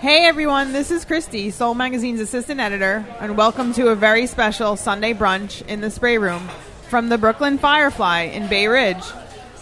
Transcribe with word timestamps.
Hey 0.00 0.24
everyone, 0.24 0.72
this 0.72 0.90
is 0.90 1.04
Christy, 1.04 1.50
Soul 1.50 1.74
Magazine's 1.74 2.20
assistant 2.20 2.58
editor, 2.58 3.04
and 3.20 3.36
welcome 3.36 3.74
to 3.74 3.88
a 3.88 3.94
very 3.94 4.26
special 4.26 4.76
Sunday 4.76 5.12
brunch 5.12 5.60
in 5.66 5.82
the 5.82 5.90
spray 5.90 6.16
room 6.16 6.48
from 6.88 7.10
the 7.10 7.18
Brooklyn 7.18 7.58
Firefly 7.58 8.22
in 8.22 8.48
Bay 8.48 8.66
Ridge. 8.66 9.04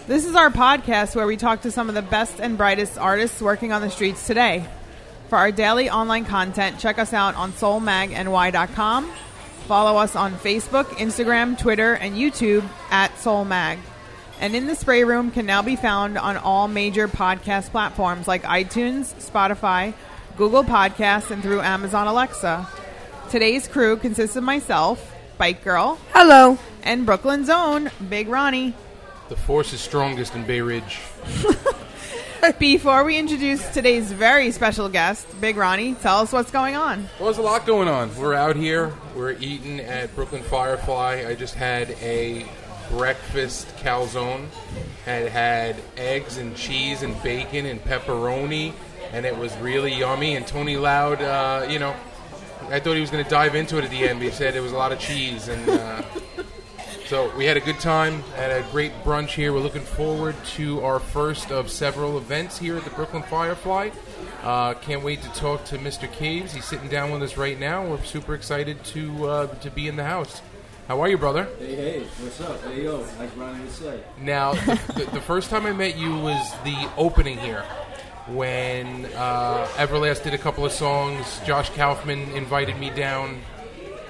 This 0.07 0.25
is 0.25 0.37
our 0.37 0.51
podcast 0.51 1.17
where 1.17 1.27
we 1.27 1.37
talk 1.37 1.63
to 1.63 1.73
some 1.73 1.89
of 1.89 1.97
the 1.97 2.03
best 2.03 2.39
and 2.39 2.57
brightest 2.57 2.99
artists 2.99 3.43
working 3.43 3.73
on 3.73 3.83
the 3.83 3.91
streets 3.91 4.29
today. 4.29 4.65
For 5.29 5.37
our 5.39 5.51
daily 5.51 5.91
online 5.91 6.25
content, 6.25 6.79
check 6.79 7.01
us 7.01 7.13
out 7.13 7.35
on 7.35 7.51
soulmagny.com. 7.51 9.11
Follow 9.67 9.99
us 9.99 10.15
on 10.15 10.35
Facebook, 10.35 10.85
Instagram, 10.85 11.59
Twitter, 11.59 11.95
and 11.95 12.15
YouTube 12.15 12.65
at 12.93 13.11
soulmag. 13.15 13.79
And 14.39 14.55
In 14.55 14.69
the 14.69 14.77
Spray 14.77 15.03
Room 15.03 15.33
can 15.33 15.47
now 15.47 15.63
be 15.63 15.75
found 15.75 16.17
on 16.17 16.37
all 16.37 16.69
major 16.69 17.09
podcast 17.09 17.71
platforms 17.71 18.29
like 18.29 18.45
iTunes, 18.45 19.13
Spotify, 19.17 19.95
Google 20.39 20.63
Podcasts, 20.63 21.33
and 21.33 21.43
through 21.43 21.61
Amazon 21.61 22.07
Alexa. 22.07 22.69
Today's 23.29 23.67
crew 23.67 23.97
consists 23.97 24.37
of 24.37 24.45
myself, 24.45 25.13
Bike 25.37 25.65
Girl, 25.65 25.99
Hello. 26.15 26.57
and 26.85 27.05
Brooklyn's 27.05 27.51
own 27.51 27.91
Big 28.09 28.29
Ronnie. 28.29 28.73
The 29.29 29.37
force 29.37 29.73
is 29.73 29.81
strongest 29.81 30.37
in 30.37 30.47
Bay 30.47 30.61
Ridge. 30.61 31.01
Before 32.61 33.03
we 33.03 33.19
introduce 33.19 33.67
today's 33.75 34.13
very 34.13 34.53
special 34.53 34.89
guest, 34.89 35.27
Big 35.41 35.57
Ronnie, 35.57 35.95
tell 35.97 36.19
us 36.21 36.33
what's 36.33 36.53
going 36.53 36.77
on. 36.77 37.01
Well, 37.19 37.25
there's 37.27 37.39
a 37.39 37.43
lot 37.43 37.67
going 37.67 37.89
on. 37.89 38.17
We're 38.17 38.35
out 38.35 38.55
here. 38.55 38.95
We're 39.17 39.33
eating 39.33 39.81
at 39.81 40.15
Brooklyn 40.15 40.45
Firefly. 40.45 41.25
I 41.29 41.35
just 41.35 41.57
had 41.57 41.91
a 42.01 42.47
breakfast 42.91 43.67
calzone. 43.79 44.47
Had 45.05 45.29
had 45.29 45.77
eggs 45.97 46.37
and 46.39 46.57
cheese 46.57 47.03
and 47.03 47.21
bacon 47.25 47.67
and 47.67 47.83
pepperoni, 47.85 48.73
and 49.13 49.27
it 49.27 49.37
was 49.37 49.57
really 49.59 49.95
yummy. 49.95 50.37
And 50.37 50.47
Tony 50.47 50.77
Loud, 50.77 51.23
uh, 51.23 51.67
you 51.69 51.79
know, 51.79 51.95
I 52.71 52.81
thought 52.81 52.95
he 52.95 53.01
was 53.01 53.11
going 53.11 53.25
to 53.25 53.31
dive 53.31 53.55
into 53.55 53.79
it 53.79 53.85
at 53.85 53.91
the 53.91 54.09
end, 54.09 54.19
but 54.19 54.27
he 54.27 54.31
said 54.31 54.55
it 54.55 54.61
was 54.61 54.73
a 54.73 54.77
lot 54.77 54.93
of 54.93 54.99
cheese 54.99 55.49
and. 55.49 55.69
Uh, 55.69 56.03
So 57.09 57.35
we 57.39 57.47
had 57.47 57.57
a 57.57 57.61
good 57.61 57.81
time, 57.81 58.21
had 58.37 58.51
a 58.51 58.63
great 58.71 58.93
brunch 59.03 59.31
here. 59.31 59.55
We're 59.55 59.61
looking 59.61 59.81
forward 59.81 60.37
to 60.57 60.85
our 60.85 61.01
first 61.01 61.51
of 61.51 61.71
several 61.71 62.19
events 62.19 62.59
here 62.59 62.77
at 62.77 62.85
the 62.85 62.91
Brooklyn 62.91 63.23
Firefly. 63.23 63.89
Uh, 64.43 64.75
can't 64.75 65.03
wait 65.03 65.23
to 65.23 65.31
talk 65.31 65.65
to 65.65 65.79
Mr. 65.79 66.13
Caves. 66.13 66.53
He's 66.53 66.67
sitting 66.67 66.91
down 66.91 67.11
with 67.11 67.23
us 67.23 67.39
right 67.39 67.59
now. 67.59 67.87
We're 67.87 68.03
super 68.05 68.35
excited 68.35 68.85
to 68.85 69.27
uh, 69.27 69.47
to 69.47 69.71
be 69.71 69.89
in 69.89 69.97
the 69.97 70.05
house. 70.05 70.43
How 70.87 71.01
are 71.01 71.09
you, 71.09 71.17
brother? 71.17 71.49
Hey, 71.59 71.77
hey, 71.77 72.01
what's 72.19 72.43
up? 72.43 72.63
Hey, 72.65 72.85
yo, 72.85 72.99
like 73.19 73.35
Ronnie 73.39 73.61
would 73.63 73.73
say. 73.73 74.01
Now, 74.21 74.53
the, 74.53 74.79
the, 74.97 75.11
the 75.13 75.21
first 75.23 75.49
time 75.49 75.65
I 75.65 75.73
met 75.73 75.97
you 75.97 76.15
was 76.15 76.53
the 76.63 76.91
opening 76.99 77.39
here 77.39 77.65
when 78.31 79.07
uh, 79.17 79.67
Everlast 79.77 80.23
did 80.25 80.35
a 80.35 80.39
couple 80.39 80.65
of 80.65 80.73
songs. 80.73 81.41
Josh 81.47 81.71
Kaufman 81.71 82.31
invited 82.33 82.79
me 82.79 82.91
down, 82.91 83.41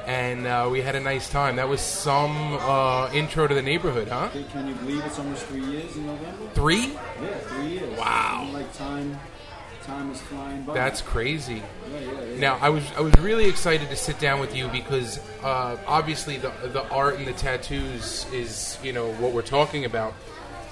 and 0.07 0.47
uh, 0.47 0.69
we 0.71 0.81
had 0.81 0.95
a 0.97 1.01
nice 1.01 1.29
time. 1.31 1.57
That 1.57 1.69
was 1.69 1.81
some 1.81 2.55
uh, 2.61 3.11
intro 3.13 3.47
to 3.47 3.55
the 3.55 3.63
neighborhood, 3.63 4.09
huh? 4.09 4.31
Can- 4.53 4.69
you 4.69 4.75
believe 4.75 5.05
it's 5.05 5.19
almost 5.19 5.47
three 5.47 5.65
years 5.65 5.97
in 5.97 6.07
November? 6.07 6.49
Three? 6.55 6.89
Yeah, 7.23 7.39
three 7.39 7.67
years. 7.69 7.99
Wow. 7.99 8.51
Like 8.53 8.73
time, 8.77 9.19
time 9.85 10.11
is 10.11 10.21
flying 10.23 10.63
by. 10.63 10.75
That's 10.75 11.01
crazy. 11.01 11.63
yeah, 11.93 11.99
yeah, 12.01 12.23
yeah. 12.25 12.41
Now, 12.41 12.59
I 12.61 12.69
was 12.71 12.85
I 12.97 13.01
was 13.01 13.15
really 13.21 13.47
excited 13.49 13.89
to 13.91 13.97
sit 13.97 14.19
down 14.19 14.41
with 14.41 14.55
you 14.57 14.69
because 14.69 15.21
uh, 15.43 15.77
obviously 15.87 16.37
the 16.39 16.53
the 16.73 16.87
art 16.91 17.17
and 17.19 17.27
the 17.27 17.33
tattoos 17.35 18.27
is 18.33 18.79
you 18.83 18.93
know 18.93 19.13
what 19.15 19.33
we're 19.33 19.43
talking 19.43 19.85
about, 19.85 20.15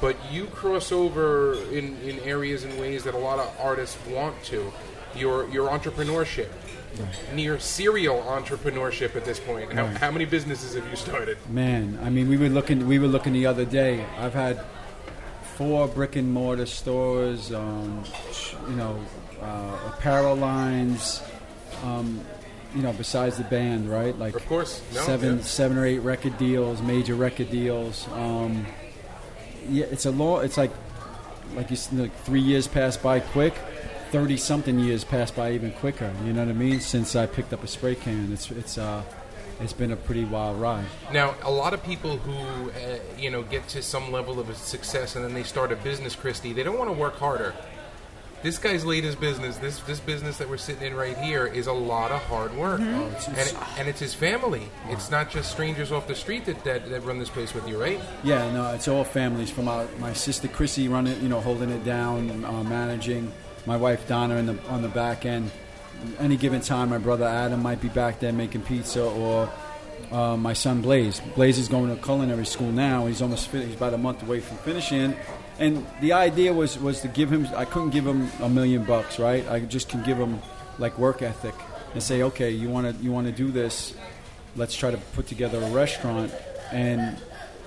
but 0.01 0.17
you 0.31 0.47
cross 0.47 0.93
over 0.93 1.55
in, 1.71 1.97
in 2.01 2.19
areas 2.21 2.65
and 2.65 2.79
ways 2.81 3.05
that 3.05 3.15
a 3.15 3.19
lot 3.19 3.39
of 3.39 3.55
artists 3.61 3.99
want 4.09 4.43
to. 4.45 4.73
Your 5.15 5.49
your 5.49 5.71
entrepreneurship, 5.71 6.51
near 7.33 7.59
serial 7.59 8.21
entrepreneurship 8.23 9.17
at 9.17 9.25
this 9.25 9.41
point. 9.41 9.73
How, 9.73 9.87
how 9.87 10.11
many 10.11 10.27
businesses 10.27 10.75
have 10.75 10.87
you 10.91 10.97
started? 10.97 11.39
Man, 11.49 11.99
I 12.03 12.11
mean, 12.11 12.29
we 12.29 12.37
were 12.37 12.51
looking. 12.51 12.87
We 12.87 12.99
were 12.99 13.07
looking 13.07 13.33
the 13.33 13.47
other 13.47 13.65
day. 13.65 14.05
I've 14.19 14.35
had 14.35 14.61
four 15.55 15.89
brick 15.89 16.17
and 16.17 16.33
mortar 16.33 16.67
stores. 16.67 17.51
Um, 17.53 18.05
you 18.69 18.77
know, 18.77 19.01
uh, 19.41 19.79
apparel 19.95 20.37
lines. 20.37 21.23
Um, 21.83 22.21
you 22.75 22.83
know, 22.83 22.93
besides 22.93 23.39
the 23.39 23.45
band, 23.45 23.91
right? 23.91 24.17
Like 24.19 24.35
Of 24.35 24.47
course, 24.47 24.83
no, 24.93 25.01
seven, 25.01 25.37
yeah. 25.39 25.43
seven 25.43 25.79
or 25.79 25.87
eight 25.87 26.01
record 26.01 26.37
deals, 26.37 26.83
major 26.83 27.15
record 27.15 27.51
deals. 27.51 28.07
Um, 28.13 28.67
yeah, 29.69 29.87
it's 29.91 30.07
a 30.07 30.11
law. 30.11 30.41
It's 30.41 30.57
like, 30.57 30.73
like 31.55 31.71
you, 31.71 31.77
like 31.93 32.15
three 32.23 32.41
years 32.41 32.67
pass 32.67 32.97
by 32.97 33.21
quick. 33.21 33.55
Thirty 34.11 34.37
something 34.37 34.79
years 34.79 35.05
pass 35.05 35.31
by 35.31 35.53
even 35.53 35.73
quicker. 35.73 36.13
You 36.25 36.33
know 36.33 36.45
what 36.45 36.51
I 36.51 36.55
mean? 36.55 36.81
Since 36.81 37.17
I 37.17 37.27
picked 37.27 37.53
up 37.53 37.65
a 37.65 37.67
spray 37.67 37.97
can, 37.97 38.33
it's 38.33 38.51
it's 38.51 38.79
uh, 38.79 39.03
it's 39.61 39.73
been 39.73 39.93
a 39.93 39.97
pretty 39.97 40.25
wild 40.25 40.61
ride. 40.61 40.85
Now, 41.13 41.35
a 41.43 41.51
lot 41.51 41.75
of 41.75 41.83
people 41.83 42.19
who, 42.19 42.71
uh, 42.71 42.99
you 43.19 43.31
know, 43.31 43.43
get 43.43 43.67
to 43.69 43.83
some 43.83 44.13
level 44.13 44.39
of 44.39 44.55
success 44.57 45.17
and 45.17 45.25
then 45.25 45.35
they 45.35 45.43
start 45.43 45.73
a 45.73 45.77
business, 45.77 46.15
Christy, 46.15 46.53
they 46.53 46.63
don't 46.63 46.79
want 46.79 46.91
to 46.91 46.97
work 46.97 47.17
harder. 47.17 47.55
This 48.43 48.59
guy's 48.59 48.85
latest 48.85 49.19
business, 49.19 49.57
this 49.57 49.81
this 49.81 49.99
business 49.99 50.37
that 50.39 50.49
we're 50.49 50.57
sitting 50.59 50.87
in 50.87 50.95
right 50.95 51.17
here, 51.19 51.47
is 51.47 51.67
a 51.67 51.73
lot 51.73 52.13
of 52.13 52.23
hard 52.25 52.55
work, 52.57 52.81
Oh, 52.81 53.07
it's- 53.09 53.27
and 53.29 53.39
it, 53.39 53.57
and 53.79 53.89
it's 53.89 53.99
his 53.99 54.15
family. 54.15 54.69
It's 54.89 55.11
not 55.11 55.31
just 55.31 55.51
strangers 55.51 55.91
off 55.91 56.07
the 56.07 56.15
street 56.15 56.45
that, 56.45 56.63
that, 56.65 56.89
that 56.91 57.03
run 57.03 57.19
this 57.19 57.31
place 57.31 57.55
with 57.55 57.67
you, 57.67 57.81
right? 57.81 57.99
Yeah, 58.23 58.49
no, 58.53 58.73
it's 58.75 58.87
all 58.89 59.05
families. 59.05 59.51
From 59.51 59.65
my, 59.65 59.87
my 59.99 60.13
sister 60.13 60.47
Chrissy 60.49 60.87
running, 60.87 61.21
you 61.23 61.29
know, 61.29 61.41
holding 61.41 61.71
it 61.71 61.85
down, 61.85 62.45
uh, 62.45 62.63
managing. 62.63 63.33
My 63.65 63.77
wife 63.77 64.07
Donna 64.07 64.37
in 64.37 64.47
the 64.47 64.59
on 64.69 64.83
the 64.83 64.89
back 64.89 65.27
end. 65.27 65.51
Any 66.21 66.37
given 66.37 66.61
time, 66.61 66.91
my 66.91 66.99
brother 66.99 67.25
Adam 67.27 67.63
might 67.63 67.81
be 67.81 67.89
back 67.89 68.21
there 68.21 68.33
making 68.33 68.63
pizza, 68.63 69.03
or 69.03 69.51
uh, 70.13 70.37
my 70.37 70.53
son 70.53 70.83
Blaze. 70.83 71.21
Blaze 71.35 71.59
is 71.59 71.67
going 71.69 71.89
to 71.95 72.01
culinary 72.01 72.47
school 72.47 72.71
now. 72.71 73.07
He's 73.07 73.23
almost 73.23 73.49
fin- 73.49 73.67
he's 73.67 73.75
about 73.75 73.95
a 73.95 73.99
month 73.99 74.23
away 74.23 74.39
from 74.41 74.59
finishing. 74.59 75.17
And 75.59 75.87
the 76.01 76.13
idea 76.13 76.53
was 76.53 76.79
was 76.79 77.01
to 77.01 77.09
give 77.09 77.33
him. 77.33 77.49
I 77.57 77.65
couldn't 77.65 77.91
give 77.91 78.07
him 78.07 78.31
a 78.41 78.49
million 78.49 78.85
bucks, 78.85 79.19
right? 79.19 79.47
I 79.49 79.61
just 79.61 79.89
can 79.89 80.03
give 80.03 80.19
him 80.19 80.41
like 80.79 80.99
work 80.99 81.23
ethic 81.23 81.55
and 81.95 82.03
say, 82.03 82.23
okay, 82.23 82.51
you 82.51 82.69
want 82.69 82.95
to 82.95 83.03
you 83.03 83.13
want 83.13 83.27
to 83.27 83.33
do 83.33 83.51
this. 83.51 83.95
Let's 84.55 84.75
try 84.75 84.91
to 84.91 84.99
put 85.15 85.27
together 85.27 85.63
a 85.63 85.71
restaurant 85.71 86.33
and 86.73 87.19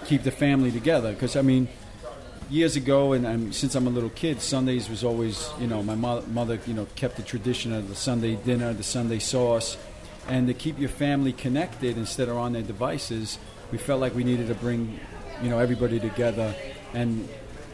keep 0.05 0.23
the 0.23 0.31
family 0.31 0.71
together. 0.71 1.13
Because 1.13 1.35
I 1.35 1.41
mean, 1.41 1.67
years 2.49 2.75
ago, 2.75 3.13
and 3.13 3.25
um, 3.25 3.53
since 3.53 3.75
I'm 3.75 3.87
a 3.87 3.91
little 3.91 4.09
kid, 4.09 4.41
Sundays 4.41 4.89
was 4.89 5.03
always, 5.03 5.49
you 5.59 5.67
know, 5.67 5.83
my 5.83 5.95
mo- 5.95 6.23
mother, 6.27 6.59
you 6.65 6.73
know, 6.73 6.87
kept 6.95 7.17
the 7.17 7.23
tradition 7.23 7.73
of 7.73 7.89
the 7.89 7.95
Sunday 7.95 8.35
dinner, 8.35 8.73
the 8.73 8.83
Sunday 8.83 9.19
sauce, 9.19 9.77
and 10.27 10.47
to 10.47 10.53
keep 10.53 10.79
your 10.79 10.89
family 10.89 11.33
connected 11.33 11.97
instead 11.97 12.29
of 12.29 12.37
on 12.37 12.53
their 12.53 12.61
devices, 12.61 13.37
we 13.71 13.77
felt 13.77 14.01
like 14.01 14.15
we 14.15 14.23
needed 14.23 14.47
to 14.47 14.55
bring, 14.55 14.99
you 15.41 15.49
know, 15.49 15.59
everybody 15.59 15.99
together, 15.99 16.55
and 16.93 17.27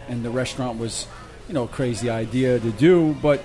and 0.08 0.24
the 0.24 0.30
restaurant 0.30 0.80
was, 0.80 1.08
you 1.48 1.54
know, 1.54 1.64
a 1.64 1.68
crazy 1.68 2.10
idea 2.10 2.60
to 2.60 2.72
do, 2.72 3.16
but 3.22 3.44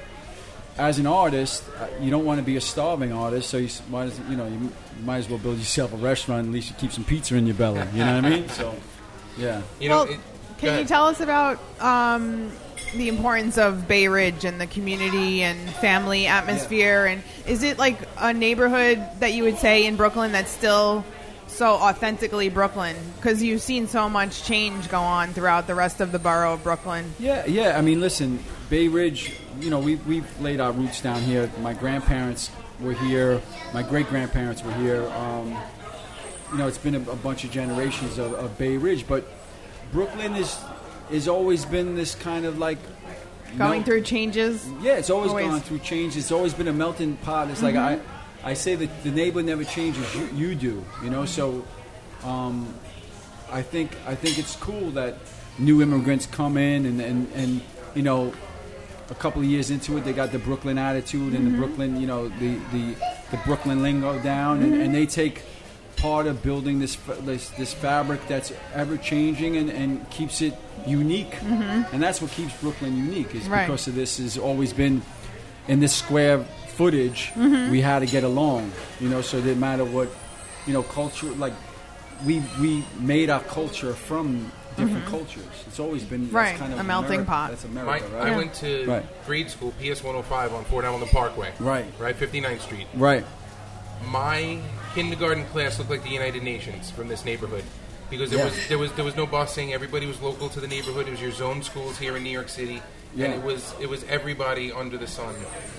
as 0.79 0.99
an 0.99 1.07
artist, 1.07 1.63
uh, 1.79 1.87
you 2.01 2.11
don't 2.11 2.25
want 2.25 2.41
to 2.41 2.45
be 2.45 2.57
a 2.57 2.61
starving 2.61 3.13
artist, 3.13 3.51
so 3.51 3.59
you 3.59 3.69
might, 3.91 4.05
as, 4.05 4.19
you 4.31 4.37
know, 4.37 4.47
you 4.47 4.73
might 5.05 5.19
as 5.19 5.29
well 5.29 5.39
build 5.39 5.59
yourself 5.59 5.93
a 5.93 5.97
restaurant. 5.97 6.47
At 6.47 6.53
least 6.53 6.71
you 6.71 6.77
keep 6.77 6.93
some 6.93 7.05
pizza 7.05 7.37
in 7.37 7.47
your 7.47 7.55
belly. 7.55 7.83
You 7.93 8.05
know 8.05 8.17
what 8.17 8.25
I 8.25 8.31
mean? 8.31 8.49
So, 8.49 8.75
yeah. 9.37 9.63
You 9.79 9.91
well, 9.91 10.07
know, 10.07 10.13
it, 10.13 10.21
can 10.59 10.79
you 10.79 10.85
tell 10.87 11.07
us 11.07 11.21
about 11.21 11.59
um, 11.81 12.51
the 12.95 13.09
importance 13.09 13.59
of 13.59 13.87
Bay 13.89 14.09
Ridge 14.09 14.45
and 14.45 14.61
the 14.61 14.67
community 14.67 15.43
and 15.43 15.59
family 15.77 16.27
atmosphere? 16.27 17.07
And 17.07 17.23
is 17.47 17.63
it 17.63 17.79
like 17.79 17.99
a 18.19 18.33
neighborhood 18.33 19.03
that 19.21 19.33
you 19.33 19.43
would 19.45 19.59
say 19.59 19.87
in 19.87 19.97
Brooklyn 19.97 20.33
that's 20.33 20.51
still 20.51 21.05
so 21.61 21.75
authentically 21.75 22.49
Brooklyn? 22.49 22.97
Because 23.17 23.43
you've 23.43 23.61
seen 23.61 23.87
so 23.87 24.09
much 24.09 24.45
change 24.45 24.89
go 24.89 24.99
on 24.99 25.35
throughout 25.35 25.67
the 25.67 25.75
rest 25.75 26.01
of 26.01 26.11
the 26.11 26.19
borough 26.19 26.55
of 26.55 26.63
Brooklyn. 26.63 27.13
Yeah, 27.19 27.45
yeah. 27.45 27.77
I 27.77 27.83
mean, 27.83 28.01
listen, 28.01 28.39
Bay 28.71 28.89
Ridge. 28.89 29.35
You 29.61 29.69
know, 29.69 29.79
we 29.79 29.97
we've 29.97 30.41
laid 30.41 30.59
our 30.59 30.73
roots 30.73 31.03
down 31.03 31.21
here. 31.21 31.51
My 31.61 31.75
grandparents 31.75 32.51
were 32.81 32.95
here. 32.95 33.43
My 33.75 33.83
great 33.83 34.09
grandparents 34.09 34.65
were 34.65 34.73
here. 34.73 35.07
Um, 35.11 35.55
you 36.51 36.57
know, 36.57 36.67
it's 36.67 36.79
been 36.79 36.95
a, 36.95 37.11
a 37.11 37.17
bunch 37.17 37.45
of 37.45 37.51
generations 37.51 38.17
of, 38.17 38.33
of 38.33 38.57
Bay 38.57 38.79
Ridge, 38.79 39.07
but 39.07 39.29
Brooklyn 39.93 40.37
is 40.37 40.59
has 41.11 41.29
always 41.29 41.67
been 41.67 41.95
this 41.95 42.15
kind 42.15 42.47
of 42.47 42.59
like 42.59 42.79
Going 43.59 43.71
melt- 43.71 43.85
through 43.85 44.03
changes. 44.05 44.67
Yeah, 44.81 44.95
it's 44.95 45.11
always, 45.11 45.29
Always. 45.29 45.47
gone 45.47 45.61
through 45.61 45.81
change. 45.81 46.17
It's 46.17 46.33
always 46.33 46.55
been 46.55 46.69
a 46.69 46.73
melting 46.73 47.19
pot. 47.19 47.51
It's 47.51 47.63
like 47.63 47.77
I, 47.77 48.01
I 48.45 48.55
say 48.55 48.75
that 48.75 49.03
the 49.03 49.11
neighbor 49.11 49.43
never 49.43 49.65
changes. 49.65 50.15
You, 50.15 50.29
you 50.35 50.55
do, 50.55 50.85
you 51.03 51.11
know. 51.11 51.25
So, 51.25 51.65
um, 52.25 52.75
I 53.51 53.63
think 53.63 53.93
I 54.07 54.15
think 54.15 54.39
it's 54.39 54.57
cool 54.57 54.91
that 54.93 55.17
new 55.59 55.83
immigrants 55.83 56.27
come 56.27 56.57
in 56.57 56.87
and 56.87 57.01
and, 57.01 57.33
and 57.35 57.61
you 57.95 58.03
know, 58.03 58.33
a 59.11 59.15
couple 59.15 59.43
of 59.43 59.49
years 59.49 59.71
into 59.71 59.97
it, 59.99 60.05
they 60.05 60.13
got 60.13 60.33
the 60.33 60.39
Brooklyn 60.39 60.79
attitude 60.79 61.35
and 61.35 61.47
the 61.47 61.51
mm-hmm. 61.51 61.59
Brooklyn, 61.59 62.01
you 62.01 62.07
know, 62.07 62.29
the 62.29 62.55
the, 62.73 62.95
the 63.31 63.37
Brooklyn 63.45 63.83
lingo 63.83 64.19
down, 64.23 64.63
and, 64.63 64.73
mm-hmm. 64.73 64.83
and 64.83 64.95
they 64.95 65.07
take 65.07 65.43
part 65.97 66.27
of 66.27 66.43
building 66.43 66.79
this 66.79 66.97
this, 67.23 67.51
this 67.51 67.75
fabric 67.75 68.27
that's 68.27 68.53
ever 68.75 68.97
changing 68.97 69.57
and, 69.57 69.71
and 69.71 70.09
keeps 70.11 70.41
it 70.41 70.55
unique. 70.87 71.33
Mm-hmm. 71.33 71.95
And 71.95 72.03
that's 72.03 72.23
what 72.23 72.31
keeps 72.31 72.57
Brooklyn 72.61 72.97
unique 72.97 73.35
is 73.35 73.47
Right. 73.49 73.67
because 73.67 73.87
of 73.87 73.95
this 73.95 74.19
has 74.19 74.39
always 74.39 74.73
been 74.73 75.03
in 75.69 75.81
this 75.81 75.95
square 75.95 76.45
footage, 76.81 77.21
mm-hmm. 77.35 77.71
we 77.71 77.81
had 77.83 77.99
to 77.99 78.07
get 78.07 78.25
along. 78.25 78.73
You 79.01 79.09
know, 79.11 79.21
so 79.21 79.37
it 79.37 79.43
didn't 79.43 79.61
matter 79.61 79.85
what, 79.85 80.09
you 80.67 80.73
know, 80.73 80.83
culture. 80.83 81.31
Like 81.45 81.53
we 82.25 82.43
we 82.59 82.85
made 82.99 83.29
our 83.29 83.43
culture 83.43 83.93
from 83.93 84.51
different 84.77 85.05
mm-hmm. 85.05 85.11
cultures. 85.17 85.57
It's 85.67 85.79
always 85.79 86.05
been 86.05 86.23
that's 86.23 86.33
Right, 86.33 86.57
kind 86.57 86.73
of 86.73 86.79
a 86.79 86.85
melting 86.85 87.21
America- 87.21 87.31
pot. 87.31 87.51
That's 87.51 87.65
My, 87.67 87.83
America, 87.83 88.09
right? 88.17 88.33
I 88.33 88.37
went 88.37 88.55
to 88.65 88.87
Right. 88.87 89.27
grade 89.27 89.51
school, 89.51 89.73
PS 89.81 90.03
105 90.03 90.55
on 90.55 90.65
Fort 90.65 90.85
Hamilton 90.85 91.09
Parkway. 91.09 91.53
Right. 91.59 91.85
Right, 91.99 92.17
59th 92.17 92.63
Street. 92.63 92.87
Right. 92.95 93.25
my 94.11 94.59
kindergarten 94.95 95.45
class 95.53 95.79
looked 95.79 95.91
like 95.91 96.03
the 96.03 96.09
United 96.23 96.43
Nations 96.43 96.91
from 96.91 97.07
this 97.09 97.23
neighborhood 97.27 97.65
because 98.09 98.31
there 98.31 98.39
Yeah. 98.39 98.47
was 98.47 98.69
there 98.71 98.79
was 98.79 98.91
there 98.93 99.05
was 99.05 99.17
no 99.23 99.27
busing. 99.27 99.73
Everybody 99.79 100.07
was 100.07 100.19
local 100.23 100.49
to 100.55 100.61
the 100.65 100.71
neighborhood. 100.77 101.07
It 101.09 101.11
was 101.11 101.21
your 101.21 101.33
zone 101.43 101.63
schools 101.63 101.99
here 101.99 102.17
in 102.17 102.23
New 102.23 102.37
York 102.41 102.49
City, 102.49 102.81
and 103.19 103.33
it 103.35 103.43
was 103.43 103.75
it 103.81 103.89
was 103.89 104.05
everybody 104.05 104.73
under 104.73 104.97
the 104.97 105.07
sun. 105.07 105.35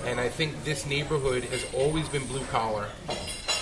And 0.06 0.20
I 0.20 0.30
think 0.30 0.64
this 0.64 0.86
neighborhood 0.86 1.44
has 1.46 1.66
always 1.74 2.08
been 2.10 2.26
blue 2.28 2.44
collar. 2.46 2.88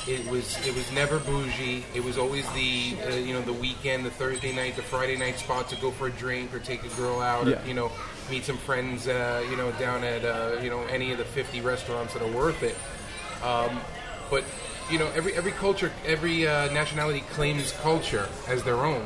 It 0.07 0.25
was 0.31 0.57
it 0.65 0.73
was 0.73 0.91
never 0.91 1.19
bougie. 1.19 1.85
It 1.93 2.03
was 2.03 2.17
always 2.17 2.45
the 2.53 2.95
uh, 3.05 3.15
you 3.15 3.33
know 3.33 3.41
the 3.41 3.53
weekend, 3.53 4.05
the 4.05 4.11
Thursday 4.11 4.53
night, 4.55 4.75
the 4.75 4.81
Friday 4.81 5.17
night 5.17 5.37
spot 5.37 5.69
to 5.69 5.75
go 5.77 5.91
for 5.91 6.07
a 6.07 6.11
drink 6.11 6.53
or 6.53 6.59
take 6.59 6.83
a 6.83 6.89
girl 6.95 7.19
out, 7.21 7.45
Yeah. 7.47 7.61
or 7.61 7.67
you 7.67 7.73
know 7.73 7.91
meet 8.31 8.43
some 8.45 8.57
friends 8.57 9.07
uh, 9.07 9.45
you 9.49 9.55
know 9.57 9.71
down 9.73 10.03
at 10.03 10.23
uh, 10.25 10.59
you 10.61 10.69
know 10.69 10.81
any 10.85 11.11
of 11.11 11.17
the 11.17 11.25
50 11.25 11.61
restaurants 11.61 12.13
that 12.13 12.21
are 12.23 12.31
worth 12.31 12.63
it. 12.63 12.75
Um, 13.43 13.79
but 14.31 14.43
you 14.89 14.97
know, 14.97 15.07
every 15.15 15.33
every 15.35 15.51
culture, 15.51 15.91
every 16.05 16.47
uh, 16.47 16.71
nationality 16.73 17.21
claims 17.31 17.71
culture 17.83 18.27
as 18.47 18.63
their 18.63 18.77
own. 18.77 19.05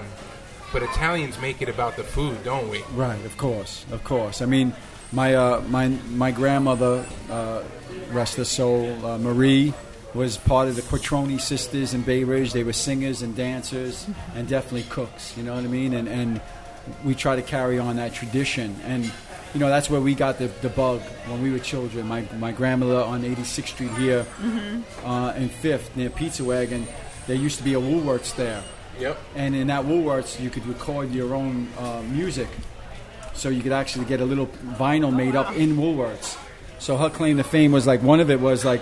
But 0.74 0.82
Italians 0.82 1.40
make 1.40 1.62
it 1.62 1.70
about 1.70 1.96
the 1.96 2.04
food, 2.04 2.44
don't 2.44 2.68
we? 2.68 2.84
Right, 2.96 3.24
of 3.26 3.38
course, 3.38 3.86
of 3.92 4.04
course. 4.04 4.42
I 4.42 4.48
mean, 4.48 4.74
my 5.12 5.36
uh, 5.36 5.62
my 5.70 5.90
my 6.10 6.32
grandmother, 6.32 7.06
uh, 7.30 7.62
rest 8.10 8.38
her 8.38 8.44
soul, 8.44 9.06
uh, 9.06 9.20
Marie, 9.20 9.74
was 10.16 10.38
part 10.38 10.68
of 10.68 10.76
the 10.76 10.82
Quattroni 10.82 11.40
sisters 11.40 11.94
in 11.94 12.02
Bay 12.02 12.24
Ridge. 12.24 12.54
They 12.54 12.64
were 12.64 12.74
singers 12.74 13.22
and 13.22 13.36
dancers, 13.36 14.08
and 14.34 14.48
definitely 14.48 14.90
cooks. 14.90 15.38
You 15.38 15.44
know 15.44 15.54
what 15.54 15.64
I 15.64 15.68
mean? 15.68 15.94
And 15.94 16.10
and 16.10 16.42
we 17.06 17.14
try 17.14 17.36
to 17.36 17.44
carry 17.44 17.78
on 17.78 17.98
that 17.98 18.16
tradition. 18.16 18.76
And 18.86 19.06
you 19.54 19.60
know, 19.60 19.70
that's 19.70 19.92
where 19.92 20.02
we 20.02 20.16
got 20.16 20.40
the, 20.40 20.48
the 20.64 20.70
bug 20.70 21.02
when 21.28 21.44
we 21.44 21.52
were 21.52 21.60
children. 21.60 22.08
My 22.08 22.28
my 22.40 22.52
grandmother 22.52 23.04
on 23.04 23.22
86th 23.22 23.68
Street 23.68 23.92
here, 23.92 24.26
uh, 25.06 25.34
in 25.38 25.50
Fifth 25.50 25.96
near 25.96 26.10
Pizza 26.10 26.44
Wagon. 26.44 26.88
There 27.28 27.38
used 27.38 27.58
to 27.60 27.64
be 27.64 27.76
a 27.76 27.80
Woolworths 27.80 28.36
there. 28.36 28.64
Yep. 29.00 29.18
And 29.36 29.56
in 29.56 29.68
that 29.68 29.86
Woolworths, 29.86 30.40
you 30.40 30.50
could 30.50 30.66
record 30.66 31.12
your 31.12 31.36
own 31.36 31.68
uh, 31.78 32.02
music. 32.04 32.48
So 33.34 33.50
you 33.50 33.62
could 33.64 33.72
actually 33.72 34.06
get 34.06 34.22
a 34.22 34.26
little 34.26 34.48
vinyl 34.48 35.14
made 35.14 35.36
up 35.36 35.56
in 35.56 35.76
Woolworths. 35.76 36.38
So 36.80 36.98
her 36.98 37.10
claim 37.10 37.38
to 37.38 37.44
fame 37.44 37.72
was 37.72 37.88
like 37.88 38.04
one 38.04 38.20
of 38.20 38.30
it 38.30 38.40
was 38.40 38.64
like 38.64 38.82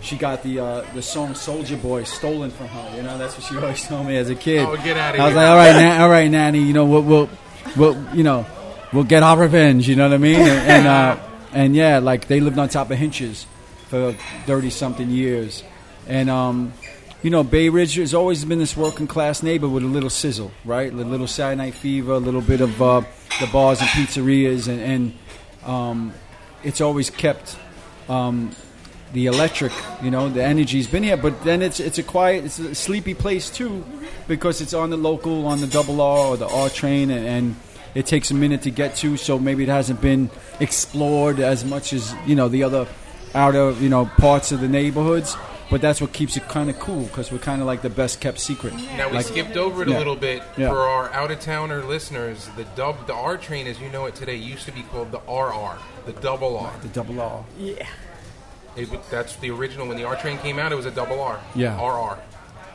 she 0.00 0.16
got 0.16 0.42
the 0.42 0.60
uh, 0.60 0.84
the 0.94 1.02
song 1.02 1.34
Soldier 1.34 1.76
Boy 1.76 2.04
stolen 2.04 2.50
from 2.50 2.68
her. 2.68 2.96
You 2.96 3.02
know, 3.02 3.18
that's 3.18 3.36
what 3.36 3.46
she 3.46 3.56
always 3.58 3.86
told 3.86 4.06
me 4.06 4.16
as 4.16 4.30
a 4.30 4.34
kid. 4.34 4.66
Oh, 4.66 4.76
get 4.76 4.96
outta 4.96 5.18
I 5.18 5.26
was 5.26 5.34
like, 5.34 5.48
all 5.48 5.56
right, 5.56 5.72
na- 5.72 6.02
all 6.02 6.10
right, 6.10 6.30
Nanny. 6.30 6.60
You 6.60 6.72
know, 6.72 6.86
we'll, 6.86 7.02
we'll, 7.02 7.30
we'll 7.76 8.16
you 8.16 8.22
know, 8.22 8.46
we'll 8.92 9.04
get 9.04 9.22
our 9.22 9.36
revenge. 9.36 9.88
You 9.88 9.96
know 9.96 10.08
what 10.08 10.14
I 10.14 10.18
mean? 10.18 10.40
And 10.40 10.70
and, 10.70 10.86
uh, 10.86 11.18
and 11.52 11.76
yeah, 11.76 11.98
like 11.98 12.28
they 12.28 12.40
lived 12.40 12.58
on 12.58 12.68
top 12.68 12.90
of 12.90 12.98
Hinsch's 12.98 13.46
for 13.88 14.12
thirty 14.46 14.70
something 14.70 15.10
years, 15.10 15.62
and 16.06 16.30
um, 16.30 16.72
you 17.22 17.28
know, 17.28 17.42
Bay 17.42 17.68
Ridge 17.68 17.96
has 17.96 18.14
always 18.14 18.44
been 18.44 18.58
this 18.58 18.76
working 18.76 19.06
class 19.06 19.42
neighborhood 19.42 19.82
with 19.82 19.84
a 19.84 19.92
little 19.92 20.08
sizzle, 20.08 20.52
right? 20.64 20.90
A 20.90 20.96
little 20.96 21.26
Saturday 21.26 21.56
Night 21.56 21.74
Fever, 21.74 22.12
a 22.12 22.18
little 22.18 22.40
bit 22.40 22.62
of 22.62 22.80
uh, 22.80 23.02
the 23.40 23.46
bars 23.52 23.80
and 23.80 23.88
pizzerias, 23.90 24.68
and, 24.68 24.80
and 24.80 25.68
um, 25.70 26.14
it's 26.64 26.80
always 26.80 27.10
kept 27.10 27.58
um, 28.08 28.52
the 29.12 29.26
electric, 29.26 29.72
you 30.02 30.10
know, 30.10 30.30
the 30.30 30.42
energy's 30.42 30.86
been 30.86 31.02
here. 31.02 31.18
But 31.18 31.44
then 31.44 31.60
it's 31.60 31.78
it's 31.78 31.98
a 31.98 32.02
quiet, 32.02 32.44
it's 32.44 32.58
a 32.58 32.74
sleepy 32.74 33.12
place 33.12 33.50
too, 33.50 33.84
because 34.26 34.62
it's 34.62 34.72
on 34.72 34.88
the 34.88 34.96
local, 34.96 35.46
on 35.46 35.60
the 35.60 35.66
double 35.66 36.00
R 36.00 36.18
or 36.28 36.36
the 36.38 36.48
R 36.48 36.70
train, 36.70 37.10
and, 37.10 37.26
and 37.26 37.56
it 37.94 38.06
takes 38.06 38.30
a 38.30 38.34
minute 38.34 38.62
to 38.62 38.70
get 38.70 38.96
to. 38.96 39.18
So 39.18 39.38
maybe 39.38 39.64
it 39.64 39.68
hasn't 39.68 40.00
been 40.00 40.30
explored 40.58 41.38
as 41.38 41.66
much 41.66 41.92
as 41.92 42.14
you 42.24 42.34
know 42.34 42.48
the 42.48 42.62
other 42.62 42.88
outer, 43.34 43.72
you 43.72 43.90
know, 43.90 44.06
parts 44.06 44.52
of 44.52 44.60
the 44.60 44.68
neighborhoods. 44.68 45.36
But 45.70 45.80
that's 45.80 46.00
what 46.00 46.12
keeps 46.12 46.36
it 46.36 46.48
kind 46.48 46.68
of 46.68 46.78
cool 46.80 47.04
because 47.04 47.30
we're 47.30 47.38
kind 47.38 47.60
of 47.60 47.66
like 47.68 47.80
the 47.82 47.90
best 47.90 48.20
kept 48.20 48.40
secret. 48.40 48.74
Now 48.96 49.08
we 49.08 49.16
Like- 49.18 49.26
skipped 49.26 49.56
over 49.56 49.82
it 49.82 49.88
Yeah. 49.88 49.96
a 49.96 49.98
little 49.98 50.16
bit 50.16 50.42
Yeah. 50.56 50.68
for 50.70 50.78
our 50.80 51.12
out 51.12 51.30
of 51.30 51.38
towner 51.40 51.82
listeners. 51.82 52.48
The 52.56 52.64
dub, 52.64 53.06
the 53.06 53.14
R 53.14 53.36
train, 53.36 53.66
as 53.68 53.78
you 53.80 53.88
know 53.88 54.06
it 54.06 54.16
today, 54.16 54.34
used 54.34 54.64
to 54.66 54.72
be 54.72 54.82
called 54.82 55.12
the 55.12 55.20
RR, 55.28 55.78
the 56.06 56.12
double 56.12 56.58
R. 56.58 56.72
The 56.82 56.88
double 56.88 57.20
R. 57.20 57.44
Yeah, 57.56 57.86
it, 58.74 58.88
that's 59.10 59.36
the 59.36 59.50
original. 59.52 59.86
When 59.86 59.96
the 59.96 60.04
R 60.04 60.16
train 60.16 60.38
came 60.38 60.58
out, 60.58 60.72
it 60.72 60.76
was 60.76 60.86
a 60.86 60.90
double 60.90 61.20
R. 61.20 61.38
Yeah. 61.54 61.78
RR. 61.80 62.18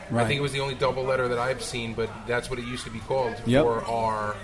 Right. 0.10 0.24
I 0.24 0.28
think 0.28 0.38
it 0.40 0.44
was 0.44 0.54
the 0.54 0.60
only 0.62 0.76
double 0.76 1.04
letter 1.04 1.28
that 1.28 1.40
I've 1.40 1.62
seen, 1.64 1.96
but 1.96 2.10
that's 2.28 2.50
what 2.50 2.60
it 2.60 2.66
used 2.66 2.86
to 2.86 2.92
be 2.92 3.00
called 3.00 3.36
Yep. 3.46 3.64
for 3.64 3.84
our 3.88 4.36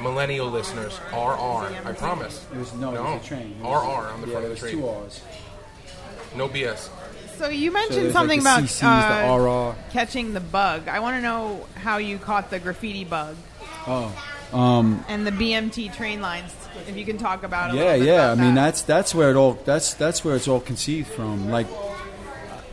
millennial 0.00 0.48
listeners. 0.50 1.00
RR. 1.12 1.72
I 1.84 1.92
promise. 1.94 2.44
It 2.54 2.58
was 2.58 2.72
no, 2.74 2.94
it 2.94 3.02
was 3.02 3.22
a 3.24 3.26
train. 3.26 3.56
It 3.58 3.64
was- 3.64 3.82
RR 3.82 4.12
on 4.12 4.20
the 4.20 4.26
yeah, 4.28 4.32
front 4.34 4.34
there 4.34 4.36
of 4.36 4.42
the 4.42 4.48
was 4.50 4.58
train. 4.60 4.72
two 4.74 4.88
R's. 4.88 5.20
No 6.36 6.46
BS. 6.48 6.90
So 7.38 7.48
you 7.48 7.70
mentioned 7.70 8.06
there's 8.06 8.12
something 8.12 8.42
like 8.42 8.62
about 8.62 8.62
the 8.62 8.68
CCs, 8.68 8.80
the 8.80 9.28
uh, 9.28 9.72
RR. 9.72 9.76
catching 9.90 10.34
the 10.34 10.40
bug. 10.40 10.88
I 10.88 11.00
want 11.00 11.16
to 11.16 11.22
know 11.22 11.66
how 11.76 11.98
you 11.98 12.18
caught 12.18 12.50
the 12.50 12.58
graffiti 12.58 13.04
bug 13.04 13.36
Oh, 13.86 14.12
um, 14.52 15.04
and 15.08 15.26
the 15.26 15.30
BMT 15.30 15.94
train 15.94 16.20
lines. 16.20 16.54
If 16.86 16.96
you 16.96 17.04
can 17.04 17.16
talk 17.16 17.42
about 17.42 17.74
yeah, 17.74 17.82
little 17.82 17.98
bit 18.00 18.06
yeah. 18.06 18.30
I 18.30 18.34
mean, 18.34 18.54
that. 18.54 18.64
that's 18.66 18.82
that's 18.82 19.14
where 19.14 19.30
it 19.30 19.36
all 19.36 19.54
that's 19.64 19.94
that's 19.94 20.24
where 20.24 20.36
it's 20.36 20.46
all 20.46 20.60
conceived 20.60 21.08
from. 21.08 21.50
Like 21.50 21.66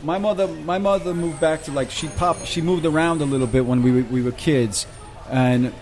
my 0.02 0.18
mother, 0.18 0.46
my 0.46 0.78
mother 0.78 1.14
moved 1.14 1.40
back 1.40 1.62
to 1.64 1.72
like 1.72 1.90
she 1.90 2.08
popped, 2.08 2.46
she 2.46 2.60
moved 2.60 2.84
around 2.84 3.22
a 3.22 3.24
little 3.24 3.46
bit 3.46 3.64
when 3.64 3.82
we 3.82 3.92
were, 3.92 4.02
we 4.08 4.22
were 4.22 4.32
kids, 4.32 4.86
and 5.30 5.72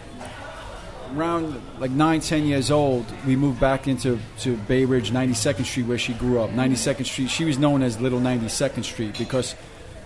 around 1.17 1.61
like 1.79 1.91
nine, 1.91 2.21
ten 2.21 2.47
years 2.47 2.71
old, 2.71 3.07
we 3.27 3.37
moved 3.37 3.61
back 3.61 3.89
into 3.89 4.19
to 4.41 4.57
Bay 4.57 4.85
Ridge, 4.85 5.11
92nd 5.11 5.65
Street, 5.65 5.87
where 5.87 5.99
she 5.99 6.15
grew 6.15 6.41
up. 6.41 6.51
92nd 6.51 7.07
Street, 7.07 7.31
she 7.31 7.45
was 7.45 7.59
known 7.59 7.83
as 7.83 8.01
Little 8.01 8.21
92nd 8.21 8.85
Street 8.85 9.17
because 9.19 9.55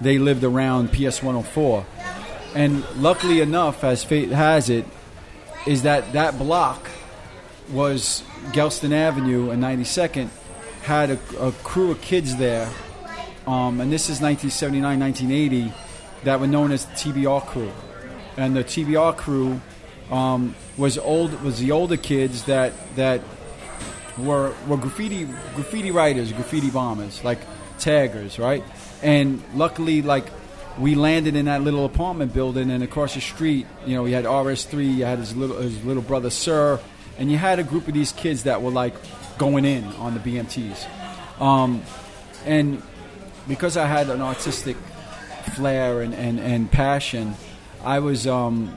they 0.00 0.19
lived 0.19 0.44
around 0.44 0.93
PS 0.93 1.22
104. 1.22 1.84
And 2.55 2.84
luckily 2.96 3.40
enough, 3.40 3.84
as 3.84 4.05
fate 4.05 4.31
has 4.31 4.70
it, 4.70 4.84
is 5.66 5.82
that 5.82 6.12
that 6.12 6.38
block 6.38 6.88
was 7.70 8.22
Gelston 8.52 8.93
Avenue 8.93 9.50
and 9.50 9.62
92nd 9.62 10.31
had 10.82 11.10
a, 11.10 11.19
a 11.38 11.52
crew 11.52 11.90
of 11.90 12.00
kids 12.00 12.37
there, 12.37 12.70
um, 13.46 13.81
and 13.81 13.93
this 13.93 14.05
is 14.05 14.20
1979, 14.20 15.00
1980, 15.00 15.72
that 16.24 16.41
were 16.41 16.46
known 16.46 16.72
as 16.72 16.86
the 16.86 16.93
TBR 16.93 17.44
crew, 17.46 17.70
and 18.36 18.56
the 18.56 18.65
TBR 18.65 19.17
crew 19.17 19.60
um, 20.10 20.55
was 20.77 20.98
old 20.98 21.43
was 21.43 21.58
the 21.58 21.72
older 21.72 21.96
kids 21.96 22.44
that 22.44 22.72
that 22.96 23.22
were 24.19 24.55
were 24.67 24.77
graffiti 24.77 25.24
graffiti 25.55 25.91
writers, 25.91 26.32
graffiti 26.32 26.70
bombers, 26.70 27.22
like 27.24 27.38
taggers, 27.79 28.38
right? 28.38 28.65
And 29.03 29.43
luckily, 29.55 30.03
like 30.03 30.27
we 30.79 30.94
landed 30.94 31.36
in 31.36 31.46
that 31.46 31.62
little 31.62 31.84
apartment 31.84 32.32
building, 32.32 32.70
and 32.70 32.82
across 32.82 33.15
the 33.15 33.20
street, 33.20 33.67
you 33.86 33.94
know, 33.94 34.03
we 34.03 34.12
had 34.12 34.24
RS3, 34.24 34.96
you 34.96 35.05
had 35.05 35.19
his 35.19 35.36
little 35.36 35.56
his 35.56 35.84
little 35.84 36.03
brother 36.03 36.31
Sir, 36.31 36.81
and 37.19 37.31
you 37.31 37.36
had 37.36 37.58
a 37.58 37.65
group 37.65 37.88
of 37.88 37.94
these 37.94 38.12
kids 38.12 38.44
that 38.44 38.62
were 38.62 38.70
like 38.70 38.94
going 39.38 39.65
in 39.65 39.84
on 39.84 40.15
the 40.15 40.20
BMTs, 40.20 41.41
um, 41.41 41.82
and 42.44 42.82
because 43.46 43.77
I 43.77 43.86
had 43.86 44.10
an 44.10 44.20
artistic 44.20 44.77
flair 45.55 46.03
and, 46.03 46.15
and, 46.15 46.38
and 46.38 46.70
passion, 46.70 47.34
I 47.82 48.00
was 48.00 48.27
um, 48.27 48.77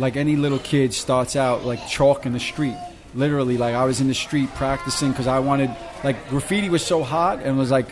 like 0.00 0.16
any 0.16 0.34
little 0.34 0.58
kid 0.58 0.92
starts 0.94 1.36
out 1.36 1.64
like 1.64 1.86
chalk 1.86 2.26
in 2.26 2.32
the 2.32 2.40
street. 2.40 2.76
Literally, 3.14 3.56
like 3.58 3.74
I 3.74 3.84
was 3.84 4.00
in 4.00 4.08
the 4.08 4.14
street 4.14 4.48
practicing 4.54 5.10
because 5.10 5.26
I 5.26 5.40
wanted 5.40 5.70
like 6.02 6.28
graffiti 6.28 6.68
was 6.68 6.84
so 6.84 7.02
hot 7.02 7.42
and 7.42 7.58
was 7.58 7.70
like 7.70 7.86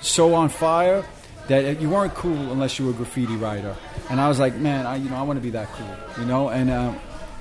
so 0.00 0.34
on 0.34 0.48
fire 0.48 1.04
that 1.48 1.80
you 1.80 1.88
weren't 1.88 2.14
cool 2.14 2.52
unless 2.52 2.78
you 2.78 2.84
were 2.86 2.90
a 2.90 2.94
graffiti 2.94 3.36
writer. 3.36 3.76
And 4.10 4.20
I 4.20 4.28
was 4.28 4.38
like, 4.38 4.54
man, 4.56 4.86
I 4.86 4.96
you 4.96 5.08
know 5.08 5.16
I 5.16 5.22
want 5.22 5.38
to 5.38 5.42
be 5.42 5.50
that 5.50 5.68
cool, 5.68 5.96
you 6.18 6.26
know. 6.26 6.50
And 6.50 6.70
uh, 6.70 6.94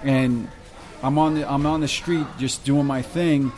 and 0.03 0.47
I'm 1.03 1.17
on 1.17 1.35
the 1.35 1.51
I'm 1.51 1.65
on 1.65 1.81
the 1.81 1.87
street 1.87 2.25
just 2.39 2.63
doing 2.63 2.85
my 2.85 3.01
thing, 3.01 3.51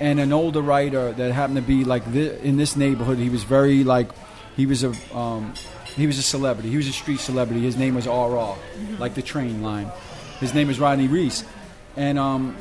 and 0.00 0.18
an 0.18 0.32
older 0.32 0.62
writer 0.62 1.12
that 1.12 1.32
happened 1.32 1.56
to 1.56 1.62
be 1.62 1.84
like 1.84 2.04
thi- 2.04 2.38
in 2.42 2.56
this 2.56 2.76
neighborhood. 2.76 3.18
He 3.18 3.28
was 3.28 3.44
very 3.44 3.84
like 3.84 4.08
he 4.56 4.66
was 4.66 4.84
a 4.84 4.94
um, 5.14 5.54
he 5.96 6.06
was 6.06 6.18
a 6.18 6.22
celebrity. 6.22 6.70
He 6.70 6.76
was 6.76 6.88
a 6.88 6.92
street 6.92 7.20
celebrity. 7.20 7.60
His 7.60 7.76
name 7.76 7.94
was 7.94 8.06
RR, 8.06 8.54
like 8.98 9.14
the 9.14 9.22
train 9.22 9.62
line. 9.62 9.90
His 10.40 10.54
name 10.54 10.70
is 10.70 10.80
Rodney 10.80 11.06
Reese, 11.06 11.44
and 11.96 12.18
um, 12.18 12.56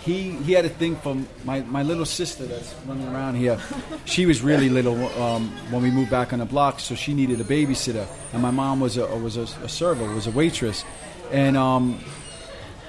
he 0.00 0.30
he 0.30 0.52
had 0.52 0.64
a 0.64 0.68
thing 0.68 0.96
for 0.96 1.16
my, 1.44 1.60
my 1.62 1.82
little 1.82 2.06
sister 2.06 2.46
that's 2.46 2.74
running 2.86 3.06
around 3.08 3.36
here. 3.36 3.60
She 4.04 4.26
was 4.26 4.42
really 4.42 4.68
little 4.68 4.96
um, 5.22 5.50
when 5.70 5.82
we 5.82 5.90
moved 5.90 6.10
back 6.10 6.32
on 6.32 6.38
the 6.38 6.44
block, 6.44 6.80
so 6.80 6.94
she 6.94 7.14
needed 7.14 7.40
a 7.40 7.44
babysitter, 7.44 8.06
and 8.32 8.42
my 8.42 8.50
mom 8.50 8.80
was 8.80 8.96
a 8.96 9.06
was 9.06 9.36
a, 9.36 9.42
a 9.62 9.68
server, 9.68 10.04
was 10.14 10.26
a 10.26 10.30
waitress, 10.30 10.84
and 11.30 11.56
um, 11.56 12.00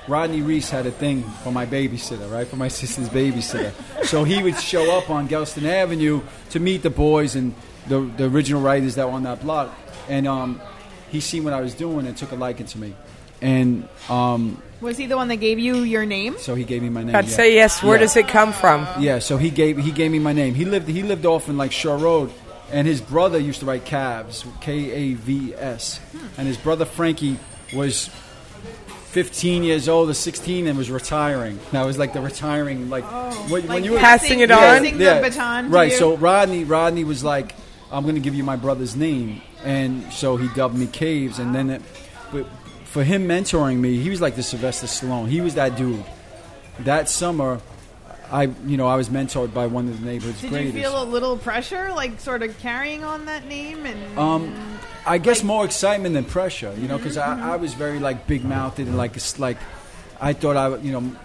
Rodney 0.10 0.42
Reese 0.42 0.70
had 0.70 0.86
a 0.86 0.92
thing 0.92 1.24
for 1.44 1.52
my 1.52 1.66
babysitter, 1.66 2.30
right? 2.32 2.48
For 2.48 2.56
my 2.56 2.68
sister's 2.82 3.08
babysitter. 3.10 3.72
So 4.06 4.24
he 4.24 4.42
would 4.44 4.60
show 4.60 4.98
up 4.98 5.10
on 5.10 5.28
Gelston 5.30 5.66
Avenue 5.66 6.22
to 6.50 6.60
meet 6.60 6.82
the 6.82 6.90
boys 6.90 7.36
and 7.36 7.54
the, 7.88 8.02
the 8.18 8.26
original 8.26 8.62
writers 8.62 8.96
that 8.96 9.08
were 9.08 9.14
on 9.14 9.24
that 9.24 9.42
block. 9.42 9.74
And 10.10 10.28
um, 10.28 10.60
he 11.12 11.20
seen 11.20 11.44
what 11.44 11.54
I 11.54 11.62
was 11.62 11.74
doing 11.76 12.08
and 12.08 12.18
took 12.18 12.32
a 12.32 12.36
liking 12.36 12.66
to 12.68 12.78
me. 12.80 12.96
And 13.42 13.88
um, 14.10 14.62
Was 14.82 14.98
he 14.98 15.06
the 15.06 15.16
one 15.16 15.28
that 15.30 15.38
gave 15.38 15.60
you 15.60 15.78
your 15.84 16.06
name? 16.06 16.38
so 16.40 16.56
he 16.56 16.64
gave 16.66 16.82
me 16.82 16.90
my 16.90 17.04
name. 17.04 17.16
I'd 17.16 17.26
yeah. 17.26 17.32
say 17.32 17.54
yes. 17.56 17.82
Where 17.84 17.94
Yeah. 17.96 18.02
does 18.02 18.18
it 18.18 18.28
come 18.28 18.52
from? 18.52 18.86
Yeah, 19.00 19.20
so 19.20 19.38
he 19.38 19.50
gave 19.50 19.78
he 19.78 19.92
gave 19.92 20.12
me 20.12 20.20
my 20.20 20.34
name. 20.34 20.56
He 20.56 20.66
lived 20.66 20.90
he 20.90 21.04
lived 21.04 21.26
off 21.26 21.48
in 21.48 21.56
like 21.58 21.72
Shore 21.72 21.98
Road, 21.98 22.32
and 22.72 22.86
his 22.86 23.00
brother 23.00 23.40
used 23.40 23.62
to 23.62 23.66
write 23.66 23.86
Cavs, 23.86 24.44
K 24.60 24.92
A 24.92 25.14
V 25.14 25.54
S, 25.56 26.02
and 26.38 26.48
his 26.48 26.58
brother 26.58 26.84
Frankie 26.84 27.38
was 27.74 28.10
15 29.12 29.64
years 29.64 29.90
old 29.90 30.10
or 30.10 30.14
16 30.14 30.68
and 30.68 30.78
was 30.78 30.92
retiring. 30.92 31.60
That 31.72 31.84
was 31.84 31.98
like 31.98 32.14
the 32.14 32.22
retiring 32.22 32.90
like 32.90 33.04
when, 33.50 33.68
when 33.68 33.84
you 33.84 33.94
were 33.94 34.00
Passing 34.00 34.40
it 34.42 34.52
on? 34.52 34.60
passing 34.60 34.98
the 34.98 35.20
baton 35.22 35.66
to 35.66 35.70
right. 35.72 35.92
So 35.92 36.16
Rodney 36.16 36.64
Rodney 36.64 37.04
was 37.04 37.24
like, 37.24 37.56
I'm 37.92 38.04
going 38.04 38.16
to 38.16 38.22
give 38.22 38.36
you 38.36 38.44
my 38.44 38.56
brother's 38.56 38.96
name, 38.96 39.42
and 39.64 40.14
so 40.14 40.38
he 40.38 40.48
dubbed 40.50 40.76
me 40.78 40.86
Caves, 40.86 41.40
and 41.40 41.56
then 41.56 41.72
it, 41.72 41.82
but 42.32 42.46
for 42.86 43.04
him 43.04 43.28
mentoring 43.28 43.78
me, 43.78 43.98
he 44.00 44.12
was 44.12 44.22
like 44.22 44.36
the 44.36 44.44
Sylvester 44.44 44.86
Stallone. 44.86 45.28
He 45.28 45.42
was 45.42 45.56
that 45.56 45.76
dude. 45.76 46.04
That 46.82 47.10
summer. 47.10 47.60
I, 48.32 48.44
you 48.68 48.78
know, 48.78 48.86
I 48.88 48.96
was 48.96 49.10
mentored 49.10 49.56
by 49.56 49.66
one 49.66 49.88
of 49.90 50.00
the 50.00 50.06
neighborhood's 50.06 50.40
Did 50.42 50.52
greatest. 50.52 50.76
you 50.76 50.84
feel 50.84 51.02
a 51.02 51.04
little 51.04 51.36
pressure, 51.36 51.92
like 51.94 52.20
sort 52.20 52.44
of 52.44 52.56
carrying 52.60 53.04
on 53.04 53.26
that 53.26 53.48
name? 53.48 53.88
And 53.88 54.20
Um, 54.20 54.79
I 55.06 55.18
guess 55.18 55.44
more 55.44 55.66
excitement 55.66 56.14
than 56.16 56.26
pressure, 56.26 56.74
you 56.78 56.88
know, 56.88 56.98
because 56.98 57.18
I, 57.18 57.28
mm-hmm. 57.28 57.44
I 57.44 57.56
was 57.56 57.74
very 57.74 58.00
like 58.00 58.28
big 58.28 58.44
mouthed 58.44 58.80
and 58.80 58.98
like 58.98 59.16
like 59.40 59.58
I 60.20 60.34
thought 60.34 60.58
I, 60.58 60.76
you 60.78 60.92
know, 60.92 61.16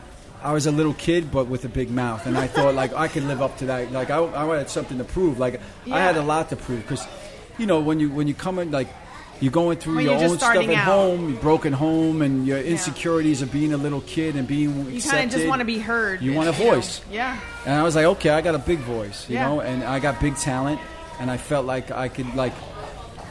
I 0.42 0.52
was 0.52 0.66
a 0.66 0.72
little 0.72 0.94
kid 0.94 1.30
but 1.30 1.48
with 1.48 1.64
a 1.64 1.68
big 1.68 1.90
mouth, 1.90 2.26
and 2.26 2.36
I 2.38 2.46
thought 2.46 2.74
like 2.74 2.94
I 2.94 3.08
could 3.08 3.24
live 3.24 3.42
up 3.42 3.58
to 3.58 3.66
that. 3.66 3.92
Like 3.92 4.10
I, 4.10 4.22
I 4.24 4.56
had 4.56 4.70
something 4.70 4.98
to 4.98 5.04
prove. 5.04 5.38
Like 5.38 5.60
I 5.90 6.00
had 6.00 6.16
a 6.16 6.22
lot 6.22 6.50
to 6.50 6.56
prove 6.56 6.82
because, 6.82 7.06
you 7.58 7.66
know, 7.66 7.80
when 7.80 8.00
you 8.00 8.10
when 8.10 8.28
you 8.28 8.34
come 8.34 8.58
in 8.58 8.70
like. 8.70 8.88
You're 9.40 9.50
going 9.50 9.78
through 9.78 9.96
When 9.96 10.04
your 10.04 10.14
own 10.14 10.38
stuff 10.38 10.54
at 10.54 10.68
out. 10.70 10.84
home, 10.84 11.32
your 11.32 11.40
broken 11.40 11.72
home, 11.72 12.22
and 12.22 12.46
your 12.46 12.58
insecurities 12.58 13.42
of 13.42 13.50
being 13.50 13.72
a 13.72 13.76
little 13.76 14.00
kid 14.02 14.36
and 14.36 14.46
being 14.46 14.88
you 14.92 15.02
kind 15.02 15.24
of 15.24 15.30
just 15.32 15.48
want 15.48 15.58
to 15.58 15.64
be 15.64 15.78
heard. 15.80 16.22
You 16.22 16.34
want 16.34 16.48
a 16.48 16.52
voice. 16.52 17.00
Yeah. 17.10 17.38
And 17.66 17.74
I 17.74 17.82
was 17.82 17.96
like, 17.96 18.06
okay, 18.06 18.30
I 18.30 18.40
got 18.42 18.54
a 18.54 18.60
big 18.60 18.78
voice, 18.78 19.28
you 19.28 19.34
Yeah. 19.34 19.48
know, 19.48 19.60
and 19.60 19.82
I 19.82 19.98
got 19.98 20.20
big 20.20 20.36
talent, 20.36 20.80
and 21.18 21.32
I 21.32 21.36
felt 21.36 21.66
like 21.66 21.90
I 21.90 22.08
could 22.08 22.32
like 22.36 22.54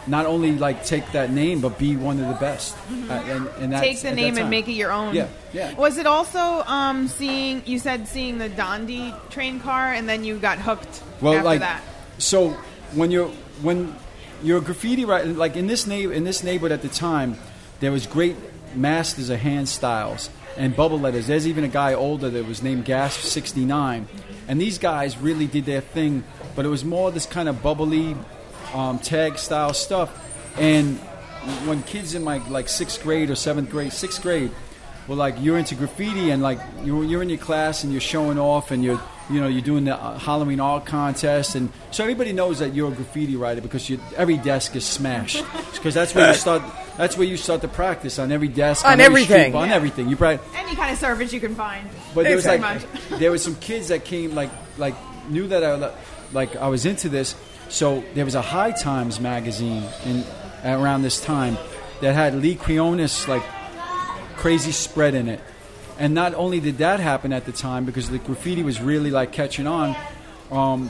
not 0.08 0.26
only 0.26 0.52
like 0.54 0.86
take 0.86 1.12
that 1.14 1.32
name, 1.32 1.62
but 1.62 1.78
be 1.80 1.96
one 1.96 2.20
of 2.20 2.28
the 2.28 2.34
best. 2.36 2.76
Uh, 2.90 3.14
and, 3.14 3.48
and 3.60 3.72
that's, 3.74 3.82
Mm-hmm. 3.82 3.82
Take 3.82 4.00
the 4.02 4.12
name 4.12 4.38
and 4.38 4.50
make 4.50 4.68
it 4.68 4.74
your 4.74 4.92
own. 4.92 5.16
Yeah, 5.16 5.28
yeah. 5.54 5.74
Was 5.76 5.98
it 5.98 6.06
also 6.06 6.64
um, 6.68 7.08
seeing? 7.08 7.62
You 7.66 7.80
said 7.80 8.08
seeing 8.08 8.38
the 8.38 8.50
Dondi 8.50 9.14
train 9.30 9.60
car, 9.60 9.94
and 9.94 10.08
then 10.08 10.24
you 10.24 10.38
got 10.40 10.58
hooked 10.60 11.02
Well, 11.22 11.34
after 11.34 11.46
like 11.46 11.60
that. 11.62 11.82
so 12.18 12.50
when 12.94 13.12
you're 13.12 13.30
when 13.62 13.96
you're 14.44 14.58
a 14.58 14.62
graffiti 14.62 15.06
writer, 15.06 15.30
like 15.30 15.56
in 15.56 15.68
this 15.68 15.88
neighbor 15.88 16.12
in 16.14 16.24
this 16.26 16.44
neighborhood 16.44 16.72
at 16.72 16.82
the 16.82 16.90
time, 16.90 17.38
there 17.80 17.92
was 17.92 18.06
great 18.08 18.36
masters 18.76 19.30
of 19.30 19.40
hand 19.40 19.70
styles 19.70 20.30
and 20.58 20.76
bubble 20.76 21.00
letters. 21.00 21.28
There's 21.28 21.48
even 21.48 21.64
a 21.64 21.68
guy 21.70 21.94
older 21.94 22.30
that 22.30 22.46
was 22.46 22.62
named 22.62 22.86
Gasp 22.86 23.22
sixty 23.22 23.64
nine, 23.66 24.08
and 24.48 24.60
these 24.60 24.78
guys 24.78 25.18
really 25.18 25.48
did 25.48 25.66
their 25.66 25.82
thing, 25.82 26.24
but 26.56 26.66
it 26.66 26.70
was 26.70 26.84
more 26.84 27.10
this 27.12 27.26
kind 27.26 27.48
of 27.48 27.64
bubbly 27.64 28.16
um, 28.74 29.00
tag 29.00 29.38
style 29.38 29.74
stuff. 29.74 30.10
And 30.60 30.98
when 31.68 31.84
kids 31.84 32.14
in 32.16 32.24
my 32.24 32.38
like 32.50 32.70
sixth 32.70 33.02
grade 33.04 33.30
or 33.30 33.36
seventh 33.36 33.70
grade, 33.70 33.92
sixth 33.94 34.22
grade, 34.22 34.52
well, 35.08 35.18
like 35.18 35.36
you're 35.40 35.58
into 35.58 35.76
graffiti 35.76 36.30
and 36.32 36.42
like 36.42 36.60
you're, 36.84 37.04
you're 37.04 37.22
in 37.22 37.30
your 37.30 37.38
class 37.40 37.84
and 37.84 37.92
you're 37.92 38.02
showing 38.02 38.40
off 38.40 38.72
and 38.72 38.84
you're 38.84 39.02
you 39.30 39.40
know 39.40 39.48
you're 39.48 39.62
doing 39.62 39.86
the 39.86 39.96
uh, 39.96 40.18
Halloween 40.20 40.60
art 40.60 40.86
contest 40.86 41.56
and 41.56 41.70
so 41.92 42.04
everybody 42.04 42.34
knows 42.34 42.60
that 42.60 42.74
you're 42.74 42.92
a 42.92 42.96
graffiti 42.96 43.38
writer 43.38 43.62
because 43.62 43.90
you, 43.90 43.98
every 44.18 44.36
desk 44.38 44.76
is 44.76 44.86
smashed 44.86 45.44
because 45.74 45.94
that's 45.94 46.14
where 46.14 46.28
you 46.28 46.34
start 46.34 46.62
that's 46.98 47.18
where 47.18 47.26
you 47.26 47.38
start 47.38 47.62
to 47.62 47.70
practice 47.70 48.20
on 48.20 48.34
every 48.34 48.50
desk 48.50 48.86
On 48.86 49.00
every 49.00 49.24
street, 49.24 49.34
everything. 49.36 49.56
on 49.56 49.70
Yeah. 49.70 49.76
everything 49.76 50.10
you 50.10 50.18
practice 50.18 50.46
Any 50.56 50.76
kind 50.76 50.92
of 50.92 50.98
service 50.98 51.32
you 51.32 51.40
can 51.40 51.56
find. 51.56 51.88
but 52.14 52.26
there 52.26 52.36
was 52.36 52.46
like 52.46 52.60
Exactly. 52.62 53.18
there 53.18 53.32
was 53.32 53.42
some 53.42 53.56
kids 53.56 53.88
that 53.88 54.04
came 54.04 54.36
like 54.36 54.50
like 54.78 54.96
knew 55.30 55.48
that 55.48 55.64
I 55.64 55.94
like 56.34 56.58
I 56.58 56.68
was 56.68 56.86
into 56.86 57.08
this. 57.08 57.34
So 57.70 58.04
there 58.14 58.26
was 58.26 58.36
a 58.36 58.42
High 58.42 58.72
Times 58.72 59.20
magazine 59.20 59.84
in 60.06 60.24
around 60.64 61.02
this 61.02 61.20
time 61.20 61.58
that 62.02 62.14
had 62.14 62.36
Lee 62.36 62.56
Quiñones 62.56 63.28
like 63.28 63.44
crazy 64.38 64.72
spread 64.72 65.16
in 65.16 65.28
it. 65.28 65.40
And 66.00 66.14
not 66.14 66.34
only 66.34 66.60
did 66.60 66.80
that 66.80 67.00
happen 67.00 67.32
at 67.34 67.46
the 67.46 67.52
time 67.52 67.86
because 67.86 68.10
the 68.10 68.18
graffiti 68.20 68.64
was 68.64 68.82
really 68.82 69.12
like 69.12 69.32
catching 69.32 69.68
on, 69.68 69.96
um, 70.52 70.90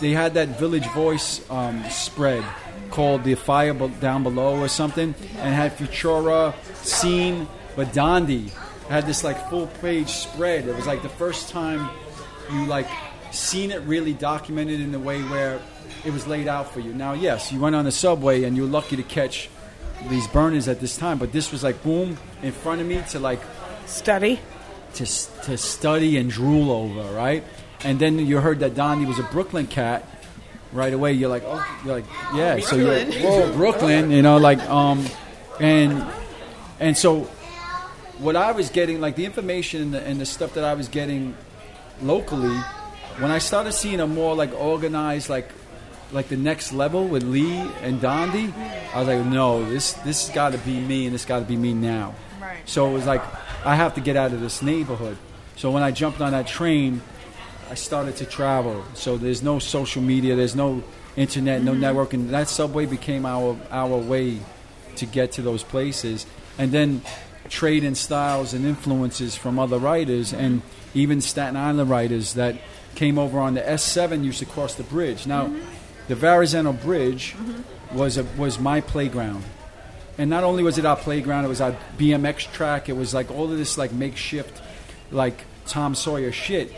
they 0.00 0.10
had 0.10 0.34
that 0.34 0.58
Village 0.58 0.86
Voice 0.90 1.48
um, 1.50 1.82
spread 1.90 2.44
called 2.90 3.24
the 3.24 3.34
Fire 3.34 3.74
Down 4.00 4.22
Below 4.22 4.58
or 4.58 4.68
something, 4.68 5.14
and 5.38 5.54
had 5.54 5.76
Futura, 5.76 6.54
Seen, 6.76 7.48
but 7.76 7.88
Dondi 7.88 8.50
had 8.88 9.06
this 9.06 9.24
like 9.24 9.48
full 9.50 9.66
page 9.80 10.08
spread. 10.08 10.66
It 10.66 10.74
was 10.74 10.86
like 10.86 11.02
the 11.02 11.08
first 11.08 11.48
time 11.48 11.88
you 12.50 12.64
like 12.66 12.88
seen 13.30 13.70
it 13.70 13.82
really 13.82 14.12
documented 14.12 14.80
in 14.80 14.92
the 14.92 14.98
way 14.98 15.22
where 15.22 15.60
it 16.04 16.12
was 16.12 16.26
laid 16.26 16.48
out 16.48 16.72
for 16.72 16.80
you. 16.80 16.92
Now, 16.94 17.12
yes, 17.12 17.52
you 17.52 17.60
went 17.60 17.76
on 17.76 17.84
the 17.84 17.92
subway 17.92 18.44
and 18.44 18.56
you 18.56 18.62
were 18.62 18.68
lucky 18.68 18.96
to 18.96 19.02
catch 19.02 19.48
these 20.08 20.26
burners 20.28 20.68
at 20.68 20.80
this 20.80 20.96
time, 20.96 21.18
but 21.18 21.32
this 21.32 21.50
was 21.50 21.62
like 21.62 21.82
boom 21.82 22.16
in 22.42 22.52
front 22.52 22.80
of 22.80 22.86
me 22.86 23.02
to 23.10 23.18
like 23.18 23.40
Study. 23.86 24.38
to, 24.94 25.06
to 25.44 25.56
study 25.58 26.18
and 26.18 26.30
drool 26.30 26.70
over, 26.70 27.14
right? 27.14 27.42
And 27.84 27.98
then 27.98 28.18
you 28.18 28.38
heard 28.38 28.60
that 28.60 28.74
Dondi 28.74 29.06
was 29.06 29.18
a 29.18 29.22
Brooklyn 29.24 29.66
cat. 29.66 30.06
Right 30.70 30.92
away, 30.92 31.14
you're 31.14 31.30
like, 31.30 31.44
oh, 31.46 31.80
you're 31.82 31.94
like, 31.94 32.04
yeah. 32.34 32.58
So 32.60 32.76
you're, 32.76 33.06
Brooklyn. 33.06 33.22
whoa, 33.22 33.52
Brooklyn, 33.54 34.10
you 34.10 34.20
know, 34.20 34.36
like, 34.36 34.60
um, 34.68 35.02
and 35.58 36.06
and 36.78 36.94
so 36.94 37.20
what 38.18 38.36
I 38.36 38.52
was 38.52 38.68
getting, 38.68 39.00
like 39.00 39.16
the 39.16 39.24
information 39.24 39.80
and 39.80 39.94
the, 39.94 40.02
and 40.02 40.20
the 40.20 40.26
stuff 40.26 40.54
that 40.54 40.64
I 40.64 40.74
was 40.74 40.88
getting 40.88 41.34
locally, 42.02 42.60
when 43.20 43.30
I 43.30 43.38
started 43.38 43.72
seeing 43.72 44.00
a 44.00 44.06
more 44.06 44.34
like 44.34 44.52
organized, 44.54 45.28
like 45.28 45.50
like 46.10 46.28
the 46.28 46.36
next 46.36 46.72
level 46.72 47.06
with 47.06 47.22
Lee 47.22 47.58
and 47.82 48.00
Dondi, 48.00 48.52
I 48.94 48.98
was 48.98 49.08
like, 49.08 49.26
no, 49.26 49.68
this 49.68 49.92
this 50.04 50.26
has 50.26 50.34
got 50.34 50.52
to 50.52 50.58
be 50.58 50.80
me, 50.80 51.06
and 51.06 51.14
this 51.14 51.24
got 51.24 51.40
to 51.40 51.44
be 51.44 51.56
me 51.56 51.74
now. 51.74 52.14
Right. 52.40 52.58
So 52.66 52.88
it 52.88 52.92
was 52.92 53.06
like, 53.06 53.22
I 53.64 53.74
have 53.74 53.94
to 53.94 54.00
get 54.00 54.16
out 54.16 54.32
of 54.32 54.40
this 54.40 54.62
neighborhood. 54.62 55.16
So 55.56 55.70
when 55.70 55.82
I 55.82 55.90
jumped 55.90 56.20
on 56.20 56.32
that 56.32 56.46
train, 56.46 57.02
I 57.70 57.74
started 57.74 58.16
to 58.16 58.24
travel. 58.24 58.84
So 58.94 59.16
there's 59.16 59.42
no 59.42 59.58
social 59.58 60.02
media, 60.02 60.36
there's 60.36 60.56
no 60.56 60.82
internet, 61.16 61.62
no 61.62 61.72
mm-hmm. 61.72 61.84
networking. 61.84 62.30
That 62.30 62.48
subway 62.48 62.86
became 62.86 63.26
our 63.26 63.56
our 63.70 63.96
way 63.96 64.38
to 64.96 65.06
get 65.06 65.32
to 65.32 65.42
those 65.42 65.62
places, 65.62 66.26
and 66.56 66.72
then 66.72 67.02
trade 67.48 67.82
in 67.82 67.94
styles 67.94 68.52
and 68.52 68.64
influences 68.64 69.36
from 69.36 69.58
other 69.58 69.78
writers, 69.78 70.32
and 70.32 70.62
even 70.94 71.20
Staten 71.20 71.56
Island 71.56 71.90
writers 71.90 72.34
that 72.34 72.56
came 72.94 73.18
over 73.18 73.38
on 73.38 73.54
the 73.54 73.60
S7 73.60 74.24
used 74.24 74.38
to 74.40 74.46
cross 74.46 74.74
the 74.74 74.82
bridge. 74.82 75.26
Now, 75.26 75.52
the 76.08 76.14
Verrazano 76.14 76.72
Bridge 76.72 77.34
was 77.92 78.16
a, 78.16 78.24
was 78.24 78.58
my 78.58 78.80
playground 78.80 79.44
and 80.18 80.28
not 80.28 80.42
only 80.42 80.64
was 80.64 80.76
it 80.78 80.84
our 80.84 80.96
playground, 80.96 81.44
it 81.44 81.48
was 81.48 81.60
our 81.60 81.76
BMX 81.96 82.52
track. 82.52 82.88
It 82.88 82.96
was 82.96 83.14
like 83.14 83.30
all 83.30 83.50
of 83.50 83.56
this 83.56 83.78
like 83.78 83.92
makeshift, 83.92 84.60
like 85.12 85.44
Tom 85.66 85.94
Sawyer 85.94 86.32
shit. 86.32 86.74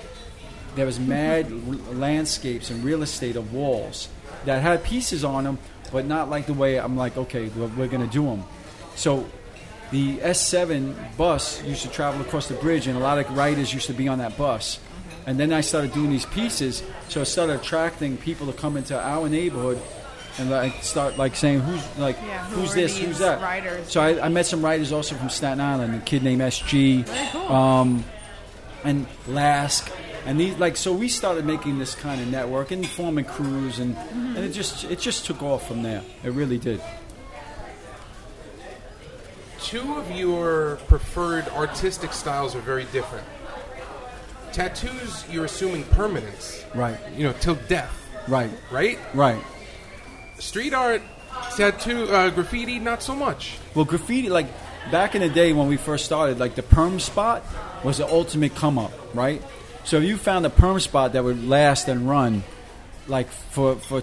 There 0.76 0.84
was 0.84 1.00
mad 1.00 1.46
r- 1.46 1.94
landscapes 1.94 2.70
and 2.70 2.84
real 2.84 3.02
estate 3.02 3.36
of 3.36 3.52
walls 3.54 4.08
that 4.44 4.60
had 4.62 4.84
pieces 4.84 5.24
on 5.24 5.44
them, 5.44 5.58
but 5.90 6.04
not 6.04 6.28
like 6.28 6.46
the 6.46 6.54
way 6.54 6.78
I'm 6.78 6.98
like, 6.98 7.16
okay, 7.16 7.48
we're, 7.48 7.68
we're 7.68 7.88
gonna 7.88 8.06
do 8.06 8.24
them. 8.24 8.44
So 8.94 9.26
the 9.90 10.18
S7 10.18 11.16
bus 11.16 11.64
used 11.64 11.82
to 11.82 11.88
travel 11.88 12.20
across 12.20 12.46
the 12.46 12.54
bridge, 12.54 12.86
and 12.86 12.96
a 12.96 13.00
lot 13.00 13.18
of 13.18 13.36
writers 13.36 13.72
used 13.72 13.86
to 13.86 13.94
be 13.94 14.06
on 14.06 14.18
that 14.18 14.36
bus. 14.36 14.78
And 15.26 15.38
then 15.38 15.52
I 15.52 15.60
started 15.60 15.92
doing 15.92 16.10
these 16.10 16.26
pieces, 16.26 16.82
so 17.08 17.20
I 17.20 17.24
started 17.24 17.60
attracting 17.60 18.16
people 18.16 18.46
to 18.46 18.52
come 18.52 18.76
into 18.76 18.98
our 18.98 19.28
neighborhood, 19.28 19.80
and 20.38 20.52
I 20.54 20.70
start 20.80 21.18
like 21.18 21.36
saying, 21.36 21.60
"Who's 21.60 21.98
like, 21.98 22.16
Yeah, 22.16 22.44
who 22.46 22.62
who's 22.62 22.74
this, 22.74 22.96
who's 22.96 23.18
that?" 23.18 23.40
writers? 23.40 23.90
So 23.90 24.00
I, 24.00 24.26
I 24.26 24.28
met 24.28 24.46
some 24.46 24.64
writers 24.64 24.92
also 24.92 25.14
from 25.14 25.28
Staten 25.28 25.60
Island, 25.60 25.94
a 25.94 26.00
kid 26.00 26.22
named 26.22 26.40
SG, 26.40 27.06
um, 27.50 28.04
and 28.82 29.06
Lask, 29.28 29.90
and 30.26 30.40
these 30.40 30.56
like 30.58 30.76
so 30.76 30.92
we 30.92 31.08
started 31.08 31.44
making 31.44 31.78
this 31.78 31.94
kind 31.94 32.20
of 32.20 32.28
network 32.28 32.70
and 32.70 32.86
forming 32.86 33.24
crews, 33.24 33.78
and, 33.78 33.96
and 33.96 34.38
it 34.38 34.52
just 34.52 34.84
it 34.84 35.00
just 35.00 35.26
took 35.26 35.42
off 35.42 35.66
from 35.68 35.82
there. 35.82 36.02
It 36.24 36.32
really 36.32 36.58
did. 36.58 36.80
Two 39.60 39.94
of 39.94 40.10
your 40.10 40.76
preferred 40.88 41.48
artistic 41.48 42.12
styles 42.12 42.54
are 42.56 42.60
very 42.60 42.84
different. 42.84 43.26
Tattoos, 44.52 45.24
you're 45.30 45.44
assuming 45.44 45.84
permanence, 45.84 46.64
Right, 46.74 46.98
you 47.16 47.24
know, 47.24 47.32
till 47.40 47.54
death, 47.68 48.08
right, 48.28 48.50
right? 48.70 48.98
right. 49.14 49.42
Street 50.38 50.72
art, 50.74 51.02
tattoo, 51.56 52.04
uh, 52.04 52.30
graffiti, 52.30 52.78
not 52.78 53.02
so 53.02 53.14
much. 53.14 53.58
Well, 53.74 53.84
graffiti, 53.84 54.28
like 54.28 54.46
back 54.90 55.14
in 55.14 55.20
the 55.20 55.28
day 55.28 55.52
when 55.52 55.68
we 55.68 55.76
first 55.76 56.04
started, 56.04 56.38
like 56.38 56.54
the 56.54 56.62
perm 56.62 56.98
spot 57.00 57.44
was 57.84 57.98
the 57.98 58.06
ultimate 58.06 58.54
come 58.54 58.78
up, 58.78 58.92
right? 59.14 59.42
So 59.84 59.98
if 59.98 60.04
you 60.04 60.16
found 60.16 60.46
a 60.46 60.50
perm 60.50 60.80
spot 60.80 61.12
that 61.12 61.24
would 61.24 61.46
last 61.46 61.88
and 61.88 62.08
run, 62.08 62.42
like 63.08 63.28
for 63.28 63.76
for 63.76 64.02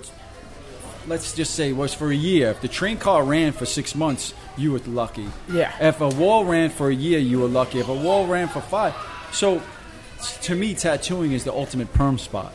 let's 1.07 1.33
just 1.33 1.55
say 1.55 1.71
was 1.73 1.93
for 1.93 2.11
a 2.11 2.15
year. 2.15 2.49
If 2.49 2.61
the 2.61 2.67
train 2.67 2.97
car 2.97 3.23
ran 3.23 3.53
for 3.53 3.65
six 3.65 3.95
months, 3.95 4.33
you 4.57 4.73
were 4.73 4.79
lucky. 4.79 5.27
Yeah. 5.51 5.73
If 5.79 6.01
a 6.01 6.09
wall 6.09 6.45
ran 6.45 6.69
for 6.69 6.89
a 6.89 6.95
year, 6.95 7.19
you 7.19 7.39
were 7.39 7.47
lucky. 7.47 7.79
If 7.79 7.87
a 7.87 7.93
wall 7.93 8.27
ran 8.27 8.47
for 8.47 8.61
five, 8.61 8.93
so 9.31 9.61
to 10.43 10.55
me, 10.55 10.73
tattooing 10.73 11.31
is 11.31 11.43
the 11.43 11.53
ultimate 11.53 11.93
perm 11.93 12.17
spot 12.17 12.53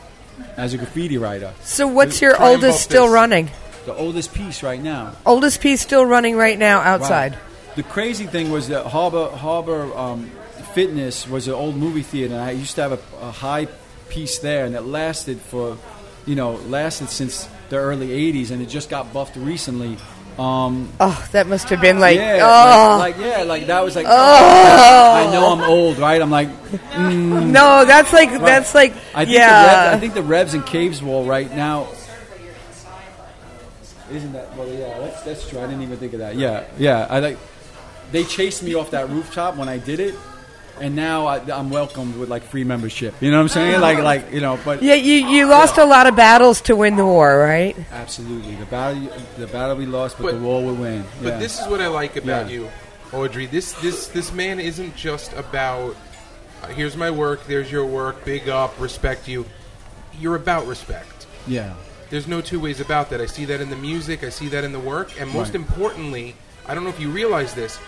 as 0.56 0.74
a 0.74 0.78
graffiti 0.78 1.18
writer. 1.18 1.52
So 1.62 1.86
what's 1.86 2.20
your 2.20 2.40
oldest 2.42 2.82
still 2.82 3.06
this. 3.06 3.14
running? 3.14 3.50
The 3.84 3.94
oldest 3.94 4.32
piece 4.32 4.62
right 4.62 4.80
now. 4.80 5.16
Oldest 5.26 5.60
piece 5.60 5.80
still 5.80 6.04
running 6.04 6.36
right 6.36 6.58
now 6.58 6.80
outside. 6.80 7.32
Wow. 7.32 7.38
The 7.76 7.82
crazy 7.82 8.26
thing 8.26 8.50
was 8.50 8.68
that 8.68 8.86
Harbor 8.86 9.28
Harbor 9.30 9.96
um, 9.96 10.30
Fitness 10.74 11.28
was 11.28 11.48
an 11.48 11.54
old 11.54 11.76
movie 11.76 12.02
theater, 12.02 12.34
and 12.34 12.42
I 12.42 12.52
used 12.52 12.76
to 12.76 12.82
have 12.82 12.92
a, 12.92 13.26
a 13.26 13.30
high 13.30 13.66
piece 14.08 14.38
there, 14.38 14.64
and 14.64 14.74
it 14.74 14.82
lasted 14.82 15.38
for, 15.38 15.76
you 16.24 16.34
know, 16.34 16.52
lasted 16.68 17.10
since 17.10 17.48
the 17.68 17.76
early 17.76 18.08
'80s, 18.08 18.50
and 18.50 18.62
it 18.62 18.66
just 18.66 18.88
got 18.88 19.12
buffed 19.12 19.36
recently. 19.36 19.98
Um, 20.38 20.88
Oh, 20.98 21.28
that 21.32 21.46
must 21.46 21.68
have 21.68 21.80
been 21.80 22.00
like, 22.00 22.16
yeah, 22.16 22.38
oh 22.42 22.98
like, 22.98 23.18
like 23.18 23.24
yeah, 23.26 23.42
like 23.42 23.66
that 23.66 23.84
was 23.84 23.94
like. 23.96 24.06
oh. 24.08 24.12
I 25.14 25.30
know 25.32 25.52
I'm 25.52 25.60
old, 25.68 25.98
right? 25.98 26.20
I'm 26.20 26.30
like, 26.30 26.48
no, 26.96 27.84
that's 27.84 28.12
like 28.12 28.30
that's 28.30 28.74
like 28.74 28.92
I 29.14 29.24
think 29.24 29.28
the 29.28 29.34
yeah. 29.34 29.84
Rev, 29.84 29.94
I 29.94 29.98
think 30.00 30.14
the 30.14 30.22
Revs 30.22 30.54
and 30.54 30.64
Caves 30.64 31.02
wall 31.02 31.24
right 31.24 31.54
now. 31.54 31.88
Isn't 34.10 34.32
that 34.32 34.56
well? 34.56 34.68
Yeah, 34.68 34.98
that's 35.00 35.22
that's 35.22 35.48
true. 35.48 35.58
I 35.60 35.66
didn't 35.66 35.82
even 35.82 35.96
think 35.98 36.12
of 36.12 36.18
that. 36.20 36.36
Yeah, 36.36 36.64
yeah. 36.78 37.06
I 37.08 37.20
like. 37.20 37.38
They 38.10 38.24
chased 38.24 38.62
me 38.62 38.74
off 38.74 38.90
that 38.90 39.08
rooftop 39.08 39.56
when 39.56 39.68
I 39.70 39.78
did 39.78 39.98
it, 40.00 40.14
and 40.82 40.96
now 40.96 41.26
I, 41.26 41.38
I'm 41.50 41.70
welcomed 41.70 42.16
with 42.16 42.28
like 42.28 42.42
free 42.42 42.64
membership. 42.64 43.14
You 43.22 43.30
know 43.30 43.38
what 43.38 43.42
I'm 43.44 43.48
saying? 43.48 43.80
Like, 43.80 43.98
like 43.98 44.32
you 44.32 44.40
know. 44.40 44.58
But 44.64 44.82
yeah, 44.82 44.94
you 44.94 45.14
you 45.28 45.46
lost 45.46 45.78
a 45.78 45.84
lot 45.84 46.06
of 46.06 46.16
battles 46.16 46.60
to 46.62 46.76
win 46.76 46.96
the 46.96 47.04
war, 47.06 47.38
right? 47.38 47.76
absolutely, 47.92 48.56
the 48.56 48.66
battle, 48.66 49.08
the 49.38 49.46
battle 49.46 49.76
we 49.76 49.86
lost, 49.86 50.16
but, 50.18 50.24
But- 50.24 50.34
the 50.34 50.40
war 50.42 50.62
we 50.62 50.72
win. 50.72 51.04
But 51.22 51.38
this 51.38 51.60
is 51.60 51.66
what 51.68 51.80
I 51.80 51.86
like 51.88 52.16
about 52.16 52.48
Yeah. 52.50 52.54
you, 52.54 52.70
Audrey. 53.12 53.46
This 53.46 53.72
this 53.80 54.08
this 54.08 54.32
man 54.32 54.58
isn't 54.60 54.96
just 54.96 55.32
about 55.34 55.96
uh, 56.62 56.66
here's 56.68 56.96
my 56.96 57.10
work, 57.10 57.46
there's 57.46 57.70
your 57.72 57.86
work, 57.86 58.24
big 58.24 58.48
up, 58.48 58.78
respect 58.80 59.28
you. 59.28 59.46
You're 60.20 60.36
about 60.36 60.66
respect. 60.66 61.26
yeah, 61.46 61.72
There's 62.10 62.28
no 62.28 62.40
two 62.42 62.60
ways 62.60 62.78
about 62.80 63.08
that. 63.10 63.20
I 63.20 63.26
see 63.26 63.46
that 63.46 63.60
in 63.60 63.70
the 63.70 63.76
music, 63.76 64.22
I 64.22 64.28
see 64.28 64.48
that 64.48 64.62
in 64.64 64.72
the 64.72 64.78
work, 64.78 65.18
and 65.20 65.32
most 65.32 65.48
Right. 65.48 65.54
importantly, 65.56 66.36
I 66.68 66.74
don't 66.74 66.84
know 66.84 66.90
if 66.90 67.00
you 67.00 67.08
realize 67.10 67.54
this, 67.54 67.78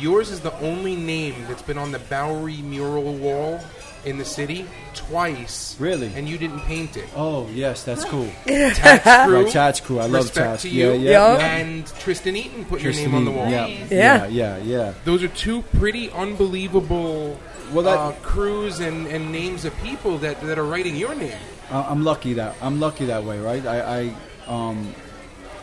yours 0.00 0.30
is 0.30 0.40
the 0.40 0.54
only 0.60 0.96
name 0.96 1.34
that's 1.48 1.62
been 1.62 1.78
on 1.78 1.92
the 1.92 1.98
Bowery 1.98 2.58
mural 2.62 3.14
wall 3.14 3.60
in 4.04 4.16
the 4.16 4.24
city 4.24 4.64
twice. 4.94 5.76
Really? 5.78 6.10
And 6.16 6.26
you 6.26 6.38
didn't 6.38 6.60
paint 6.60 6.96
it. 6.96 7.04
Oh 7.14 7.46
yes, 7.52 7.82
that's 7.84 8.04
cool. 8.04 8.30
Tats 8.46 9.26
Cru, 9.26 9.42
Right, 9.44 9.52
Tats 9.52 9.80
Cru. 9.80 9.98
I 9.98 10.04
love 10.04 10.24
respect 10.24 10.46
Tats. 10.46 10.62
to 10.62 10.68
you. 10.70 10.92
yeah, 10.92 11.10
yeah. 11.10 11.10
yeah. 11.36 11.56
And 11.56 11.86
Tristan 11.86 12.34
Eaton 12.34 12.64
put 12.64 12.80
your 12.80 12.92
Tristan 12.92 13.10
name 13.12 13.14
on 13.18 13.24
the 13.26 13.30
wall. 13.30 13.50
Yeah, 13.50 13.66
Yeah. 13.66 13.86
yeah, 13.90 14.26
yeah, 14.26 14.56
yeah. 14.58 14.92
Those 15.04 15.22
are 15.22 15.28
two 15.28 15.60
pretty 15.78 16.10
unbelievable 16.12 17.38
Well, 17.72 17.84
that- 17.84 17.98
uh, 17.98 18.12
crews 18.22 18.80
and, 18.80 19.06
and 19.06 19.30
names 19.30 19.64
of 19.66 19.76
people 19.82 20.16
that, 20.18 20.40
that 20.42 20.58
are 20.58 20.64
writing 20.64 20.96
your 20.96 21.14
name. 21.14 21.36
I- 21.70 21.82
I'm 21.82 22.02
lucky 22.02 22.32
that 22.34 22.56
I'm 22.62 22.80
lucky 22.80 23.04
that 23.06 23.22
way, 23.24 23.38
right? 23.38 23.64
I, 23.66 23.80
I 24.00 24.14
um, 24.46 24.94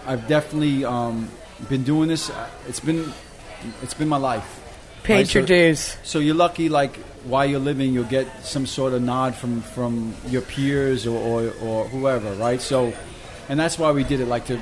I've 0.06 0.27
definitely 0.27 0.86
um, 0.86 1.29
been 1.70 1.84
doing 1.84 2.08
this. 2.08 2.29
uh, 2.29 2.48
It's 2.67 2.79
been 2.79 3.12
it's 3.84 3.94
been 3.94 4.08
my 4.10 4.18
life. 4.18 4.46
Paid 5.04 5.14
Right, 5.16 5.34
your 5.34 5.44
so- 5.44 5.48
dues. 5.48 5.98
So 6.04 6.20
you're 6.20 6.36
lucky, 6.36 6.70
like 6.70 6.96
while 7.24 7.46
you're 7.46 7.60
living, 7.60 7.94
you'll 7.94 8.04
get 8.06 8.28
some 8.46 8.66
sort 8.66 8.94
of 8.94 9.02
nod 9.02 9.36
from 9.36 9.62
from 9.62 10.14
your 10.28 10.42
peers 10.42 11.06
or, 11.08 11.18
or, 11.18 11.54
or 11.62 11.88
whoever, 11.88 12.32
right? 12.34 12.62
So, 12.62 12.94
and 13.50 13.60
that's 13.60 13.78
why 13.80 13.92
we 13.92 14.04
did 14.04 14.20
it, 14.20 14.28
like 14.28 14.46
to 14.48 14.60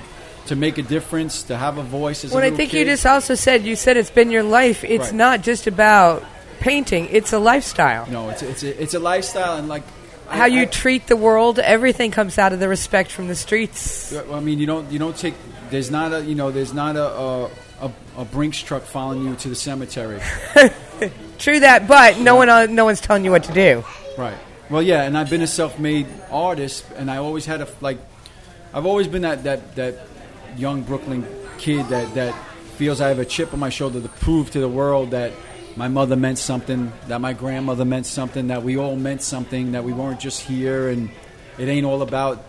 to 0.47 0.55
make 0.55 0.77
a 0.77 0.83
difference, 0.83 1.43
to 1.43 1.57
have 1.57 1.79
a 1.79 1.83
voice. 1.83 2.23
As 2.23 2.31
a 2.31 2.35
When 2.35 2.43
I 2.43 2.51
think 2.51 2.73
you 2.73 2.85
just 2.85 3.05
also 3.05 3.33
said 3.35 3.65
you 3.65 3.75
said 3.75 3.97
it's 3.97 4.11
been 4.11 4.29
your 4.29 4.43
life. 4.43 4.83
It's 4.83 5.05
Right. 5.05 5.13
not 5.15 5.41
just 5.41 5.65
about 5.67 6.23
painting; 6.59 7.07
it's 7.11 7.33
a 7.33 7.39
lifestyle. 7.39 8.05
no, 8.11 8.29
it's 8.29 8.43
it's 8.43 8.63
a, 8.63 8.81
it's 8.81 8.93
a 8.93 8.99
lifestyle, 8.99 9.57
and 9.57 9.67
like 9.67 9.83
I- 10.29 10.37
How 10.37 10.45
you 10.45 10.61
I- 10.63 10.65
treat 10.65 11.07
the 11.07 11.15
world, 11.15 11.57
everything 11.59 12.11
comes 12.11 12.37
out 12.37 12.53
of 12.53 12.59
the 12.59 12.67
respect 12.67 13.11
from 13.11 13.27
the 13.27 13.35
streets. 13.35 14.13
I 14.31 14.39
mean, 14.39 14.59
you 14.59 14.65
don't 14.67 14.91
you 14.91 14.99
don't 14.99 15.17
take. 15.17 15.33
There's 15.71 15.89
not 15.89 16.13
a 16.13 16.21
you 16.21 16.35
know 16.35 16.51
there's 16.51 16.73
not 16.73 16.95
a 16.95 17.05
a, 17.05 17.49
a, 17.85 17.91
a 18.17 18.25
Brinks 18.25 18.61
truck 18.61 18.83
following 18.83 19.23
you 19.23 19.35
to 19.35 19.49
the 19.49 19.55
cemetery. 19.55 20.19
True 21.37 21.59
that, 21.59 21.87
but 21.87 22.19
no 22.19 22.35
one 22.35 22.49
uh, 22.49 22.65
no 22.65 22.85
one's 22.85 23.01
telling 23.01 23.25
you 23.25 23.31
what 23.31 23.43
to 23.45 23.53
do. 23.53 23.83
Right. 24.17 24.37
Well, 24.69 24.81
yeah, 24.81 25.03
and 25.03 25.17
I've 25.17 25.29
been 25.29 25.41
a 25.41 25.47
self-made 25.47 26.07
artist, 26.31 26.85
and 26.95 27.11
I 27.11 27.17
always 27.17 27.45
had 27.45 27.61
a 27.61 27.67
like. 27.81 27.99
I've 28.73 28.85
always 28.85 29.07
been 29.07 29.21
that 29.21 29.43
that 29.43 29.75
that 29.75 30.07
young 30.57 30.81
Brooklyn 30.81 31.25
kid 31.57 31.87
that 31.89 32.13
that 32.15 32.33
feels 32.77 33.01
I 33.01 33.09
have 33.09 33.19
a 33.19 33.25
chip 33.25 33.53
on 33.53 33.59
my 33.59 33.69
shoulder 33.69 34.01
to 34.01 34.09
prove 34.09 34.51
to 34.51 34.59
the 34.59 34.69
world 34.69 35.11
that 35.11 35.33
my 35.75 35.87
mother 35.87 36.15
meant 36.15 36.37
something, 36.37 36.91
that 37.07 37.19
my 37.19 37.33
grandmother 37.33 37.85
meant 37.85 38.05
something, 38.05 38.47
that 38.47 38.63
we 38.63 38.77
all 38.77 38.95
meant 38.95 39.21
something, 39.21 39.73
that 39.73 39.83
we 39.83 39.93
weren't 39.93 40.19
just 40.19 40.41
here, 40.41 40.89
and 40.89 41.09
it 41.57 41.67
ain't 41.67 41.85
all 41.85 42.01
about 42.01 42.43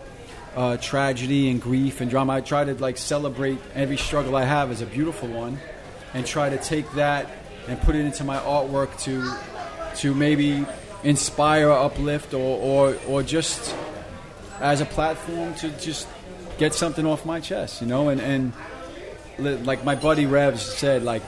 uh, 0.57 0.75
tragedy 0.77 1.51
and 1.51 1.61
grief 1.61 2.01
and 2.01 2.09
drama. 2.09 2.33
I 2.33 2.41
try 2.41 2.65
to 2.65 2.73
like 2.73 2.97
celebrate 2.97 3.59
every 3.75 3.95
struggle 3.95 4.35
I 4.35 4.43
have 4.43 4.71
as 4.71 4.81
a 4.81 4.87
beautiful 4.87 5.29
one, 5.29 5.59
and 6.15 6.25
try 6.25 6.49
to 6.49 6.57
take 6.57 6.91
that 6.93 7.29
and 7.67 7.79
put 7.79 7.95
it 7.95 8.03
into 8.03 8.23
my 8.23 8.37
artwork 8.39 8.99
to 9.03 9.37
to 9.97 10.15
maybe 10.15 10.65
inspire, 11.03 11.71
uplift, 11.71 12.33
or 12.33 12.39
or, 12.89 12.97
or 13.07 13.23
just 13.23 13.75
as 14.59 14.81
a 14.81 14.85
platform 14.85 15.53
to 15.55 15.69
just 15.77 16.07
get 16.57 16.73
something 16.73 17.05
off 17.05 17.23
my 17.23 17.39
chest, 17.39 17.81
you 17.81 17.87
know. 17.87 18.09
And 18.09 18.19
and 18.19 18.51
li- 19.37 19.57
like 19.57 19.85
my 19.85 19.93
buddy 19.93 20.25
Revs 20.25 20.63
said, 20.63 21.03
like 21.03 21.21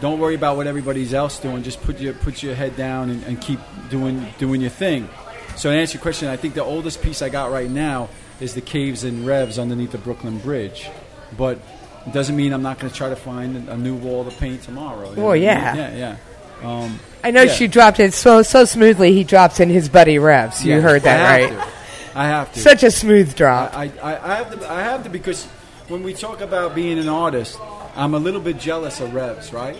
don't 0.00 0.18
worry 0.18 0.34
about 0.34 0.56
what 0.56 0.66
everybody's 0.66 1.14
else 1.14 1.38
doing. 1.38 1.62
Just 1.62 1.80
put 1.82 2.00
your 2.00 2.14
put 2.14 2.42
your 2.42 2.56
head 2.56 2.76
down 2.76 3.10
and, 3.10 3.22
and 3.24 3.40
keep 3.40 3.60
doing 3.90 4.26
doing 4.38 4.60
your 4.60 4.70
thing. 4.70 5.08
So 5.54 5.70
to 5.70 5.76
answer 5.76 5.98
your 5.98 6.02
question, 6.02 6.26
I 6.26 6.36
think 6.36 6.54
the 6.54 6.64
oldest 6.64 7.00
piece 7.00 7.22
I 7.22 7.28
got 7.28 7.52
right 7.52 7.70
now 7.70 8.08
is 8.40 8.54
the 8.54 8.60
caves 8.60 9.04
and 9.04 9.26
revs 9.26 9.58
underneath 9.58 9.92
the 9.92 9.98
Brooklyn 9.98 10.38
Bridge, 10.38 10.88
but 11.36 11.58
it 12.06 12.12
doesn't 12.12 12.34
mean 12.36 12.52
I'm 12.52 12.62
not 12.62 12.78
going 12.78 12.90
to 12.90 12.96
try 12.96 13.08
to 13.10 13.16
find 13.16 13.68
a 13.68 13.76
new 13.76 13.94
wall 13.94 14.24
to 14.24 14.30
paint 14.30 14.62
tomorrow. 14.62 15.08
Oh, 15.10 15.14
know 15.14 15.22
Well, 15.22 15.30
I 15.32 15.34
mean? 15.34 15.42
yeah. 15.42 15.74
yeah, 15.76 16.16
yeah. 16.62 16.82
Um, 16.84 16.98
I 17.24 17.30
know 17.30 17.42
Yeah. 17.42 17.52
she 17.52 17.66
dropped 17.68 18.00
it 18.00 18.12
so 18.14 18.42
so 18.42 18.64
smoothly. 18.64 19.12
He 19.12 19.24
drops 19.24 19.60
in 19.60 19.68
his 19.70 19.88
buddy 19.88 20.18
Revs. 20.18 20.64
You 20.64 20.74
yeah, 20.74 20.80
heard 20.80 21.02
that 21.02 21.20
I 21.26 21.54
right? 21.54 21.68
I 22.14 22.26
have 22.26 22.52
to. 22.54 22.60
Such 22.60 22.82
a 22.82 22.90
smooth 22.90 23.34
drop. 23.36 23.74
I, 23.76 23.90
I, 24.02 24.32
I 24.32 24.36
have 24.36 24.58
to. 24.60 24.70
I 24.70 24.82
have 24.82 25.02
to 25.04 25.10
because 25.10 25.44
when 25.88 26.02
we 26.02 26.12
talk 26.14 26.40
about 26.40 26.74
being 26.74 26.98
an 26.98 27.08
artist, 27.08 27.58
I'm 27.94 28.14
a 28.14 28.18
little 28.18 28.40
bit 28.40 28.58
jealous 28.58 29.00
of 29.00 29.14
Revs, 29.14 29.52
right? 29.52 29.76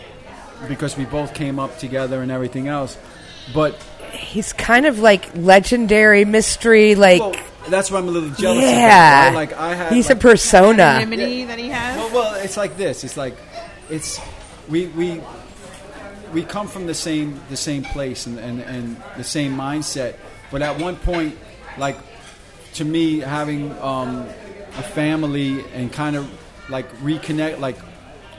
Because 0.68 0.96
we 0.96 1.04
both 1.06 1.34
came 1.34 1.58
up 1.58 1.76
together 1.78 2.22
and 2.22 2.30
everything 2.30 2.68
else. 2.68 2.96
But 3.54 3.74
He's 4.12 4.52
kind 4.52 4.86
of 4.86 4.98
like 4.98 5.30
legendary 5.34 6.24
mystery. 6.24 6.94
Like 6.94 7.20
well, 7.20 7.34
that's 7.68 7.90
why 7.90 7.98
I'm 7.98 8.08
a 8.08 8.10
little 8.10 8.30
jealous. 8.30 8.62
yeah, 8.62 9.28
Of 9.28 9.28
him, 9.28 9.34
right? 9.36 9.48
Like 9.48 9.58
I 9.58 9.74
have. 9.74 9.92
he's 9.92 10.08
like, 10.08 10.16
a 10.16 10.20
persona. 10.20 10.82
anonymity 10.82 11.44
that 11.44 11.58
he 11.58 11.68
has. 11.68 11.96
Well, 11.96 12.10
well, 12.14 12.34
it's 12.42 12.56
like 12.56 12.76
this. 12.76 13.04
It's 13.04 13.16
like 13.16 13.36
it's 13.88 14.18
we 14.68 14.86
we 14.88 15.20
we 16.32 16.42
come 16.44 16.68
from 16.68 16.86
the 16.86 16.94
same 16.94 17.40
the 17.50 17.56
same 17.56 17.82
place 17.82 18.26
and, 18.26 18.38
and, 18.38 18.60
and 18.60 18.96
the 19.16 19.24
same 19.24 19.56
mindset. 19.56 20.16
But 20.50 20.62
at 20.62 20.80
one 20.80 20.96
point, 20.96 21.36
like 21.78 21.96
to 22.74 22.84
me, 22.84 23.18
having 23.18 23.72
um, 23.80 24.26
a 24.76 24.82
family 24.82 25.64
and 25.72 25.92
kind 25.92 26.16
of 26.16 26.30
like 26.68 26.90
reconnect, 26.98 27.58
like 27.58 27.76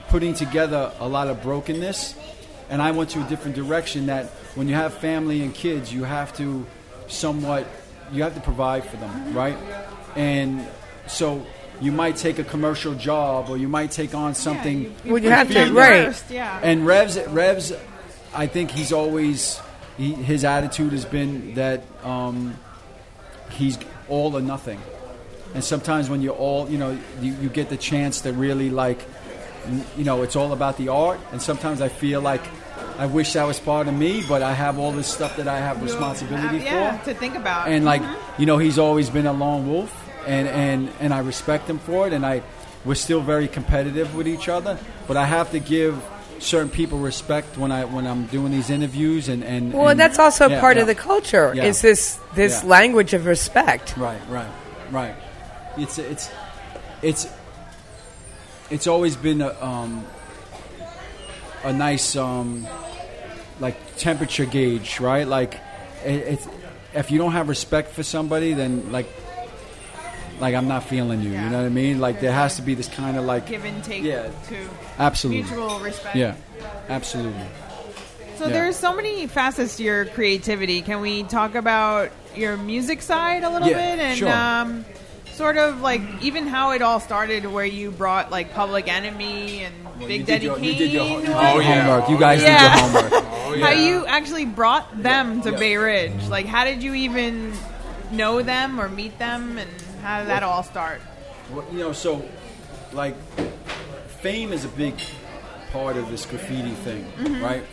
putting 0.08 0.34
together 0.34 0.92
a 1.00 1.08
lot 1.08 1.28
of 1.28 1.42
brokenness, 1.44 2.16
and 2.70 2.82
I 2.82 2.92
went 2.92 3.10
to 3.12 3.26
a 3.26 3.28
different 3.30 3.56
direction. 3.56 4.08
That 4.08 4.26
when 4.56 4.68
you 4.68 4.76
have 4.76 4.94
family 4.96 5.42
and 5.44 5.54
kids, 5.54 5.94
you 5.94 6.04
have 6.04 6.36
to 6.38 6.66
somewhat 7.08 7.68
you 8.12 8.24
have 8.24 8.36
to 8.36 8.42
provide 8.42 8.86
for 8.86 8.98
them, 8.98 9.34
right? 9.34 9.58
And 10.16 10.66
so 11.08 11.46
you 11.80 11.92
might 11.92 12.16
take 12.16 12.40
a 12.40 12.44
commercial 12.44 12.94
job, 12.94 13.50
or 13.50 13.58
you 13.58 13.68
might 13.68 13.92
take 13.92 14.14
on 14.14 14.36
something. 14.36 14.96
Well, 15.06 15.18
you 15.18 15.30
have 15.30 15.50
to, 15.52 15.72
right. 15.72 16.06
first, 16.06 16.30
yeah. 16.30 16.60
And 16.62 16.86
Revs, 16.86 17.18
Revs, 17.28 17.74
I 18.34 18.48
think 18.48 18.72
he's 18.72 18.94
always 18.94 19.60
he, 19.98 20.14
his 20.14 20.44
attitude 20.46 20.92
has 20.94 21.06
been 21.06 21.56
that 21.56 21.84
um, 22.04 22.56
he's 23.52 23.78
all 24.10 24.36
or 24.36 24.42
nothing. 24.42 24.80
And 25.54 25.64
sometimes 25.64 26.10
when 26.10 26.22
you're 26.22 26.36
all, 26.36 26.70
you 26.70 26.78
know, 26.78 26.98
you, 27.22 27.34
you 27.34 27.50
get 27.50 27.70
the 27.70 27.78
chance 27.78 28.22
to 28.22 28.32
really 28.32 28.70
like, 28.70 29.04
you 29.98 30.04
know, 30.04 30.22
it's 30.24 30.36
all 30.36 30.54
about 30.54 30.78
the 30.78 30.90
art. 30.90 31.20
And 31.32 31.42
sometimes 31.42 31.82
I 31.82 31.90
feel 31.90 32.22
like 32.22 32.42
I 33.02 33.06
wish 33.08 33.34
that 33.34 33.46
was 33.48 33.60
part 33.60 33.88
of 33.88 33.96
me, 33.96 34.24
but 34.30 34.42
I 34.44 34.54
have 34.54 34.76
all 34.82 34.92
this 34.92 35.08
stuff 35.08 35.34
that 35.38 35.48
I 35.48 35.58
have 35.68 35.82
responsibility 35.90 36.60
Uh, 36.60 36.64
yeah, 36.64 36.98
for 37.00 37.06
to 37.14 37.14
think 37.20 37.36
about. 37.36 37.68
and 37.68 37.84
like 37.92 38.02
Mm-hmm. 38.04 38.40
you 38.42 38.46
know 38.50 38.58
he's 38.66 38.78
always 38.78 39.10
been 39.10 39.26
a 39.28 39.34
lone 39.34 39.64
wolf 39.72 39.92
and 40.28 40.48
and 40.48 40.80
and 41.02 41.12
I 41.14 41.20
respect 41.34 41.64
him 41.72 41.80
for 41.80 42.06
it 42.08 42.14
and 42.14 42.24
I 42.34 42.42
we're 42.86 43.02
still 43.08 43.22
very 43.34 43.48
competitive 43.48 44.08
with 44.18 44.28
each 44.28 44.48
other 44.50 44.74
but 45.08 45.16
I 45.18 45.26
have 45.26 45.48
to 45.52 45.60
give 45.60 45.94
certain 46.40 46.70
people 46.70 46.98
respect 47.12 47.58
when 47.62 47.72
I 47.72 47.86
when 47.96 48.06
I'm 48.12 48.24
doing 48.38 48.52
these 48.58 48.70
interviews 48.78 49.30
and 49.30 49.42
and 49.44 49.74
Well, 49.74 49.90
and, 49.90 50.00
that's 50.00 50.20
also 50.20 50.46
yeah, 50.50 50.60
part 50.62 50.76
yeah. 50.78 50.84
of 50.84 50.88
the 50.88 51.00
culture. 51.12 51.48
Yeah. 51.56 51.70
Is 51.70 51.82
this 51.82 52.20
this 52.36 52.54
Yeah. 52.62 52.70
language 52.78 53.12
of 53.18 53.26
respect? 53.26 53.88
Right, 53.98 54.22
right, 54.30 54.52
right. 54.92 55.16
It's 55.78 55.98
it's 55.98 56.30
it's 57.02 57.24
it's 58.70 58.88
always 58.88 59.16
been 59.18 59.42
a 59.42 59.52
um, 59.72 60.06
a 61.64 61.72
nice 61.74 62.16
um, 62.16 62.66
like 63.62 63.96
temperature 63.96 64.46
gauge, 64.46 65.00
right? 65.00 65.26
Like 65.26 65.54
it, 66.04 66.10
it's 66.34 66.48
if 66.94 67.10
you 67.12 67.18
don't 67.18 67.32
have 67.32 67.48
respect 67.48 67.92
for 67.94 68.04
somebody, 68.04 68.54
then 68.54 68.92
like 68.92 69.08
like 70.42 70.56
I'm 70.56 70.68
not 70.68 70.84
feeling 70.84 71.22
you. 71.22 71.32
Yeah. 71.32 71.46
You 71.46 71.50
know 71.52 71.58
what 71.60 71.66
I 71.66 71.70
mean? 71.70 72.00
Like 72.02 72.20
there 72.20 72.34
has 72.34 72.56
to 72.58 72.62
be 72.64 72.74
this 72.74 72.88
kind 72.90 73.16
of 73.18 73.24
like 73.26 73.48
Give 73.48 73.64
and 73.64 73.84
take 73.84 74.04
Yeah. 74.04 74.30
to 74.50 74.70
absolutely, 74.98 75.44
mutual 75.44 75.80
respect. 75.80 76.16
yeah, 76.16 76.36
absolutely. 76.90 77.46
So 78.38 78.48
Yeah. 78.48 78.54
there's 78.54 78.76
so 78.76 78.94
many 78.96 79.28
facets 79.28 79.78
to 79.78 79.84
your 79.84 80.06
creativity. 80.06 80.82
Can 80.82 81.00
we 81.00 81.24
talk 81.24 81.54
about 81.54 82.10
your 82.36 82.58
music 82.58 83.02
side 83.04 83.44
a 83.44 83.50
little 83.50 83.68
Yeah, 83.70 83.78
bit 83.96 84.00
and 84.00 84.18
sure. 84.18 84.30
um, 84.34 84.84
sort 85.42 85.58
of 85.58 85.82
like 85.82 86.02
even 86.22 86.46
how 86.46 86.72
it 86.72 86.84
all 86.84 87.00
started, 87.00 87.46
where 87.48 87.66
you 87.66 87.90
brought 87.90 88.30
like 88.30 88.54
Public 88.54 88.88
Enemy 88.88 89.64
and 89.66 89.74
Well, 89.98 90.08
Big 90.08 90.26
Daddy 90.28 90.46
your, 90.46 90.56
Kane? 90.56 90.64
you 90.66 90.74
did 90.76 90.92
your, 90.92 91.06
you 91.22 91.34
Oh, 91.34 91.60
yeah. 91.60 91.82
homework. 91.82 92.10
You 92.12 92.20
guys 92.20 92.42
Yeah. 92.44 92.76
did 92.76 92.94
your 92.94 93.02
homework. 93.10 93.26
Oh, 93.52 93.60
How 93.60 93.72
you 93.72 94.06
actually 94.06 94.46
brought 94.46 95.02
them 95.02 95.42
to 95.42 95.52
Yeah. 95.52 95.58
Bay 95.58 95.76
Ridge? 95.76 96.28
Like, 96.30 96.46
how 96.46 96.64
did 96.64 96.82
you 96.84 96.94
even 96.94 97.52
know 98.12 98.42
them 98.44 98.80
or 98.80 98.88
meet 98.88 99.18
them, 99.20 99.58
and 99.58 99.70
how 100.04 100.20
did 100.20 100.30
that 100.30 100.44
all 100.44 100.64
start? 100.64 101.02
Well, 101.52 101.66
you 101.72 101.80
know, 101.80 101.92
so 101.92 102.24
like 102.94 103.16
fame 104.22 104.54
is 104.54 104.64
a 104.64 104.70
big 104.70 104.94
part 105.74 105.98
of 105.98 106.10
this 106.12 106.26
graffiti 106.26 106.72
thing, 106.86 107.04
Mm-hmm. 107.18 107.44
right? 107.44 107.64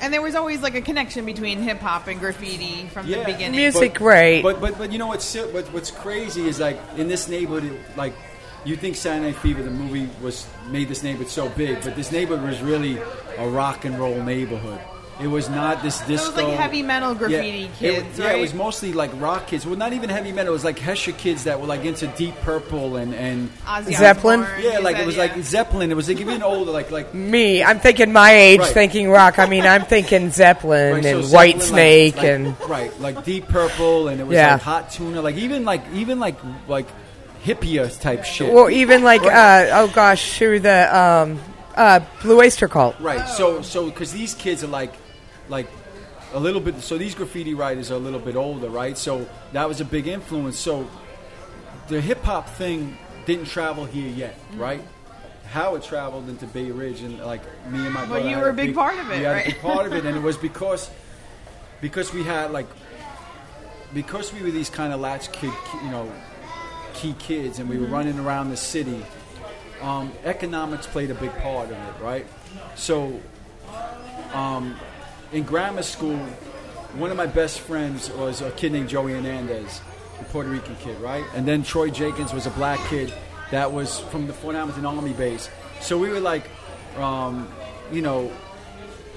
And 0.00 0.12
there 0.12 0.22
was 0.22 0.34
always 0.34 0.62
like 0.62 0.74
a 0.74 0.80
connection 0.80 1.24
between 1.24 1.60
hip 1.60 1.78
hop 1.80 2.06
and 2.06 2.18
graffiti 2.20 2.86
from 2.88 3.06
the 3.08 3.22
beginning. 3.24 3.52
Music, 3.52 3.92
But- 3.92 3.98
great. 3.98 4.42
But 4.42 4.60
but 4.60 4.78
but 4.78 4.92
you 4.92 4.98
know 4.98 5.08
what's 5.08 5.34
what, 5.34 5.66
what's 5.72 5.90
crazy 5.90 6.46
is 6.48 6.60
like 6.60 6.78
in 6.96 7.08
this 7.08 7.28
neighborhood, 7.28 7.64
it- 7.72 7.96
like 7.96 8.14
you 8.64 8.76
think 8.76 8.96
Saturday 8.96 9.26
Night 9.26 9.36
Fever, 9.36 9.62
the 9.62 9.70
movie 9.70 10.08
was 10.20 10.46
made 10.68 10.88
this 10.88 11.02
neighborhood 11.02 11.28
so 11.28 11.48
big, 11.50 11.82
but 11.82 11.94
this 11.96 12.10
neighborhood 12.10 12.48
was 12.48 12.60
really 12.62 12.98
a 13.38 13.48
rock 13.48 13.84
and 13.84 13.98
roll 13.98 14.20
neighborhood. 14.22 14.80
It 15.18 15.28
was 15.28 15.48
not 15.48 15.82
this 15.82 15.96
So 16.00 16.06
disco. 16.08 16.28
it 16.30 16.34
was 16.36 16.44
like 16.44 16.58
heavy 16.58 16.82
metal 16.82 17.14
graffiti 17.14 17.58
yeah, 17.58 17.68
kids, 17.78 18.18
it, 18.18 18.22
right? 18.22 18.32
Yeah, 18.32 18.36
it 18.36 18.40
was 18.42 18.52
mostly 18.52 18.92
like 18.92 19.10
rock 19.18 19.46
kids. 19.46 19.64
Well, 19.64 19.74
not 19.76 19.94
even 19.94 20.10
heavy 20.10 20.30
metal. 20.30 20.52
It 20.52 20.52
was 20.52 20.64
like 20.64 20.78
Hesher 20.78 21.12
kids 21.16 21.44
that 21.44 21.58
were 21.58 21.66
like 21.66 21.86
into 21.86 22.06
Deep 22.08 22.34
Purple 22.42 22.96
and 22.96 23.14
and 23.14 23.50
Ozzy 23.64 23.96
Zeppelin? 23.96 24.40
Osbourne, 24.40 24.62
yeah, 24.62 24.78
like 24.80 24.96
said, 24.96 25.02
it 25.02 25.06
was 25.06 25.16
yeah. 25.16 25.22
like 25.22 25.42
Zeppelin. 25.42 25.90
It 25.90 25.94
was 25.94 26.08
like 26.08 26.20
even 26.20 26.42
older, 26.42 26.70
like 26.70 26.90
like 26.90 27.14
Me, 27.14 27.64
I'm 27.64 27.78
thinking 27.80 28.12
my 28.12 28.30
age, 28.32 28.60
Right. 28.60 28.68
thinking 28.74 29.08
rock. 29.10 29.38
I 29.38 29.46
mean, 29.46 29.64
I'm 29.64 29.84
thinking 29.86 30.30
Zeppelin 30.42 30.94
Right, 30.96 31.02
so 31.02 31.08
and 31.08 31.24
Zeppelin, 31.24 31.32
White 31.34 31.56
like- 31.56 31.64
Snake 31.64 32.16
like- 32.16 32.24
and 32.26 32.60
right, 32.68 33.00
like 33.00 33.24
Deep 33.24 33.48
Purple, 33.48 34.08
and 34.08 34.20
it 34.20 34.24
was 34.26 34.34
Yeah. 34.34 34.52
like 34.54 34.62
Hot 34.62 34.90
Tuna, 34.90 35.22
like 35.22 35.36
even 35.36 35.64
like 35.64 35.80
even 35.94 36.20
like 36.20 36.36
like 36.68 36.86
hippier 37.42 37.88
type 38.00 38.24
shit. 38.24 38.52
well, 38.52 38.68
even 38.68 39.02
like 39.02 39.22
uh, 39.22 39.68
oh 39.72 39.90
gosh, 39.94 40.38
who 40.38 40.58
the 40.58 40.94
um, 40.98 41.40
uh, 41.74 42.00
Blue 42.20 42.38
Oyster 42.38 42.68
Cult. 42.68 43.00
right. 43.00 43.26
So 43.30 43.62
so 43.62 43.86
because 43.86 44.12
these 44.12 44.34
kids 44.34 44.62
are 44.62 44.66
like 44.68 44.92
like 45.48 45.66
a 46.34 46.40
little 46.40 46.60
bit. 46.60 46.80
So 46.80 46.98
these 46.98 47.14
graffiti 47.14 47.54
writers 47.54 47.90
are 47.90 47.94
a 47.94 47.98
little 47.98 48.20
bit 48.20 48.36
older, 48.36 48.68
right? 48.68 48.96
So 48.98 49.26
that 49.52 49.68
was 49.68 49.80
a 49.80 49.84
big 49.84 50.06
influence. 50.06 50.58
So 50.58 50.88
the 51.88 52.00
hip 52.00 52.22
hop 52.24 52.48
thing 52.48 52.98
didn't 53.26 53.46
travel 53.46 53.84
here 53.84 54.08
yet, 54.08 54.34
Mm-hmm. 54.50 54.60
right? 54.60 54.82
How 55.50 55.76
it 55.76 55.84
traveled 55.84 56.28
into 56.28 56.46
Bay 56.46 56.70
Ridge 56.72 57.02
and 57.02 57.18
like 57.20 57.40
me 57.70 57.78
and 57.84 57.94
my 57.94 58.00
Well, 58.00 58.08
brother. 58.20 58.28
you 58.28 58.36
were 58.38 58.48
a 58.48 58.52
big 58.52 58.74
part 58.74 58.98
of 58.98 59.08
it, 59.10 59.18
We 59.18 59.24
had 59.24 59.32
right? 59.32 59.46
a 59.46 59.50
big 59.52 59.60
part 59.60 59.86
of 59.86 59.92
it, 59.92 60.04
and 60.04 60.16
it 60.16 60.22
was 60.22 60.36
because 60.48 60.90
because 61.80 62.12
we 62.12 62.24
had 62.24 62.50
like 62.50 62.66
because 63.94 64.32
we 64.32 64.42
were 64.42 64.50
these 64.50 64.68
kind 64.70 64.92
of 64.92 65.00
latch 65.00 65.30
kid, 65.32 65.52
you 65.84 65.90
know, 65.90 66.10
key 66.94 67.14
kids, 67.18 67.60
and 67.60 67.68
we 67.68 67.76
Mm-hmm. 67.76 67.84
were 67.84 67.90
running 67.90 68.18
around 68.18 68.50
the 68.50 68.56
city. 68.56 69.04
Um, 69.80 70.10
economics 70.24 70.86
played 70.86 71.10
a 71.10 71.14
big 71.14 71.32
part 71.38 71.66
of 71.70 71.76
it, 71.76 72.02
right? 72.02 72.26
So, 72.74 73.20
um, 74.32 74.74
in 75.32 75.42
grammar 75.42 75.82
school, 75.82 76.18
one 76.94 77.10
of 77.10 77.16
my 77.16 77.26
best 77.26 77.60
friends 77.60 78.10
was 78.10 78.40
a 78.40 78.50
kid 78.52 78.72
named 78.72 78.88
Joey 78.88 79.12
Hernandez, 79.12 79.80
a 80.20 80.24
Puerto 80.24 80.48
Rican 80.48 80.76
kid, 80.76 80.98
right? 81.00 81.24
And 81.34 81.46
then 81.46 81.62
Troy 81.62 81.90
Jenkins 81.90 82.32
was 82.32 82.46
a 82.46 82.50
black 82.50 82.78
kid 82.88 83.12
that 83.50 83.72
was 83.72 84.00
from 84.00 84.26
the 84.26 84.32
Fort 84.32 84.54
Hamilton 84.54 84.86
Army 84.86 85.12
base. 85.12 85.48
So 85.80 85.98
we 85.98 86.08
were 86.08 86.20
like, 86.20 86.48
um, 86.96 87.48
you 87.92 88.02
know, 88.02 88.32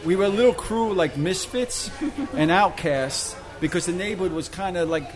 we 0.06 0.16
were 0.16 0.26
a 0.26 0.30
little 0.30 0.54
crew 0.54 0.94
like 0.94 1.18
misfits 1.18 1.90
and 2.34 2.52
outcasts 2.52 3.36
because 3.60 3.86
the 3.86 3.92
neighborhood 3.92 4.32
was 4.32 4.50
kind 4.50 4.78
of 4.78 4.90
like 4.90 5.10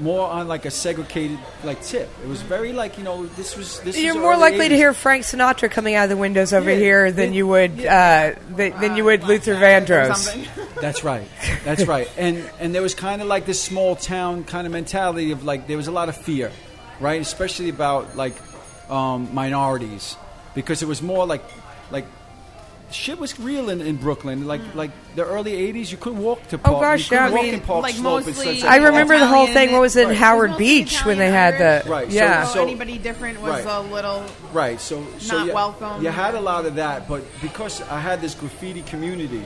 more 0.00 0.28
on 0.28 0.48
like 0.48 0.64
a 0.64 0.70
segregated 0.70 1.38
like 1.64 1.82
tip. 1.82 2.08
It 2.22 2.28
was 2.28 2.42
very 2.42 2.72
like 2.72 2.98
you 2.98 3.04
know 3.04 3.26
this 3.26 3.56
was 3.56 3.80
this. 3.80 3.98
You're 3.98 4.18
more 4.18 4.36
likely 4.36 4.68
to 4.68 4.76
hear 4.76 4.92
Frank 4.94 5.24
Sinatra 5.24 5.70
coming 5.70 5.94
out 5.94 6.04
of 6.04 6.10
the 6.10 6.16
windows 6.16 6.52
over 6.52 6.70
Yeah, 6.70 6.76
here 6.76 7.12
than 7.12 7.32
yeah, 7.32 7.36
you 7.36 7.46
would 7.46 7.84
uh, 7.84 8.34
th- 8.56 8.74
than 8.74 8.96
you 8.96 9.04
would 9.04 9.24
Luther 9.24 9.54
Vandross. 9.54 10.46
That's 10.80 11.02
right. 11.04 11.28
That's 11.64 11.86
right. 11.86 12.10
And 12.16 12.48
and 12.60 12.74
there 12.74 12.82
was 12.82 12.94
kind 12.94 13.20
of 13.22 13.28
like 13.28 13.46
this 13.46 13.62
small 13.62 13.96
town 13.96 14.44
kind 14.44 14.66
of 14.66 14.72
mentality 14.72 15.32
of 15.32 15.44
like 15.44 15.66
there 15.66 15.76
was 15.76 15.88
a 15.88 15.92
lot 15.92 16.08
of 16.08 16.16
fear, 16.16 16.52
right? 17.00 17.20
Especially 17.20 17.68
about 17.68 18.16
like 18.16 18.36
um, 18.90 19.34
minorities 19.34 20.16
because 20.54 20.82
it 20.82 20.86
was 20.88 21.02
more 21.02 21.26
like 21.26 21.42
like 21.90 22.04
shit 22.90 23.18
was 23.18 23.38
real 23.38 23.70
in, 23.70 23.80
in 23.80 23.96
Brooklyn. 23.96 24.46
Like 24.46 24.60
hmm. 24.60 24.78
like 24.78 24.90
the 25.14 25.24
early 25.24 25.52
'80s, 25.52 25.90
you 25.90 25.96
couldn't 25.96 26.20
walk 26.22 26.46
to 26.48 26.56
oh, 26.56 26.58
park. 26.58 26.80
gosh, 26.80 27.10
you 27.10 27.16
couldn't 27.16 27.32
yeah, 27.32 27.38
I 27.38 27.42
mean, 27.42 27.54
in 27.54 27.60
Park 27.60 27.82
like 27.82 27.94
Slope. 27.94 28.26
mostly- 28.26 28.60
such- 28.60 28.70
I 28.70 28.76
remember 28.76 29.18
the 29.18 29.26
whole 29.26 29.46
thing. 29.46 29.72
What 29.72 29.80
was 29.80 29.96
it 29.96 30.02
in 30.02 30.08
Right. 30.08 30.16
Howard 30.16 30.50
Mostly 30.50 30.66
Beach 30.66 31.04
when 31.04 31.18
they 31.18 31.30
had 31.30 31.54
Italian, 31.54 31.82
the 31.84 31.90
Right, 31.90 32.08
so- 32.08 32.14
yeah? 32.14 32.44
So, 32.44 32.54
so- 32.54 32.62
anybody 32.62 32.98
different 32.98 33.40
was 33.40 33.64
Right. 33.64 33.66
a 33.66 33.80
little. 33.80 34.24
Right. 34.52 34.80
So, 34.80 35.06
so 35.18 35.38
Not 35.38 35.46
you, 35.46 35.54
welcome. 35.54 36.02
You 36.02 36.10
had 36.10 36.34
a 36.34 36.40
lot 36.40 36.66
of 36.66 36.76
that, 36.76 37.08
but 37.08 37.22
because 37.40 37.82
I 37.82 38.00
had 38.00 38.20
this 38.20 38.34
graffiti 38.34 38.82
community 38.82 39.42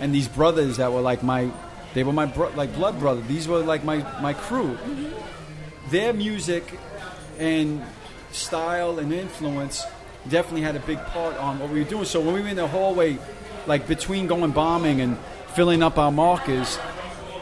and 0.00 0.14
these 0.14 0.28
brothers 0.28 0.76
that 0.76 0.92
were 0.92 1.00
like 1.00 1.22
my, 1.22 1.50
they 1.94 2.04
were 2.04 2.12
my 2.12 2.26
bro, 2.26 2.50
like 2.56 2.74
blood 2.74 2.98
brother. 2.98 3.20
These 3.22 3.48
were 3.48 3.60
like 3.60 3.84
my 3.84 3.98
my 4.20 4.34
crew. 4.34 4.74
Mm-hmm. 4.74 5.90
Their 5.90 6.12
music 6.12 6.64
and 7.38 7.82
style 8.32 8.98
and 8.98 9.12
influence 9.12 9.84
definitely 10.28 10.62
had 10.62 10.76
a 10.76 10.80
big 10.80 10.98
part 11.06 11.36
on 11.36 11.58
what 11.58 11.70
we 11.70 11.82
were 11.82 11.88
doing. 11.88 12.04
So 12.04 12.20
when 12.20 12.34
we 12.34 12.42
were 12.42 12.48
in 12.48 12.56
the 12.56 12.66
hallway, 12.68 13.18
like 13.66 13.86
between 13.86 14.26
going 14.26 14.52
bombing 14.52 15.00
and 15.00 15.18
filling 15.54 15.82
up 15.82 15.98
our 15.98 16.12
markers, 16.12 16.78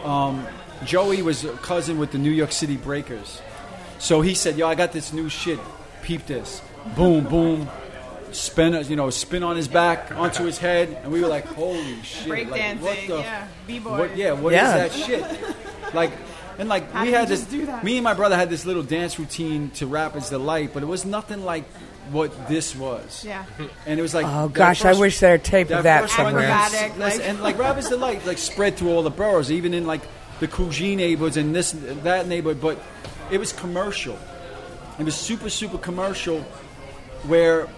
um, 0.05 0.47
Joey 0.85 1.23
was 1.23 1.45
a 1.45 1.53
cousin 1.59 1.99
with 1.99 2.13
the 2.13 2.19
New 2.19 2.31
York 2.31 2.53
City 2.53 2.77
Breakers. 2.77 3.41
So 3.99 4.21
he 4.21 4.35
said, 4.35 4.57
"Yo, 4.57 4.67
I 4.67 4.75
got 4.75 4.93
this 4.93 5.13
new 5.13 5.29
shit. 5.29 5.61
Peep 6.03 6.27
this. 6.27 6.61
Boom, 6.97 7.25
boom. 7.25 7.69
Spin, 8.33 8.85
you 8.89 8.97
know, 8.97 9.11
spin 9.11 9.43
on 9.43 9.57
his 9.57 9.69
back 9.69 10.11
onto 10.17 10.45
his 10.45 10.59
head." 10.59 10.99
And 11.05 11.13
we 11.13 11.21
were 11.21 11.29
like, 11.29 11.47
"Holy 11.47 12.03
shit! 12.03 12.27
Break 12.29 12.51
like, 12.51 12.61
dancing, 12.61 12.85
what 12.85 12.99
the? 13.07 13.19
yeah, 13.23 13.47
b-boy. 13.67 13.99
What, 13.99 14.17
yeah, 14.17 14.33
what 14.33 14.53
is 14.53 14.57
Yeah. 14.57 14.77
that 14.79 14.93
shit? 14.93 15.25
Like, 15.95 16.11
and 16.59 16.69
like 16.69 16.91
How 16.91 17.05
we 17.05 17.13
had 17.13 17.29
this. 17.29 17.43
do 17.45 17.67
that? 17.67 17.85
Me 17.85 17.97
and 17.99 18.05
my 18.05 18.15
brother 18.15 18.35
had 18.37 18.51
this 18.51 18.65
little 18.67 18.83
dance 18.83 19.19
routine 19.19 19.71
to 19.77 19.87
Rappers 19.87 20.31
Delight, 20.31 20.71
but 20.75 20.83
it 20.83 20.87
was 20.87 21.05
nothing 21.05 21.45
like 21.45 21.65
what 22.11 22.49
this 22.49 22.75
was. 22.77 23.25
Yeah. 23.25 23.45
And 23.87 23.99
it 23.99 24.03
was 24.03 24.15
like, 24.15 24.27
Oh 24.27 24.49
that 24.49 24.55
gosh, 24.55 24.85
I 24.85 24.95
wish 24.95 25.21
there 25.21 25.35
a 25.35 25.39
tape 25.39 25.71
of 25.71 25.85
that 25.85 26.03
first 26.03 26.17
somewhere. 26.17 26.49
was- 26.49 26.73
listen, 26.73 26.99
like- 26.99 27.21
and 27.21 27.41
like 27.43 27.59
Rappers 27.59 27.89
Delight 27.89 28.27
like 28.27 28.39
spread 28.39 28.77
through 28.77 28.91
all 28.91 29.03
the 29.03 29.11
boroughs, 29.11 29.51
even 29.51 29.75
in 29.75 29.87
like 29.87 30.03
the 30.41 30.49
Cougine 30.49 30.99
neighborhoods 30.99 31.37
and 31.37 31.55
this 31.55 31.73
that 32.03 32.27
neighborhood. 32.27 32.61
But 32.61 32.79
it 33.31 33.39
was 33.39 33.53
commercial. 33.53 34.19
It 34.99 35.05
was 35.05 35.15
super 35.15 35.49
super 35.49 35.79
commercial, 35.79 36.41
where 37.27 37.69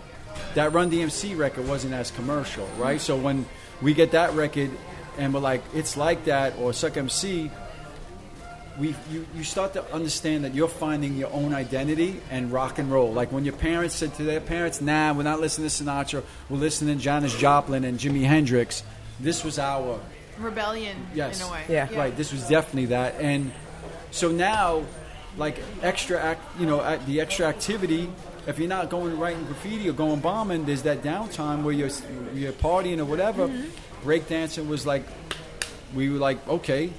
that 0.54 0.72
Run 0.72 0.90
DMC 0.90 1.36
record 1.38 1.68
wasn't 1.68 1.94
as 1.94 2.10
commercial, 2.10 2.66
right? 2.78 2.98
Mm. 2.98 3.02
So 3.02 3.16
when 3.16 3.46
we 3.82 3.94
get 3.94 4.12
that 4.12 4.34
record 4.34 4.70
and 5.18 5.32
we're 5.34 5.40
like, 5.40 5.62
it's 5.74 5.96
like 5.96 6.24
that, 6.24 6.56
or 6.58 6.72
Suck 6.72 6.96
MC, 6.96 7.50
we 8.78 8.94
you, 9.10 9.26
you 9.34 9.44
start 9.44 9.72
to 9.74 9.92
understand 9.92 10.44
that 10.44 10.54
you're 10.54 10.68
finding 10.68 11.16
your 11.16 11.32
own 11.32 11.54
identity 11.54 12.20
and 12.30 12.52
rock 12.52 12.78
and 12.78 12.90
roll. 12.90 13.12
Like 13.12 13.30
when 13.32 13.44
your 13.44 13.54
parents 13.54 13.94
said 13.94 14.14
to 14.14 14.24
their 14.24 14.40
parents, 14.40 14.80
"Nah, 14.80 15.12
we're 15.12 15.22
not 15.22 15.40
listening 15.40 15.68
to 15.68 15.84
Sinatra. 15.84 16.22
We're 16.48 16.58
listening 16.58 16.96
to 16.98 17.02
Janis 17.02 17.36
Joplin 17.36 17.84
and 17.84 17.98
Jimi 17.98 18.24
Hendrix." 18.24 18.82
This 19.20 19.44
was 19.44 19.58
our 19.58 20.00
Rebellion, 20.38 20.96
yes, 21.14 21.40
in 21.40 21.48
a 21.48 21.52
way. 21.52 21.62
Yeah. 21.68 21.94
right. 21.96 22.16
This 22.16 22.32
was 22.32 22.48
definitely 22.48 22.86
that, 22.86 23.20
and 23.20 23.52
so 24.10 24.30
now, 24.30 24.84
like 25.36 25.60
extra 25.82 26.20
act, 26.20 26.42
you 26.58 26.66
know, 26.66 26.82
at 26.82 27.06
the 27.06 27.20
extra 27.20 27.46
activity. 27.46 28.10
If 28.46 28.58
you're 28.58 28.68
not 28.68 28.90
going 28.90 29.18
writing 29.18 29.44
graffiti 29.44 29.88
or 29.88 29.92
going 29.92 30.20
bombing, 30.20 30.66
there's 30.66 30.82
that 30.82 31.02
downtime 31.02 31.62
where 31.62 31.72
you're 31.72 31.90
you're 32.34 32.52
partying 32.52 32.98
or 32.98 33.06
whatever. 33.06 33.48
Mm-hmm. 33.48 34.08
Breakdancing 34.08 34.68
was 34.68 34.84
like, 34.84 35.04
we 35.94 36.10
were 36.10 36.18
like, 36.18 36.46
okay, 36.46 36.90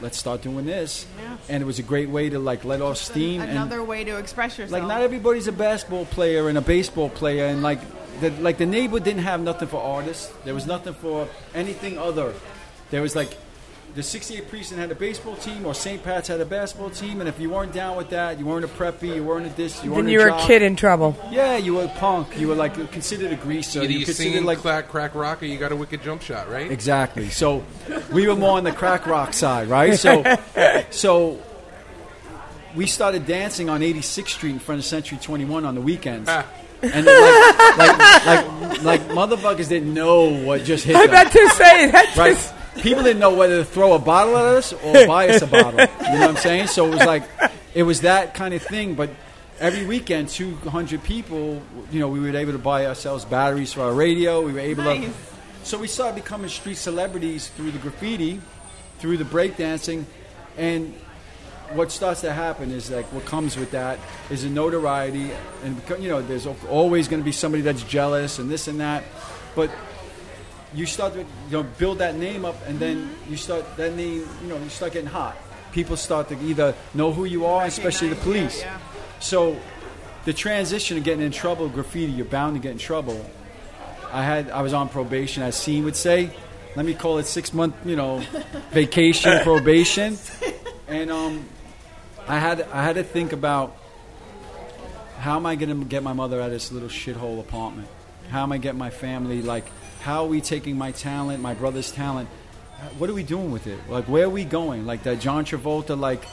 let's 0.00 0.16
start 0.18 0.42
doing 0.42 0.64
this, 0.66 1.06
Yeah. 1.20 1.36
and 1.48 1.62
it 1.62 1.66
was 1.66 1.78
a 1.78 1.82
great 1.82 2.08
way 2.08 2.28
to 2.30 2.38
like 2.38 2.64
let 2.64 2.80
off 2.80 2.96
steam. 2.98 3.40
and, 3.40 3.50
Another 3.50 3.82
way 3.82 4.04
to 4.04 4.16
express 4.16 4.58
yourself. 4.58 4.72
like 4.80 4.88
not 4.88 5.02
everybody's 5.02 5.48
a 5.48 5.52
basketball 5.52 6.04
player 6.06 6.48
and 6.48 6.56
a 6.56 6.60
baseball 6.60 7.08
player 7.10 7.46
and 7.46 7.62
like 7.62 7.80
the, 8.20 8.30
like 8.40 8.58
the 8.58 8.66
neighborhood 8.66 9.04
didn't 9.04 9.22
have 9.22 9.40
nothing 9.40 9.68
for 9.68 9.80
artists. 9.82 10.32
There 10.44 10.54
was 10.54 10.66
nothing 10.66 10.94
for 10.94 11.28
anything 11.54 11.98
other. 11.98 12.32
There 12.90 13.02
was 13.02 13.14
like 13.14 13.36
the 13.98 14.02
68 14.04 14.48
Precinct 14.48 14.78
had 14.78 14.92
a 14.92 14.94
baseball 14.94 15.34
team, 15.34 15.66
or 15.66 15.74
St. 15.74 16.00
Pat's 16.04 16.28
had 16.28 16.40
a 16.40 16.44
basketball 16.44 16.88
team, 16.88 17.18
and 17.18 17.28
if 17.28 17.40
you 17.40 17.50
weren't 17.50 17.72
down 17.72 17.96
with 17.96 18.10
that, 18.10 18.38
you 18.38 18.46
weren't 18.46 18.64
a 18.64 18.68
preppy, 18.68 19.16
you 19.16 19.24
weren't 19.24 19.44
a 19.44 19.48
this, 19.56 19.82
you 19.82 19.90
weren't 19.90 20.04
Then 20.04 20.10
a 20.10 20.12
you 20.12 20.18
were 20.20 20.28
a 20.28 20.40
kid 20.42 20.62
in 20.62 20.76
trouble. 20.76 21.16
Yeah, 21.32 21.56
you 21.56 21.74
were 21.74 21.82
a 21.82 21.88
punk. 21.88 22.38
You 22.38 22.46
were 22.46 22.54
like 22.54 22.92
considered 22.92 23.32
a 23.32 23.36
greaser. 23.36 23.82
Either 23.82 23.90
you 23.90 23.98
you 23.98 24.04
considered 24.04 24.30
singing 24.30 24.44
like 24.44 24.58
clack 24.58 24.86
crack 24.86 25.16
rock 25.16 25.42
or 25.42 25.46
you 25.46 25.58
got 25.58 25.72
a 25.72 25.76
wicked 25.76 26.00
jump 26.04 26.22
shot, 26.22 26.48
right? 26.48 26.70
Exactly. 26.70 27.28
So 27.28 27.64
we 28.12 28.28
were 28.28 28.36
more 28.36 28.56
on 28.56 28.62
the 28.62 28.70
crack 28.70 29.04
rock 29.04 29.32
side, 29.32 29.66
right? 29.66 29.98
So, 29.98 30.22
so 30.90 31.42
we 32.76 32.86
started 32.86 33.26
dancing 33.26 33.68
on 33.68 33.80
86th 33.80 34.28
Street 34.28 34.52
in 34.52 34.60
front 34.60 34.78
of 34.78 34.84
Century 34.84 35.18
21 35.20 35.64
on 35.64 35.74
the 35.74 35.80
weekends. 35.80 36.28
Ah. 36.28 36.46
And 36.82 37.04
like, 37.04 37.76
like, 37.76 38.26
like, 38.26 38.82
like 38.84 39.00
motherfuckers 39.08 39.68
didn't 39.68 39.92
know 39.92 40.44
what 40.44 40.62
just 40.62 40.84
hit 40.84 40.94
I 40.94 41.08
them. 41.08 41.10
about 41.10 41.32
to 41.32 41.48
say 41.48 41.90
that. 41.90 42.16
Right? 42.16 42.54
Just, 42.78 42.84
People 42.88 43.02
didn't 43.02 43.20
know 43.20 43.34
whether 43.34 43.58
to 43.58 43.64
throw 43.64 43.94
a 43.94 43.98
bottle 43.98 44.36
at 44.36 44.44
us 44.44 44.72
or 44.72 44.92
buy 45.06 45.28
us 45.28 45.42
a 45.42 45.46
bottle. 45.46 45.80
You 45.80 45.86
know 46.18 46.20
what 46.20 46.30
I'm 46.30 46.36
saying? 46.36 46.68
So 46.68 46.86
it 46.86 46.90
was 46.90 47.04
like, 47.06 47.24
it 47.74 47.82
was 47.82 48.00
that 48.02 48.34
kind 48.34 48.54
of 48.54 48.62
thing. 48.62 48.94
But 48.94 49.10
every 49.60 49.84
weekend, 49.86 50.28
200 50.28 51.02
people, 51.02 51.60
you 51.90 52.00
know, 52.00 52.08
we 52.08 52.20
were 52.20 52.34
able 52.36 52.52
to 52.52 52.58
buy 52.58 52.86
ourselves 52.86 53.24
batteries 53.24 53.72
for 53.72 53.82
our 53.82 53.92
radio. 53.92 54.40
We 54.44 54.52
were 54.52 54.60
able 54.60 54.84
Nice. 54.84 55.04
to. 55.06 55.12
So 55.64 55.78
we 55.78 55.88
started 55.88 56.14
becoming 56.22 56.48
street 56.48 56.76
celebrities 56.76 57.48
through 57.48 57.72
the 57.72 57.78
graffiti, 57.78 58.40
through 59.00 59.18
the 59.18 59.24
breakdancing, 59.24 60.04
and 60.56 60.94
what 61.72 61.92
starts 61.92 62.22
to 62.22 62.32
happen 62.32 62.70
is 62.70 62.90
like 62.90 63.04
what 63.12 63.26
comes 63.26 63.56
with 63.56 63.72
that 63.72 63.98
is 64.30 64.44
a 64.44 64.48
notoriety, 64.48 65.30
and 65.64 65.80
you 66.00 66.08
know, 66.08 66.22
there's 66.22 66.46
always 66.70 67.08
going 67.08 67.20
to 67.20 67.24
be 67.24 67.32
somebody 67.32 67.62
that's 67.62 67.82
jealous 67.82 68.38
and 68.38 68.48
this 68.50 68.66
and 68.68 68.80
that, 68.80 69.04
but 69.54 69.70
you 70.74 70.86
start 70.86 71.14
to 71.14 71.20
you 71.20 71.26
know 71.50 71.62
build 71.78 71.98
that 71.98 72.16
name 72.16 72.44
up, 72.44 72.56
and 72.66 72.78
then 72.78 73.10
you 73.28 73.36
start 73.36 73.64
that 73.76 73.94
name, 73.94 74.28
you 74.42 74.48
know, 74.48 74.58
you 74.58 74.68
start 74.68 74.92
getting 74.92 75.08
hot. 75.08 75.36
People 75.72 75.96
start 75.96 76.28
to 76.28 76.38
either 76.40 76.74
know 76.94 77.12
who 77.12 77.24
you 77.24 77.46
are, 77.46 77.64
especially 77.66 78.08
the 78.08 78.16
police. 78.16 78.60
yeah, 78.60 78.74
yeah. 78.74 79.20
So 79.20 79.58
the 80.24 80.32
transition 80.32 80.98
of 80.98 81.04
getting 81.04 81.24
in 81.24 81.32
trouble, 81.32 81.68
graffiti, 81.68 82.12
you're 82.12 82.26
bound 82.26 82.56
to 82.56 82.60
get 82.60 82.72
in 82.72 82.78
trouble. 82.78 83.24
I 84.12 84.22
had 84.22 84.50
I 84.50 84.62
was 84.62 84.72
on 84.72 84.88
probation, 84.88 85.42
as 85.42 85.56
Seen 85.56 85.84
would 85.84 85.96
say. 85.96 86.30
Let 86.76 86.86
me 86.86 86.94
call 86.94 87.18
it 87.18 87.26
six 87.26 87.52
month, 87.52 87.74
you 87.84 87.96
know, 87.96 88.18
vacation 88.70 89.40
probation, 89.42 90.16
and 90.86 91.10
um, 91.10 91.48
I 92.26 92.38
had 92.38 92.62
I 92.72 92.84
had 92.84 92.96
to 92.96 93.04
think 93.04 93.32
about 93.32 93.76
how 95.18 95.36
am 95.36 95.46
I 95.46 95.56
going 95.56 95.76
to 95.76 95.84
get 95.84 96.02
my 96.02 96.12
mother 96.12 96.40
out 96.40 96.46
of 96.46 96.52
this 96.52 96.70
little 96.70 96.88
shithole 96.88 97.40
apartment? 97.40 97.88
How 98.30 98.42
am 98.42 98.52
I 98.52 98.58
get 98.58 98.76
my 98.76 98.90
family 98.90 99.42
like? 99.42 99.66
How 100.00 100.22
are 100.24 100.28
we 100.28 100.40
taking 100.40 100.76
my 100.78 100.92
talent, 100.92 101.42
my 101.42 101.54
brother's 101.54 101.90
talent? 101.92 102.28
What 102.98 103.10
are 103.10 103.14
we 103.14 103.24
doing 103.24 103.50
with 103.50 103.66
it? 103.66 103.78
Like, 103.88 104.04
where 104.04 104.24
are 104.26 104.30
we 104.30 104.44
going? 104.44 104.86
Like 104.86 105.02
that 105.02 105.18
John 105.20 105.44
Travolta, 105.44 105.98
like, 105.98 106.24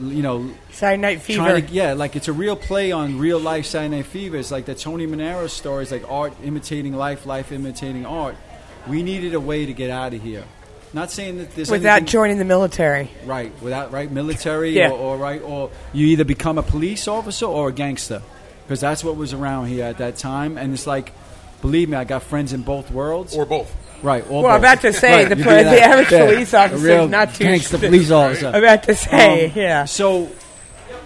you 0.00 0.22
know, 0.22 0.50
Saturday 0.70 1.00
Night 1.00 1.20
Fever. 1.20 1.60
to 1.60 1.66
yeah, 1.72 1.92
like 1.92 2.16
it's 2.16 2.28
a 2.28 2.32
real 2.32 2.56
play 2.56 2.92
on 2.92 3.18
real 3.18 3.38
life 3.38 3.66
Saturday 3.66 3.96
Night 3.96 4.06
Fever. 4.06 4.38
It's 4.38 4.50
like 4.50 4.64
the 4.64 4.74
Tony 4.74 5.06
Manero 5.06 5.48
story. 5.50 5.82
It's 5.82 5.92
like 5.92 6.10
art 6.10 6.32
imitating 6.42 6.94
life, 6.94 7.26
life 7.26 7.52
imitating 7.52 8.06
art. 8.06 8.36
We 8.88 9.02
needed 9.02 9.34
a 9.34 9.40
way 9.40 9.66
to 9.66 9.72
get 9.74 9.90
out 9.90 10.14
of 10.14 10.22
here. 10.22 10.44
Not 10.94 11.10
saying 11.10 11.38
that 11.38 11.54
this 11.54 11.70
without 11.70 11.96
anything- 11.98 12.06
joining 12.06 12.38
the 12.38 12.44
military. 12.44 13.10
right 13.26 13.52
without 13.62 13.92
right 13.92 14.10
military 14.10 14.70
Yeah. 14.70 14.90
or, 14.90 14.98
or 14.98 15.16
right 15.18 15.40
or 15.42 15.70
you 15.92 16.06
either 16.08 16.24
become 16.24 16.58
a 16.58 16.62
police 16.62 17.06
officer 17.08 17.46
or 17.46 17.68
a 17.68 17.72
gangster 17.72 18.20
because 18.64 18.80
that's 18.80 19.02
what 19.04 19.16
was 19.16 19.32
around 19.34 19.66
here 19.66 19.84
at 19.84 19.98
that 19.98 20.16
time. 20.16 20.56
And 20.58 20.72
it's 20.74 20.86
like, 20.86 21.12
believe 21.62 21.88
me, 21.88 21.96
I 21.96 22.04
got 22.04 22.22
friends 22.24 22.52
in 22.52 22.60
both 22.62 22.90
worlds. 22.90 23.34
Or 23.34 23.46
both. 23.46 23.74
right. 24.02 24.22
Or 24.28 24.42
Well, 24.42 24.52
I'm 24.52 24.58
about 24.60 24.82
to 24.82 24.92
say, 24.92 25.24
the 25.24 25.36
you 25.38 25.44
poli- 25.44 25.58
do 25.58 25.64
that. 25.64 25.74
the 25.74 25.82
average 25.82 26.08
police 26.08 26.52
officer 26.54 26.84
real 26.84 27.04
is 27.04 27.10
not 27.10 27.34
too 27.34 27.44
gangster 27.44 27.76
strict. 27.78 27.84
police 27.92 28.10
officer. 28.10 28.48
I'm 28.48 28.56
about 28.62 28.82
to 28.84 28.94
say, 28.94 29.46
Um, 29.46 29.52
yeah. 29.54 29.84
So, 29.86 30.30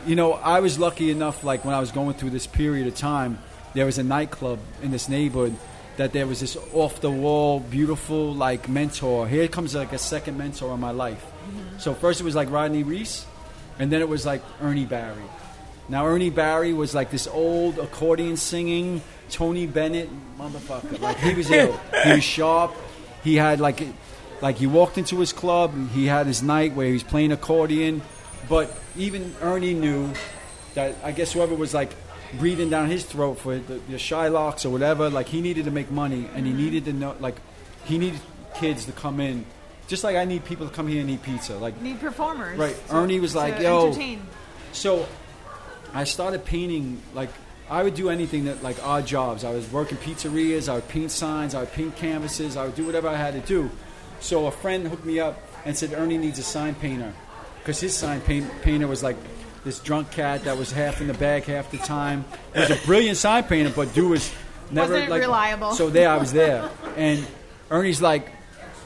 you 0.07 0.17
know, 0.17 0.33
I 0.33 0.59
was 0.61 0.79
lucky 0.79 1.11
enough, 1.11 1.45
like 1.45 1.65
when 1.65 1.75
I 1.75 1.81
was 1.81 1.93
going 1.93 2.15
through 2.15 2.31
this 2.31 2.47
period 2.47 2.87
of 2.89 2.95
time, 2.97 3.39
there 3.75 3.85
was 3.87 3.99
a 3.99 4.03
nightclub 4.03 4.59
in 4.83 4.91
this 4.91 5.09
neighborhood 5.09 5.55
that 5.99 6.13
there 6.13 6.27
was 6.27 6.41
this 6.41 6.57
off 6.75 7.01
the 7.01 7.11
wall, 7.11 7.61
beautiful, 7.61 8.35
like 8.35 8.69
mentor. 8.69 9.27
Here 9.29 9.49
comes 9.49 9.75
like 9.75 9.93
a 9.93 9.99
second 9.99 10.37
mentor 10.39 10.73
in 10.75 10.81
my 10.81 10.91
life. 10.91 11.25
So, 11.79 11.95
first 11.95 12.21
it 12.21 12.25
was 12.25 12.35
like 12.35 12.51
Rodney 12.51 12.83
Reese, 12.83 13.25
and 13.79 13.91
then 13.93 14.01
it 14.01 14.09
was 14.09 14.25
like 14.27 14.43
Ernie 14.63 14.85
Barry. 14.87 15.23
Now, 15.89 16.07
Ernie 16.07 16.31
Barry 16.31 16.73
was 16.73 16.95
like 16.95 17.11
this 17.11 17.27
old 17.29 17.79
accordion 17.79 18.37
singing 18.37 19.03
Tony 19.31 19.67
Bennett 19.67 20.09
motherfucker. 20.39 21.01
Like, 21.01 21.19
he 21.19 21.35
was 21.35 21.51
ill. 21.51 21.79
He 22.05 22.13
was 22.13 22.25
sharp. 22.25 22.75
He 23.25 23.37
had 23.37 23.61
like, 23.61 23.83
like 24.41 24.57
he 24.57 24.67
walked 24.67 24.99
into 24.99 25.19
his 25.19 25.33
club. 25.33 25.75
and 25.75 25.91
He 25.91 26.07
had 26.07 26.27
his 26.27 26.43
night 26.43 26.75
where 26.75 26.87
he 26.87 26.93
was 26.93 27.03
playing 27.03 27.33
accordion. 27.33 28.03
But 28.49 28.71
even 28.97 29.35
Ernie 29.41 29.75
knew 29.75 30.13
that 30.75 30.95
I 31.03 31.11
guess 31.13 31.33
whoever 31.33 31.55
was 31.55 31.75
like 31.75 31.91
breathing 32.39 32.71
down 32.71 32.89
his 32.89 33.05
throat 33.05 33.39
for 33.39 33.59
the, 33.59 33.75
the 33.89 33.97
Shylocks 33.97 34.65
or 34.65 34.71
whatever, 34.71 35.11
like 35.11 35.27
he 35.29 35.41
needed 35.41 35.65
to 35.65 35.71
make 35.71 35.91
money 35.91 36.29
and 36.35 36.47
he 36.47 36.53
needed 36.53 36.85
to 36.85 36.93
know, 36.93 37.17
like 37.19 37.37
he 37.85 37.99
needed 37.99 38.21
kids 38.55 38.85
to 38.87 38.93
come 38.93 39.21
in, 39.21 39.45
just 39.89 40.05
like 40.05 40.17
I 40.17 40.25
need 40.25 40.45
people 40.45 40.69
to 40.69 40.73
come 40.75 40.87
here 40.87 41.01
and 41.01 41.11
eat 41.11 41.23
pizza. 41.23 41.57
Like 41.57 41.81
Need 41.81 42.01
performers. 42.01 42.59
Right. 42.59 42.77
to- 42.89 42.95
Ernie 42.97 43.21
was 43.21 43.35
like, 43.35 43.59
"Yo." 43.61 43.87
entertain. 43.89 44.23
so, 44.73 45.07
I 45.95 46.05
started 46.05 46.45
painting. 46.45 47.01
Like 47.15 47.31
I 47.69 47.83
would 47.83 47.95
do 47.95 48.11
anything 48.11 48.45
that 48.45 48.63
like 48.63 48.83
odd 48.85 49.07
jobs. 49.07 49.45
I 49.45 49.51
was 49.51 49.71
working 49.73 49.99
pizzerias. 49.99 50.69
I 50.69 50.77
would 50.77 50.89
paint 50.89 51.11
signs. 51.11 51.55
I 51.55 51.61
would 51.61 51.73
paint 51.73 51.97
canvases. 51.97 52.57
I 52.57 52.65
would 52.65 52.77
do 52.77 52.87
whatever 52.87 53.09
I 53.09 53.17
had 53.17 53.35
to 53.35 53.41
do. 53.41 53.71
So 54.21 54.47
a 54.47 54.51
friend 54.51 54.87
hooked 54.87 55.05
me 55.05 55.21
up 55.21 55.43
and 55.65 55.77
said 55.77 55.93
Ernie 55.93 56.19
needs 56.19 56.39
a 56.39 56.43
sign 56.43 56.75
painter 56.77 57.13
because 57.59 57.81
his 57.81 57.95
sign 57.97 58.21
paint, 58.21 58.49
painter 58.63 58.87
was 58.87 59.03
like 59.03 59.17
this 59.65 59.81
drunk 59.81 60.13
cat 60.13 60.45
that 60.45 60.57
was 60.57 60.71
half 60.71 61.01
in 61.01 61.09
the 61.09 61.15
bag 61.15 61.45
half 61.45 61.71
the 61.73 61.79
time. 61.79 62.25
He 62.55 62.61
was 62.61 62.71
a 62.71 62.87
brilliant 62.87 63.19
sign 63.19 63.45
painter, 63.45 63.73
but 63.75 63.93
dude 63.95 64.11
was 64.11 64.33
never 64.71 64.93
Wasn't 64.93 65.11
like 65.11 65.21
reliable. 65.21 65.73
So 65.73 65.91
there 65.91 66.09
I 66.09 66.19
was 66.19 66.33
there, 66.33 66.71
and 66.97 67.27
Ernie's 67.71 68.01
like, 68.01 68.31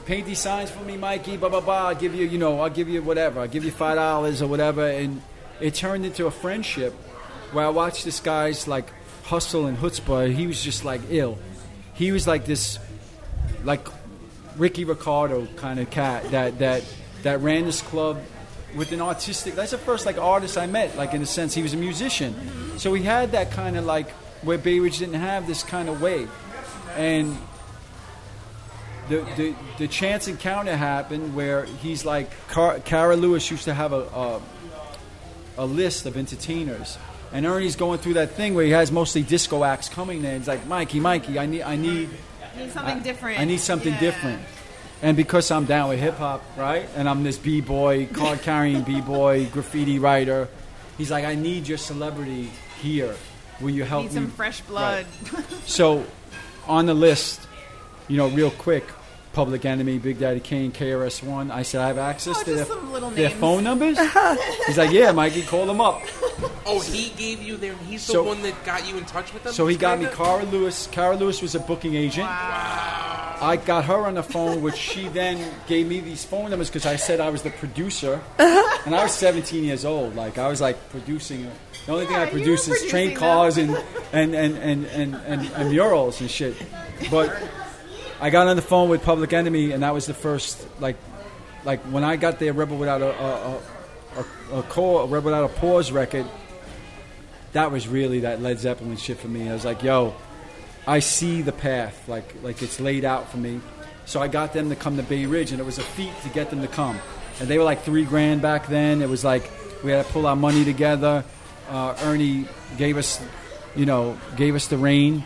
paint 0.06 0.26
these 0.26 0.40
signs 0.40 0.70
for 0.70 0.82
me, 0.84 0.96
Mikey. 0.96 1.36
Blah 1.36 1.50
blah 1.50 1.60
blah. 1.60 1.88
I'll 1.88 1.94
give 1.94 2.14
you, 2.14 2.26
you 2.26 2.38
know, 2.38 2.60
I'll 2.60 2.70
give 2.70 2.88
you 2.88 3.02
whatever. 3.02 3.40
I'll 3.40 3.48
give 3.48 3.64
you 3.64 3.70
five 3.70 3.96
dollars 3.96 4.40
or 4.40 4.46
whatever. 4.46 4.88
And 4.88 5.20
it 5.60 5.74
turned 5.74 6.06
into 6.06 6.26
a 6.26 6.30
friendship 6.30 6.94
where 7.52 7.64
I 7.64 7.68
watched 7.70 8.04
this 8.04 8.20
guy's 8.20 8.66
like 8.68 8.86
hustle 9.24 9.66
and 9.66 9.78
chutzpah. 9.78 10.32
He 10.32 10.46
was 10.46 10.62
just 10.62 10.84
like 10.84 11.00
ill. 11.10 11.38
He 11.94 12.12
was 12.12 12.26
like 12.26 12.44
this, 12.46 12.78
like 13.64 13.86
Ricky 14.56 14.84
Ricardo 14.84 15.46
kind 15.56 15.80
of 15.80 15.90
cat 15.90 16.30
that 16.30 16.58
that 16.58 16.84
that 17.22 17.40
ran 17.40 17.64
this 17.64 17.82
club 17.82 18.22
with 18.76 18.92
an 18.92 19.00
artistic. 19.00 19.54
That's 19.54 19.72
the 19.72 19.78
first 19.78 20.06
like 20.06 20.18
artist 20.18 20.56
I 20.56 20.66
met. 20.66 20.96
Like 20.96 21.14
in 21.14 21.22
a 21.22 21.26
sense, 21.26 21.54
he 21.54 21.62
was 21.62 21.74
a 21.74 21.76
musician, 21.76 22.34
so 22.78 22.94
he 22.94 23.02
had 23.02 23.32
that 23.32 23.50
kind 23.50 23.76
of 23.76 23.84
like 23.84 24.10
where 24.42 24.58
Bay 24.58 24.80
Ridge 24.80 24.98
didn't 24.98 25.20
have 25.20 25.46
this 25.46 25.62
kind 25.62 25.88
of 25.88 26.00
way, 26.00 26.26
and 26.96 27.36
the, 29.08 29.26
the, 29.36 29.54
the 29.78 29.88
chance 29.88 30.28
encounter 30.28 30.76
happened 30.76 31.34
where 31.34 31.64
he's 31.64 32.04
like 32.04 32.30
Car- 32.48 32.78
Cara 32.78 33.16
Lewis 33.16 33.50
used 33.50 33.64
to 33.64 33.74
have 33.74 33.92
a, 33.92 34.02
a 34.14 34.40
a 35.58 35.66
list 35.66 36.06
of 36.06 36.16
entertainers, 36.16 36.96
and 37.32 37.46
Ernie's 37.46 37.76
going 37.76 37.98
through 37.98 38.14
that 38.14 38.32
thing 38.32 38.54
where 38.54 38.64
he 38.64 38.70
has 38.72 38.90
mostly 38.90 39.22
disco 39.22 39.62
acts 39.64 39.88
coming 39.88 40.22
there. 40.22 40.36
He's 40.36 40.48
like, 40.48 40.66
Mikey, 40.66 41.00
Mikey, 41.00 41.38
I 41.38 41.46
need 41.46 41.62
I 41.62 41.76
need 41.76 42.08
Need 42.56 42.72
something 42.72 42.96
I- 42.98 43.00
different. 43.00 43.38
I 43.40 43.44
need 43.44 43.60
something 43.60 43.92
Yeah. 43.94 44.00
different. 44.00 44.42
And 45.02 45.16
because 45.16 45.50
I'm 45.50 45.64
down 45.64 45.88
with 45.88 45.98
hip 46.00 46.16
hop, 46.18 46.42
right? 46.58 46.86
And 46.96 47.08
I'm 47.08 47.22
this 47.22 47.38
b 47.38 47.60
boy, 47.60 48.06
card 48.12 48.42
carrying 48.42 48.82
b 48.82 49.00
boy, 49.00 49.46
graffiti 49.46 49.98
writer. 49.98 50.48
He's 50.98 51.10
like, 51.10 51.24
I 51.24 51.34
need 51.36 51.66
your 51.68 51.78
celebrity 51.78 52.50
here. 52.82 53.14
Will 53.60 53.70
you 53.70 53.84
help 53.84 54.02
me? 54.04 54.08
Need 54.10 54.14
me? 54.16 54.20
some 54.26 54.30
fresh 54.32 54.60
blood. 54.62 55.06
So, 55.66 56.04
on 56.66 56.84
the 56.86 56.92
list, 56.94 57.40
you 58.08 58.16
know, 58.18 58.28
real 58.28 58.50
quick, 58.50 58.84
Public 59.32 59.64
Enemy, 59.64 59.98
Big 59.98 60.18
Daddy 60.18 60.40
Kane, 60.40 60.72
KRS 60.72 61.22
One. 61.22 61.50
I 61.50 61.62
said 61.62 61.80
I 61.80 61.86
have 61.86 61.98
access 61.98 62.36
Oh, 62.38 62.42
to 62.44 62.54
their, 62.54 63.10
their 63.12 63.30
phone 63.30 63.62
numbers. 63.64 63.96
He's 64.66 64.76
like, 64.76 64.90
yeah, 64.90 65.12
Mikey, 65.12 65.42
call 65.42 65.64
them 65.66 65.80
up. 65.80 66.02
Oh, 66.66 66.80
he 66.80 67.10
gave 67.16 67.42
you 67.42 67.56
their. 67.56 67.74
He's 67.88 68.02
So- 68.02 68.12
the 68.14 68.22
one 68.22 68.42
that 68.42 68.64
got 68.64 68.88
you 68.88 68.96
in 68.98 69.04
touch 69.04 69.32
with 69.32 69.44
them. 69.44 69.52
So 69.52 69.66
he 69.66 69.76
got 69.76 69.98
me 69.98 70.04
kinda? 70.06 70.16
Cara 70.16 70.44
Lewis. 70.44 70.88
Cara 70.92 71.16
Lewis 71.16 71.40
was 71.42 71.54
a 71.54 71.60
booking 71.60 71.94
agent. 71.94 72.28
I 72.28 73.56
got 73.64 73.86
her 73.86 74.06
on 74.06 74.14
the 74.14 74.22
phone, 74.22 74.60
which 74.60 74.76
she 74.76 75.08
then 75.08 75.52
gave 75.66 75.86
me 75.88 76.00
these 76.00 76.24
phone 76.24 76.50
numbers 76.50 76.68
because 76.68 76.84
I 76.84 76.96
said 76.96 77.20
I 77.20 77.30
was 77.30 77.42
the 77.42 77.50
producer, 77.50 78.20
uh-huh. 78.38 78.82
and 78.84 78.94
I 78.94 79.04
was 79.04 79.14
17 79.14 79.64
years 79.64 79.84
old. 79.86 80.14
Like 80.14 80.36
I 80.36 80.48
was 80.48 80.60
like 80.60 80.90
producing. 80.90 81.50
The 81.86 81.92
only 81.92 82.04
thing 82.04 82.16
Yeah, 82.16 82.22
I 82.22 82.24
you 82.26 82.30
produced 82.32 82.68
were 82.68 82.74
is 82.74 82.82
train 82.86 83.16
producing 83.16 83.16
cars 83.16 83.56
and 83.56 83.70
and, 84.12 84.34
and, 84.34 84.56
and, 84.58 84.84
and, 84.86 85.14
and 85.14 85.50
and 85.56 85.70
murals 85.70 86.20
and 86.20 86.30
shit. 86.30 86.54
But 87.10 87.34
I 88.20 88.28
got 88.28 88.46
on 88.46 88.56
the 88.56 88.62
phone 88.62 88.90
with 88.90 89.02
Public 89.02 89.32
Enemy, 89.32 89.72
and 89.72 89.82
that 89.82 89.94
was 89.94 90.04
the 90.04 90.14
first 90.14 90.66
like 90.78 90.96
like 91.64 91.80
when 91.84 92.04
I 92.04 92.16
got 92.16 92.38
there, 92.38 92.52
Rebel 92.52 92.76
Without 92.76 93.00
a 93.00 93.10
a, 93.18 93.60
a, 94.52 94.58
a, 94.58 94.62
core, 94.64 95.04
Rebel 95.04 95.30
Without 95.30 95.44
a 95.44 95.48
Pause 95.54 95.92
record. 95.92 96.26
That 97.52 97.72
was 97.72 97.88
really 97.88 98.20
that 98.20 98.40
Led 98.40 98.58
Zeppelin 98.58 98.96
shit 98.96 99.18
for 99.18 99.28
me. 99.28 99.48
I 99.48 99.52
was 99.52 99.64
like, 99.64 99.82
yo, 99.82 100.14
I 100.86 101.00
see 101.00 101.42
the 101.42 101.52
path, 101.52 102.08
like 102.08 102.34
like 102.42 102.62
it's 102.62 102.80
laid 102.80 103.04
out 103.04 103.28
for 103.30 103.36
me. 103.36 103.60
So 104.06 104.20
I 104.20 104.28
got 104.28 104.52
them 104.52 104.70
to 104.70 104.76
come 104.76 104.96
to 104.96 105.02
Bay 105.02 105.26
Ridge, 105.26 105.52
and 105.52 105.60
it 105.60 105.64
was 105.64 105.78
a 105.78 105.82
feat 105.82 106.12
to 106.22 106.28
get 106.30 106.50
them 106.50 106.62
to 106.62 106.68
come. 106.68 106.98
And 107.38 107.48
they 107.48 107.58
were 107.58 107.64
like 107.64 107.82
three 107.82 108.04
grand 108.04 108.42
back 108.42 108.66
then. 108.66 109.02
It 109.02 109.08
was 109.08 109.24
like 109.24 109.50
we 109.84 109.90
had 109.90 110.04
to 110.04 110.12
pull 110.12 110.26
our 110.26 110.36
money 110.36 110.64
together. 110.64 111.24
Uh, 111.68 111.96
Ernie 112.02 112.46
gave 112.76 112.96
us, 112.96 113.20
you 113.76 113.86
know, 113.86 114.18
gave 114.36 114.54
us 114.54 114.66
the 114.66 114.76
rain, 114.76 115.24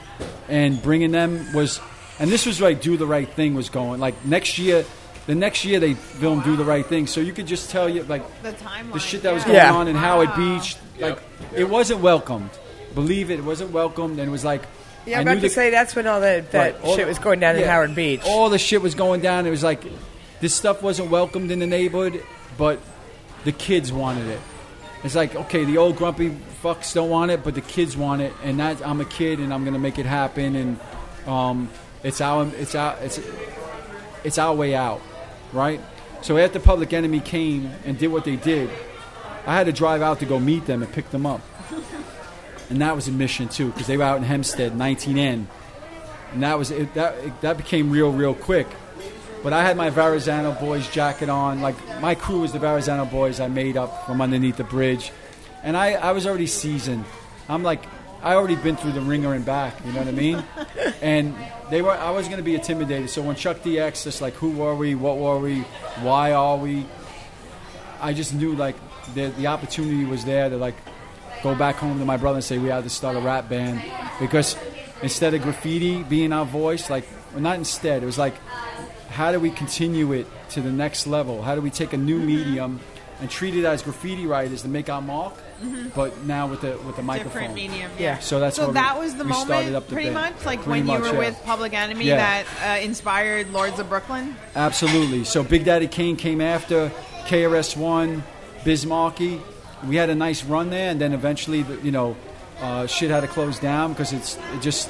and 0.49 0.83
bringing 0.83 1.11
them 1.11 1.53
was, 1.55 1.81
and 2.19 2.31
this 2.31 2.47
was 2.47 2.61
like 2.61 2.81
do 2.81 2.97
the 2.97 3.07
right 3.07 3.29
thing 3.29 3.55
was 3.55 3.71
going. 3.71 4.01
Like 4.01 4.25
next 4.25 4.59
year, 4.59 4.85
the 5.27 5.35
next 5.35 5.65
year 5.65 5.81
they 5.81 5.95
filmed 5.95 6.45
do 6.45 6.57
the 6.57 6.65
right 6.65 6.85
thing. 6.85 7.07
So 7.07 7.21
you 7.21 7.33
could 7.33 7.47
just 7.47 7.71
tell 7.71 7.89
you 7.89 8.03
like 8.05 8.23
The 8.43 8.53
timeline. 8.53 8.93
the 8.93 8.99
shit 9.01 9.23
that 9.23 9.33
was 9.33 9.45
going 9.45 9.57
Yeah. 9.57 9.73
on 9.75 9.89
in 9.89 9.97
Howard 9.97 10.31
Wow. 10.31 10.59
Beach. 10.59 10.77
Yep. 10.99 11.11
Like 11.11 11.59
it 11.59 11.69
wasn't 11.69 12.01
welcomed. 12.01 12.51
Believe 12.95 13.31
it, 13.31 13.39
it 13.41 13.45
wasn't 13.45 13.73
welcomed, 13.73 14.19
and 14.21 14.29
it 14.29 14.33
was 14.33 14.45
like. 14.45 14.63
Yeah, 15.07 15.19
I 15.19 15.21
I'm 15.21 15.27
about 15.29 15.35
to 15.35 15.41
the- 15.41 15.49
say 15.51 15.69
that's 15.71 15.95
when 15.95 16.07
all 16.07 16.21
the, 16.21 16.45
that 16.53 16.55
Right, 16.75 16.77
all 16.83 16.95
shit 16.97 17.05
the- 17.05 17.09
was 17.09 17.19
going 17.19 17.39
down 17.41 17.57
in 17.57 17.63
yeah, 17.63 17.71
Howard 17.73 17.95
Beach. 17.95 18.23
All 18.25 18.49
the 18.49 18.59
shit 18.59 18.81
was 18.81 18.95
going 18.95 19.21
down. 19.21 19.47
It 19.47 19.51
was 19.51 19.63
like 19.63 19.83
this 20.41 20.55
stuff 20.55 20.83
wasn't 20.83 21.11
welcomed 21.11 21.51
in 21.51 21.59
the 21.59 21.67
neighborhood, 21.67 22.23
but 22.57 22.79
the 23.45 23.53
kids 23.53 23.93
wanted 23.93 24.29
it. 24.29 24.41
It's 25.03 25.15
like 25.15 25.35
okay, 25.35 25.65
the 25.65 25.77
old 25.77 25.97
grumpy 25.97 26.31
fucks 26.63 26.95
don't 26.95 27.11
want 27.11 27.31
it, 27.31 27.45
but 27.45 27.55
the 27.55 27.61
kids 27.61 27.97
want 27.97 28.23
it, 28.23 28.33
and 28.43 28.59
that 28.61 28.87
I'm 28.87 29.01
a 29.03 29.05
kid 29.05 29.41
and 29.41 29.53
I'm 29.53 29.65
gonna 29.65 29.79
make 29.79 29.99
it 29.99 30.07
happen, 30.07 30.57
and 30.57 30.81
um, 31.29 31.69
it's 32.03 32.21
our 32.23 32.47
it's 32.57 32.75
our 32.75 32.97
it's 33.03 33.21
it's 34.25 34.39
our 34.39 34.55
way 34.55 34.75
out, 34.75 35.03
right? 35.55 35.81
So 36.23 36.37
after 36.37 36.59
Public 36.59 36.93
Enemy 36.93 37.21
came 37.21 37.71
and 37.85 37.99
did 37.99 38.09
what 38.09 38.25
they 38.25 38.37
did, 38.37 38.71
I 39.47 39.55
had 39.55 39.67
to 39.67 39.73
drive 39.73 40.03
out 40.03 40.21
to 40.21 40.27
go 40.27 40.39
meet 40.39 40.67
them 40.67 40.83
and 40.83 40.93
pick 40.93 41.11
them 41.11 41.27
up. 41.27 41.41
And 42.71 42.81
that 42.81 42.97
was 42.97 43.09
a 43.09 43.13
mission 43.13 43.49
too, 43.49 43.71
because 43.71 43.87
they 43.87 43.97
were 43.97 44.05
out 44.05 44.17
in 44.17 44.23
Hempstead, 44.23 44.73
19N, 44.73 45.47
and 46.33 46.43
that 46.43 46.59
was 46.59 46.71
it, 46.71 46.93
that. 46.95 47.17
It, 47.19 47.41
that 47.43 47.57
became 47.57 47.91
real, 47.91 48.11
real 48.11 48.35
quick. 48.35 48.67
But 49.43 49.53
I 49.53 49.63
had 49.63 49.77
my 49.77 49.91
Verrazano 49.91 50.53
boys 50.53 50.89
jacket 50.91 51.29
on. 51.29 51.61
Like 51.61 51.77
my 52.01 52.15
crew 52.15 52.41
was 52.41 52.53
the 52.53 52.59
Verrazano 52.59 53.05
boys 53.05 53.39
I 53.39 53.49
made 53.49 53.77
up 53.77 54.07
from 54.07 54.21
underneath 54.21 54.57
the 54.57 54.65
bridge, 54.65 55.13
and 55.63 55.77
I, 55.77 55.93
I 55.93 56.13
was 56.13 56.27
already 56.27 56.47
seasoned. 56.47 57.05
I'm 57.49 57.63
like 57.63 57.85
I 58.23 58.35
already 58.35 58.57
been 58.57 58.77
through 58.77 58.93
the 58.93 59.03
ringer 59.03 59.35
and 59.35 59.45
back. 59.45 59.75
You 59.85 59.93
know 59.93 59.99
what 59.99 60.09
I 60.09 60.13
mean? 60.13 60.43
and 61.03 61.37
they 61.71 61.83
were. 61.83 61.93
I 61.93 62.11
was 62.11 62.27
going 62.27 62.39
to 62.39 62.45
be 62.45 62.55
intimidated. 62.55 63.11
So 63.11 63.23
when 63.23 63.37
Chuck 63.37 63.63
D 63.63 63.79
asked 63.79 64.07
us 64.07 64.21
like, 64.21 64.35
"Who 64.35 64.51
were 64.51 64.75
we? 64.75 64.95
What 64.95 65.19
were 65.19 65.39
we? 65.39 65.61
Why 66.03 66.33
are 66.33 66.57
we?" 66.57 66.87
I 68.01 68.13
just 68.13 68.35
knew 68.35 68.55
like 68.55 68.77
the 69.15 69.29
the 69.29 69.47
opportunity 69.47 70.05
was 70.05 70.25
there 70.25 70.49
to 70.49 70.57
like 70.57 70.75
go 71.43 71.55
back 71.55 71.77
home 71.77 71.99
to 71.99 72.05
my 72.05 72.17
brother 72.17 72.37
and 72.37 72.45
say 72.45 72.59
we 72.59 72.69
had 72.69 72.85
to 72.85 72.91
start 72.91 73.17
a 73.17 73.21
rap 73.21 73.49
band 73.49 73.83
because 74.21 74.57
instead 75.03 75.35
of 75.35 75.43
graffiti 75.43 76.03
being 76.03 76.33
our 76.33 76.47
voice, 76.47 76.91
like 76.91 77.05
well, 77.33 77.43
not 77.43 77.57
instead, 77.57 78.03
it 78.03 78.07
was 78.07 78.19
like 78.19 78.35
how 79.09 79.31
do 79.31 79.39
we 79.39 79.51
continue 79.51 80.13
it 80.13 80.27
to 80.51 80.61
the 80.61 80.73
next 80.73 81.07
level? 81.07 81.41
How 81.41 81.55
do 81.55 81.61
we 81.61 81.71
take 81.71 81.93
a 81.93 81.97
new 81.97 82.19
medium 82.19 82.81
and 83.21 83.31
treat 83.31 83.55
it 83.55 83.65
as 83.65 83.81
graffiti 83.81 84.27
writers 84.27 84.63
to 84.63 84.69
make 84.69 84.89
our 84.89 85.01
mark, 85.01 85.35
but 85.95 86.25
now 86.25 86.47
with 86.47 86.61
the 86.63 86.77
with 86.87 86.97
the 86.97 87.03
microphone? 87.03 87.33
Different 87.43 87.55
medium. 87.55 87.91
Yeah. 87.99 88.19
So 88.19 88.41
that's 88.41 88.57
So 88.57 88.63
why 88.63 88.69
we- 88.69 88.75
that 88.75 88.99
was 88.99 89.15
the 89.17 89.25
moment, 89.25 89.75
up 89.75 89.89
the 89.89 89.95
pretty 89.95 90.11
band. 90.11 90.35
much, 90.37 90.45
like 90.47 90.63
Pretty 90.63 90.83
when 90.83 90.87
you 90.89 91.01
were 91.01 91.13
yeah. 91.13 91.19
with 91.19 91.43
Public 91.45 91.73
Enemy, 91.75 92.05
Yeah. 92.07 92.17
that 92.63 92.79
uh, 92.81 92.85
inspired 92.85 93.51
Lords 93.53 93.79
of 93.79 93.89
Brooklyn. 93.89 94.37
Absolutely. 94.57 95.25
So 95.25 95.43
Big 95.43 95.65
Daddy 95.65 95.87
Kane 95.89 96.17
came 96.17 96.41
after 96.41 96.91
KRS 97.27 97.77
One, 97.77 98.23
Biz 98.65 98.87
Markie. 98.87 99.41
We 99.87 99.97
had 99.97 100.09
a 100.11 100.15
nice 100.15 100.43
run 100.45 100.71
there, 100.71 100.91
and 100.91 101.01
then 101.01 101.13
eventually, 101.13 101.63
the- 101.63 101.77
you 101.83 101.91
know, 101.93 102.17
uh, 102.63 102.87
shit 102.87 103.11
had 103.11 103.21
to 103.21 103.29
close 103.29 103.59
down 103.59 103.93
because 103.93 104.13
it's 104.13 104.37
it 104.55 104.63
just 104.63 104.89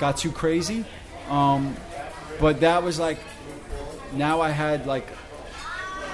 got 0.00 0.16
too 0.16 0.30
crazy. 0.32 0.84
Um, 1.30 1.76
but 2.40 2.60
that 2.60 2.82
was 2.82 2.98
like, 2.98 3.18
now 4.12 4.40
I 4.40 4.50
had 4.50 4.86
like 4.86 5.06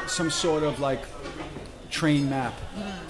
some 0.06 0.30
sort 0.30 0.62
of 0.62 0.78
like 0.80 1.00
train 1.90 2.30
map 2.30 2.54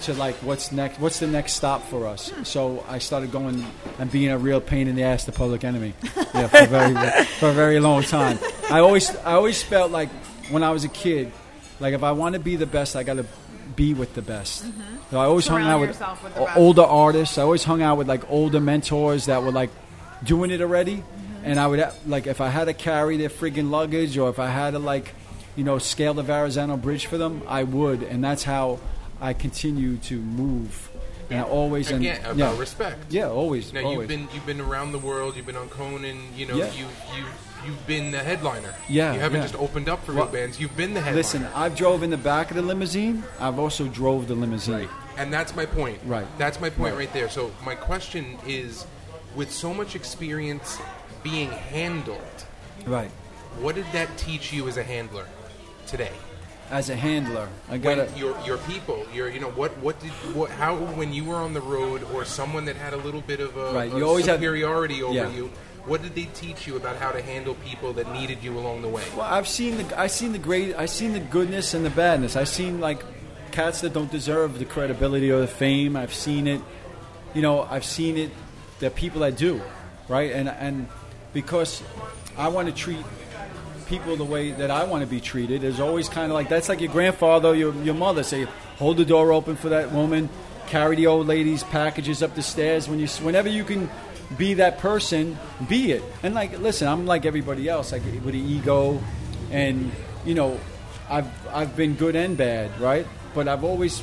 to 0.01 0.13
like 0.13 0.35
what's 0.37 0.71
next 0.71 0.99
what's 0.99 1.19
the 1.19 1.27
next 1.27 1.53
stop 1.53 1.83
for 1.83 2.07
us. 2.07 2.31
So 2.43 2.83
i 2.89 2.97
started 2.97 3.31
going 3.31 3.65
and 3.99 4.11
being 4.11 4.29
a 4.29 4.37
real 4.37 4.59
pain 4.59 4.87
in 4.87 4.95
the 4.95 5.03
ass 5.03 5.25
to 5.25 5.31
public 5.31 5.63
enemy 5.63 5.93
yeah 6.33 6.47
for 6.47 6.57
a 6.63 6.67
very 6.77 7.23
for 7.39 7.49
a 7.49 7.53
very 7.53 7.79
long 7.79 8.03
time. 8.03 8.39
I 8.69 8.79
always 8.79 9.15
i 9.17 9.33
always 9.33 9.61
felt 9.61 9.91
like 9.91 10.09
when 10.49 10.63
i 10.63 10.71
was 10.71 10.83
a 10.83 10.89
kid 10.89 11.31
like 11.79 11.93
if 11.93 12.03
i 12.03 12.11
want 12.11 12.33
to 12.33 12.39
be 12.39 12.55
the 12.55 12.65
best 12.65 12.95
i 12.95 13.03
got 13.03 13.15
to 13.15 13.25
be 13.75 13.93
with 13.93 14.13
the 14.15 14.21
best. 14.21 14.65
Mm-hmm. 14.65 14.81
So 15.11 15.19
i 15.19 15.25
always 15.25 15.47
hung 15.47 15.61
out 15.63 15.79
with, 15.79 15.89
with 15.89 15.99
the 15.99 16.41
o- 16.41 16.45
best. 16.45 16.57
older 16.57 16.83
artists. 16.83 17.37
I 17.37 17.43
always 17.43 17.63
hung 17.63 17.81
out 17.81 17.97
with 17.97 18.07
like 18.07 18.29
older 18.29 18.59
mentors 18.59 19.27
that 19.27 19.43
were 19.43 19.51
like 19.51 19.69
doing 20.23 20.51
it 20.51 20.61
already. 20.61 20.97
Mm-hmm. 20.97 21.45
And 21.45 21.59
i 21.59 21.67
would 21.67 21.87
like 22.05 22.27
if 22.27 22.41
i 22.41 22.49
had 22.49 22.65
to 22.65 22.73
carry 22.73 23.17
their 23.17 23.29
friggin' 23.29 23.69
luggage 23.69 24.17
or 24.17 24.29
if 24.29 24.39
i 24.39 24.47
had 24.47 24.71
to 24.71 24.79
like 24.79 25.13
you 25.55 25.63
know, 25.63 25.77
scale 25.77 26.13
the 26.13 26.23
Verrazano 26.23 26.77
Bridge 26.77 27.05
for 27.05 27.17
them, 27.17 27.41
I 27.47 27.63
would, 27.63 28.03
and 28.03 28.23
that's 28.23 28.43
how 28.43 28.79
I 29.19 29.33
continue 29.33 29.97
to 29.97 30.17
move. 30.19 30.89
And 31.29 31.39
I 31.39 31.43
always 31.43 31.89
and 31.91 32.01
Again, 32.01 32.19
about 32.25 32.35
yeah, 32.37 32.59
respect. 32.59 33.05
yeah, 33.09 33.29
always, 33.29 33.71
Now 33.71 33.81
always. 33.83 33.99
you've 33.99 34.07
been 34.09 34.27
you've 34.33 34.45
been 34.45 34.59
around 34.61 34.91
the 34.91 34.99
world. 34.99 35.35
You've 35.37 35.45
been 35.45 35.55
on 35.55 35.69
Conan. 35.69 36.17
You 36.35 36.45
know, 36.47 36.55
Yeah. 36.57 36.71
you 36.73 36.85
you 37.15 37.23
you've 37.65 37.87
been 37.87 38.11
the 38.11 38.19
headliner. 38.19 38.73
Yeah, 38.89 39.13
you 39.13 39.19
haven't 39.21 39.37
yeah. 39.41 39.47
just 39.47 39.55
opened 39.55 39.87
up 39.87 40.03
for 40.03 40.13
Well, 40.13 40.25
bands. 40.27 40.59
You've 40.59 40.75
been 40.75 40.93
the 40.93 40.99
headliner. 40.99 41.15
Listen, 41.17 41.47
I've 41.55 41.75
drove 41.75 42.03
in 42.03 42.09
the 42.09 42.17
back 42.17 42.49
of 42.51 42.57
the 42.57 42.61
limousine. 42.63 43.23
I've 43.39 43.59
also 43.59 43.87
drove 43.87 44.27
the 44.27 44.35
limousine. 44.35 44.89
And 45.17 45.31
that's 45.31 45.55
my 45.55 45.65
point. 45.65 45.99
Right. 46.05 46.25
That's 46.37 46.59
my 46.59 46.69
point 46.69 46.95
Right. 46.95 47.05
right, 47.05 47.13
there. 47.13 47.29
So 47.29 47.51
my 47.63 47.75
question 47.75 48.37
is, 48.45 48.85
with 49.35 49.51
so 49.53 49.73
much 49.73 49.95
experience 49.95 50.79
being 51.23 51.49
handled, 51.49 52.19
Right. 52.85 53.11
what 53.59 53.75
did 53.75 53.85
that 53.93 54.17
teach 54.17 54.51
you 54.51 54.67
as 54.67 54.75
a 54.77 54.83
handler 54.83 55.27
today? 55.91 56.11
As 56.71 56.89
a 56.89 56.95
handler, 56.95 57.49
I 57.69 57.77
gotta. 57.77 58.09
your 58.15 58.33
your 58.45 58.57
people, 58.59 59.05
your 59.13 59.27
you 59.29 59.41
know 59.41 59.51
what 59.51 59.77
what 59.79 59.99
did 59.99 60.11
what 60.33 60.49
how 60.51 60.75
when 60.99 61.11
you 61.13 61.25
were 61.25 61.35
on 61.35 61.53
the 61.53 61.59
road 61.59 62.01
or 62.13 62.23
someone 62.23 62.63
that 62.65 62.77
had 62.77 62.93
a 62.93 62.97
little 62.97 63.19
bit 63.19 63.41
of 63.41 63.57
a, 63.57 63.73
Right, 63.73 63.91
a 63.93 63.97
you 63.97 64.05
always 64.07 64.25
have- 64.25 64.37
superiority 64.39 65.03
over 65.03 65.13
Yeah. 65.13 65.29
you, 65.29 65.51
what 65.85 66.01
did 66.01 66.15
they 66.15 66.29
teach 66.33 66.65
you 66.67 66.77
about 66.77 66.95
how 66.95 67.11
to 67.11 67.21
handle 67.21 67.55
people 67.55 67.91
that 67.93 68.13
needed 68.13 68.37
you 68.41 68.57
along 68.57 68.83
the 68.83 68.87
way? 68.87 69.03
Well, 69.17 69.25
I've 69.37 69.49
seen 69.49 69.77
the 69.79 69.99
I've 69.99 70.11
seen 70.11 70.31
the 70.31 70.39
great 70.39 70.73
I've 70.77 70.89
seen 70.91 71.11
the 71.11 71.19
goodness 71.19 71.73
and 71.73 71.83
the 71.85 71.89
badness. 71.89 72.37
I've 72.37 72.47
seen 72.47 72.79
like 72.79 73.03
cats 73.51 73.81
that 73.81 73.91
don't 73.91 74.09
deserve 74.09 74.57
the 74.57 74.63
credibility 74.65 75.29
or 75.29 75.41
the 75.41 75.47
fame. 75.65 75.97
I've 75.97 76.13
seen 76.13 76.47
it, 76.47 76.61
you 77.33 77.41
know. 77.41 77.63
I've 77.69 77.83
seen 77.83 78.15
it. 78.17 78.31
The 78.79 78.89
people 78.89 79.19
that 79.21 79.35
do, 79.35 79.59
right? 80.07 80.31
And 80.31 80.47
and 80.47 80.87
because 81.33 81.83
I 82.37 82.47
want 82.47 82.69
to 82.69 82.73
treat 82.73 83.03
people 83.91 84.15
the 84.15 84.23
way 84.23 84.51
that 84.51 84.71
I 84.71 84.85
want 84.85 85.03
to 85.03 85.07
be 85.07 85.19
treated. 85.19 85.65
is 85.65 85.81
always 85.81 86.07
kind 86.07 86.31
of 86.31 86.33
like 86.33 86.47
that's 86.47 86.69
like 86.69 86.79
your 86.79 86.91
grandfather, 86.91 87.53
your 87.53 87.73
your 87.83 87.93
mother 87.93 88.23
say, 88.23 88.47
hold 88.77 88.95
the 88.95 89.03
door 89.03 89.33
open 89.33 89.57
for 89.57 89.69
that 89.69 89.91
woman, 89.91 90.29
carry 90.67 90.95
the 90.95 91.07
old 91.07 91.27
lady's 91.27 91.63
packages 91.65 92.23
up 92.23 92.33
the 92.33 92.41
stairs. 92.41 92.87
When 92.87 92.99
you 92.99 93.07
whenever 93.21 93.49
you 93.49 93.65
can 93.65 93.89
be 94.37 94.53
that 94.55 94.77
person, 94.79 95.37
be 95.67 95.91
it. 95.91 96.03
And 96.23 96.33
like, 96.33 96.57
listen, 96.59 96.87
I'm 96.87 97.05
like 97.05 97.25
everybody 97.25 97.67
else, 97.67 97.91
like 97.91 98.03
with 98.23 98.33
an 98.33 98.35
ego, 98.35 99.03
and 99.51 99.91
you 100.25 100.35
know, 100.35 100.57
I've 101.09 101.29
I've 101.53 101.75
been 101.75 101.95
good 101.95 102.15
and 102.15 102.37
bad, 102.37 102.79
right? 102.79 103.05
But 103.35 103.49
I've 103.49 103.65
always 103.65 104.01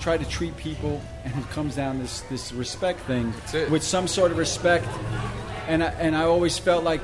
tried 0.00 0.18
to 0.18 0.28
treat 0.28 0.56
people, 0.56 1.00
and 1.24 1.32
it 1.38 1.48
comes 1.50 1.76
down 1.76 2.00
this 2.00 2.22
this 2.22 2.52
respect 2.52 2.98
thing 3.06 3.32
with 3.70 3.84
some 3.84 4.08
sort 4.08 4.32
of 4.32 4.38
respect. 4.38 4.88
And 5.68 5.84
I, 5.84 5.88
and 6.00 6.16
I 6.16 6.24
always 6.24 6.58
felt 6.58 6.82
like 6.82 7.02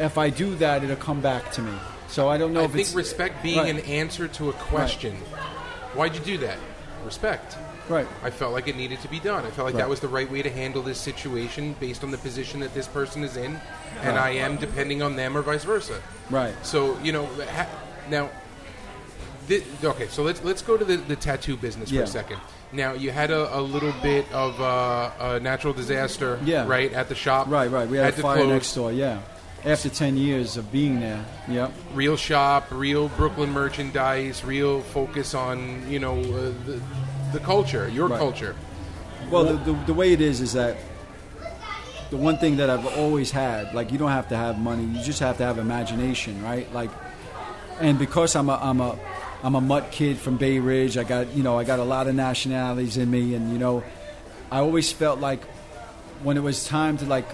if 0.00 0.18
I 0.18 0.30
do 0.30 0.54
that, 0.56 0.82
it'll 0.82 0.96
come 0.96 1.20
back 1.20 1.52
to 1.52 1.62
me. 1.62 1.72
So 2.08 2.28
I 2.28 2.38
don't 2.38 2.52
know 2.52 2.62
I 2.62 2.64
if 2.64 2.72
think 2.72 2.86
it's 2.86 2.94
respect 2.94 3.42
being 3.42 3.58
right. 3.58 3.68
an 3.74 3.80
answer 3.80 4.26
to 4.28 4.50
a 4.50 4.52
question. 4.54 5.14
Why'd 5.94 6.14
you 6.14 6.20
do 6.20 6.38
that? 6.38 6.58
Respect. 7.04 7.56
right. 7.88 8.06
I 8.22 8.30
felt 8.30 8.52
like 8.52 8.68
it 8.68 8.76
needed 8.76 9.00
to 9.00 9.08
be 9.08 9.18
done. 9.20 9.44
I 9.44 9.50
felt 9.50 9.66
like 9.66 9.74
Right. 9.74 9.80
that 9.80 9.88
was 9.88 10.00
the 10.00 10.08
right 10.08 10.30
way 10.30 10.42
to 10.42 10.50
handle 10.50 10.82
this 10.82 10.98
situation 10.98 11.74
based 11.80 12.04
on 12.04 12.10
the 12.10 12.18
position 12.18 12.60
that 12.60 12.72
this 12.74 12.86
person 12.86 13.24
is 13.24 13.36
in, 13.36 13.60
and 14.02 14.16
Right. 14.16 14.26
I 14.26 14.30
am 14.44 14.56
depending 14.56 15.02
on 15.02 15.16
them 15.16 15.36
or 15.36 15.42
vice 15.42 15.64
versa. 15.64 16.00
Right. 16.30 16.54
So 16.64 16.96
you 17.02 17.12
know, 17.12 17.26
ha- 17.56 17.66
now, 18.08 18.28
okay. 19.84 20.06
So 20.08 20.22
let's 20.22 20.42
let's 20.44 20.62
go 20.62 20.76
to 20.76 20.84
the, 20.84 20.96
the 20.96 21.16
tattoo 21.16 21.56
business 21.56 21.90
Yeah. 21.90 22.00
for 22.00 22.04
a 22.04 22.08
second. 22.08 22.40
Now 22.72 22.92
you 22.92 23.10
had 23.10 23.30
a, 23.32 23.58
a 23.58 23.60
little 23.60 23.92
bit 24.02 24.30
of 24.32 24.60
uh, 24.60 25.10
a 25.18 25.40
natural 25.40 25.72
disaster, 25.72 26.38
Yeah. 26.44 26.66
right 26.68 26.92
at 26.92 27.08
the 27.08 27.14
shop, 27.16 27.48
Right, 27.48 27.70
right. 27.70 27.88
We 27.88 27.96
had, 27.96 28.12
a 28.12 28.16
to 28.16 28.22
fire 28.22 28.36
close. 28.38 28.48
next 28.48 28.74
door. 28.74 28.92
Yeah. 28.92 29.18
After 29.64 29.90
ten 29.90 30.16
years 30.16 30.56
of 30.56 30.72
being 30.72 31.00
there. 31.00 31.22
Yep. 31.48 31.72
Real 31.94 32.16
shop, 32.16 32.68
real 32.70 33.08
Brooklyn 33.10 33.50
merchandise, 33.50 34.42
real 34.44 34.80
focus 34.80 35.34
on 35.34 35.88
you 35.90 35.98
know 35.98 36.18
uh, 36.20 36.52
the 36.66 36.80
the 37.32 37.40
culture, 37.40 37.88
your 37.88 38.08
Right. 38.08 38.18
culture. 38.18 38.56
Well, 39.30 39.44
the, 39.44 39.72
the, 39.72 39.78
the 39.86 39.94
way 39.94 40.12
it 40.12 40.20
is 40.20 40.40
is 40.40 40.54
that 40.54 40.76
the 42.10 42.16
one 42.16 42.38
thing 42.38 42.56
that 42.56 42.68
I've 42.70 42.86
always 42.98 43.30
had, 43.30 43.72
like 43.74 43.92
you 43.92 43.98
don't 43.98 44.10
have 44.10 44.28
to 44.30 44.36
have 44.36 44.58
money, 44.58 44.82
you 44.84 45.04
just 45.04 45.20
have 45.20 45.36
to 45.36 45.44
have 45.44 45.58
imagination, 45.58 46.42
right? 46.42 46.72
Like, 46.72 46.90
and 47.80 47.98
because 47.98 48.34
I'm 48.34 48.48
a 48.48 48.58
I'm 48.60 48.80
a 48.80 48.98
I'm 49.44 49.54
a 49.54 49.60
mutt 49.60 49.90
kid 49.92 50.18
from 50.18 50.38
Bay 50.38 50.58
Ridge, 50.58 50.96
I 50.96 51.04
got 51.04 51.34
you 51.36 51.42
know 51.42 51.58
I 51.58 51.64
got 51.64 51.78
a 51.78 51.84
lot 51.84 52.08
of 52.08 52.14
nationalities 52.14 52.96
in 52.96 53.10
me, 53.10 53.34
and 53.34 53.52
you 53.52 53.58
know, 53.58 53.84
I 54.50 54.58
always 54.60 54.90
felt 54.90 55.20
like 55.20 55.44
when 56.22 56.36
it 56.38 56.42
was 56.42 56.64
time 56.66 56.96
to 56.98 57.04
like 57.04 57.28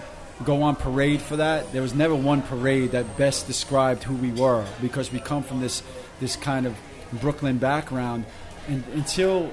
go 0.45 0.63
on 0.63 0.77
parade 0.77 1.21
for 1.21 1.37
that. 1.37 1.73
There 1.73 1.83
was 1.83 1.95
never 1.95 2.15
one 2.15 2.43
parade 2.43 2.93
that 2.93 3.17
best 3.17 3.47
described 3.47 4.03
who 4.03 4.15
we 4.15 4.33
were 4.33 4.67
because 4.81 5.13
we 5.13 5.19
come 5.21 5.43
from 5.43 5.61
this 5.61 5.83
this 6.21 6.37
kind 6.37 6.67
of 6.67 6.77
Brooklyn 7.13 7.59
background. 7.59 8.25
And 8.69 8.85
until 8.95 9.51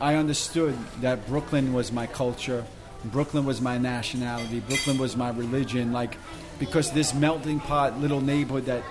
I 0.00 0.14
understood 0.14 0.76
that 1.00 1.26
Brooklyn 1.26 1.72
was 1.72 1.92
my 1.92 2.06
culture, 2.06 2.64
Brooklyn 3.04 3.44
was 3.44 3.60
my 3.60 3.78
nationality, 3.78 4.60
Brooklyn 4.60 4.98
was 4.98 5.16
my 5.16 5.30
religion, 5.30 5.92
like 5.92 6.16
because 6.58 6.90
this 6.90 7.14
melting 7.14 7.60
pot 7.60 7.98
little 8.00 8.20
neighborhood 8.20 8.66
that 8.66 8.82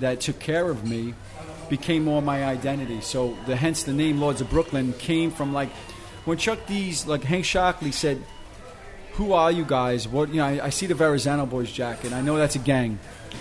that 0.00 0.20
took 0.20 0.38
care 0.40 0.70
of 0.70 0.88
me 0.88 1.14
became 1.68 2.04
more 2.04 2.20
my 2.20 2.44
identity. 2.44 3.00
So 3.00 3.36
the 3.46 3.56
hence 3.56 3.84
the 3.84 3.92
name 3.92 4.20
Lords 4.20 4.40
of 4.40 4.50
Brooklyn 4.50 4.92
came 4.94 5.30
from 5.30 5.52
like 5.52 5.70
when 6.24 6.38
Chuck 6.38 6.66
D's 6.66 7.06
like 7.06 7.22
Hank 7.22 7.44
Shocklee 7.44 7.92
said, 7.92 8.22
"Who 9.14 9.32
are 9.32 9.50
you 9.52 9.64
guys? 9.64 10.06
What 10.08 10.28
you 10.30 10.36
know? 10.36 10.46
I, 10.46 10.66
I 10.66 10.70
see 10.70 10.86
the 10.86 10.94
Verrazano 10.94 11.46
Boys 11.46 11.70
jacket. 11.72 12.12
I 12.12 12.20
know 12.20 12.36
that's 12.36 12.56
a 12.56 12.60
gang." 12.60 12.98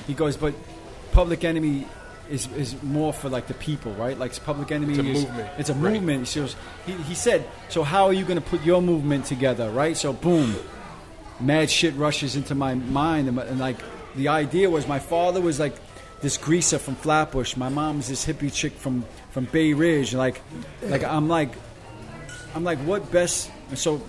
He 0.07 0.13
goes, 0.13 0.38
"But 0.38 0.53
Public 1.11 1.43
Enemy." 1.43 1.88
Is, 2.32 2.47
is 2.55 2.82
more 2.82 3.11
for 3.11 3.28
like 3.28 3.47
the 3.47 3.53
people, 3.53 3.91
right? 3.95 4.17
Like 4.17 4.32
Public 4.45 4.71
Enemy 4.71 4.93
It's 4.93 4.99
a 4.99 5.09
is 5.11 5.24
movement. 5.26 5.49
it's 5.57 5.69
a 5.69 5.74
Right. 5.74 5.93
movement. 5.93 6.28
So 6.30 6.47
he, 6.86 6.93
he 6.93 7.15
said, 7.15 7.45
"So 7.67 7.84
how 7.84 8.05
are 8.05 8.13
you 8.13 8.24
going 8.24 8.39
to 8.41 8.49
put 8.49 8.63
your 8.63 8.82
movement 8.82 9.26
together, 9.26 9.69
right?" 9.69 9.95
So 9.97 10.13
boom, 10.13 10.55
mad 11.41 11.69
shit 11.69 11.93
rushes 11.95 12.38
into 12.38 12.55
my 12.55 12.76
mind, 12.76 13.28
and, 13.28 13.38
and 13.39 13.59
like 13.59 13.76
the 14.15 14.30
idea 14.30 14.69
was, 14.69 14.88
my 14.88 14.99
father 14.99 15.41
was 15.41 15.59
like 15.59 15.76
this 16.21 16.38
greaser 16.38 16.80
from 16.80 16.95
Flatbush. 16.95 17.57
My 17.57 17.67
mom's 17.69 18.07
this 18.07 18.26
hippie 18.26 18.51
chick 18.53 18.71
from 18.74 19.03
from 19.32 19.43
Bay 19.51 19.74
Ridge. 19.74 20.15
Like, 20.15 20.41
like 20.84 21.03
I'm 21.03 21.28
like, 21.28 21.51
I'm 22.55 22.63
like, 22.63 22.80
what 22.80 23.11
best? 23.11 23.51
and 23.69 23.78
So, 23.78 24.01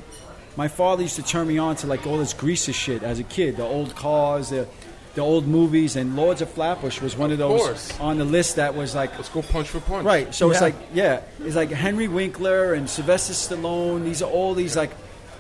my 0.57 0.69
father 0.69 1.03
used 1.03 1.17
to 1.17 1.23
turn 1.23 1.49
me 1.49 1.59
on 1.59 1.77
to 1.77 1.87
like 1.87 2.07
all 2.07 2.19
this 2.19 2.33
greaser 2.33 2.73
shit 2.73 3.03
as 3.03 3.19
a 3.19 3.25
kid, 3.25 3.57
the 3.57 3.65
old 3.65 3.95
cars, 3.95 4.51
the 4.51 4.69
the 5.15 5.21
old 5.21 5.47
movies, 5.47 5.95
and 5.95 6.17
Lords 6.17 6.43
of 6.43 6.51
Flatbush 6.51 7.01
was 7.01 7.17
one 7.17 7.31
of 7.31 7.39
those 7.39 7.61
course. 7.61 8.01
on 8.01 8.19
the 8.19 8.25
list 8.25 8.57
that 8.57 8.75
was 8.75 8.97
like 8.97 9.15
Let's 9.15 9.29
go 9.29 9.43
punch 9.43 9.69
for 9.69 9.81
punch. 9.81 10.05
Right. 10.05 10.35
So 10.35 10.51
it's 10.51 10.61
like 10.61 10.75
yeah, 10.93 11.21
it's 11.41 11.57
like 11.57 11.71
Henry 11.71 12.09
Winkler 12.09 12.75
and 12.75 12.91
Sylvester 12.91 13.33
Stallone. 13.33 14.05
These 14.05 14.23
are 14.23 14.31
all 14.31 14.55
these 14.55 14.77
like 14.77 14.91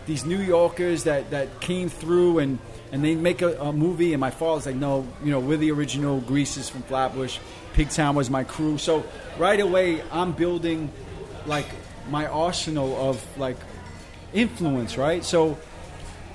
these 0.06 0.24
New 0.24 0.40
Yorkers 0.40 1.04
that 1.04 1.30
that 1.30 1.60
came 1.60 1.88
through 1.88 2.38
and 2.38 2.58
and 2.92 3.04
they 3.04 3.16
make 3.16 3.42
a, 3.42 3.60
a 3.60 3.72
movie. 3.72 4.12
And 4.12 4.20
my 4.20 4.30
father's 4.30 4.66
like, 4.66 4.76
no, 4.76 5.06
you 5.24 5.30
know, 5.32 5.40
we're 5.40 5.56
the 5.56 5.72
original 5.72 6.20
Greases 6.20 6.68
from 6.68 6.82
Flatbush. 6.82 7.38
Pigtown 7.74 8.14
was 8.14 8.30
my 8.30 8.44
crew. 8.44 8.78
So 8.78 9.04
right 9.38 9.58
away, 9.58 10.02
I'm 10.12 10.32
building 10.32 10.92
like 11.46 11.66
my 12.08 12.26
arsenal 12.26 12.96
of 12.96 13.38
like 13.38 13.56
influence. 14.34 14.98
Right. 14.98 15.24
So 15.24 15.56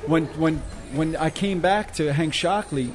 when 0.08 0.26
when 0.39 0.58
when 0.93 1.16
I 1.16 1.30
came 1.30 1.60
back 1.60 1.93
to 1.95 2.12
Hank 2.12 2.34
Shocklee, 2.34 2.91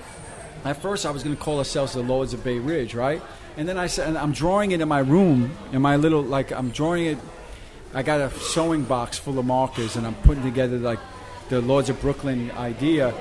at 0.64 0.80
first 0.82 1.06
I 1.06 1.10
was 1.12 1.22
going 1.22 1.36
to 1.36 1.42
call 1.42 1.58
ourselves 1.58 1.92
the 1.92 2.02
Lords 2.02 2.34
of 2.34 2.42
Bay 2.42 2.58
Ridge, 2.58 2.94
right? 2.94 3.22
And 3.56 3.68
then 3.68 3.78
I 3.78 3.86
said, 3.86 4.08
and 4.08 4.18
I'm 4.18 4.32
drawing 4.32 4.72
it 4.72 4.80
in 4.80 4.88
my 4.88 4.98
room, 4.98 5.52
in 5.72 5.80
my 5.80 5.94
little 5.96 6.22
like 6.22 6.50
I'm 6.50 6.70
drawing 6.70 7.06
it. 7.06 7.18
I 7.92 8.02
got 8.02 8.20
a 8.20 8.30
sewing 8.40 8.82
box 8.82 9.18
full 9.18 9.38
of 9.38 9.46
markers, 9.46 9.94
and 9.94 10.04
I'm 10.04 10.16
putting 10.16 10.42
together 10.42 10.78
like 10.78 10.98
the 11.48 11.60
Lords 11.60 11.88
of 11.90 12.00
Brooklyn 12.00 12.50
idea. 12.52 13.14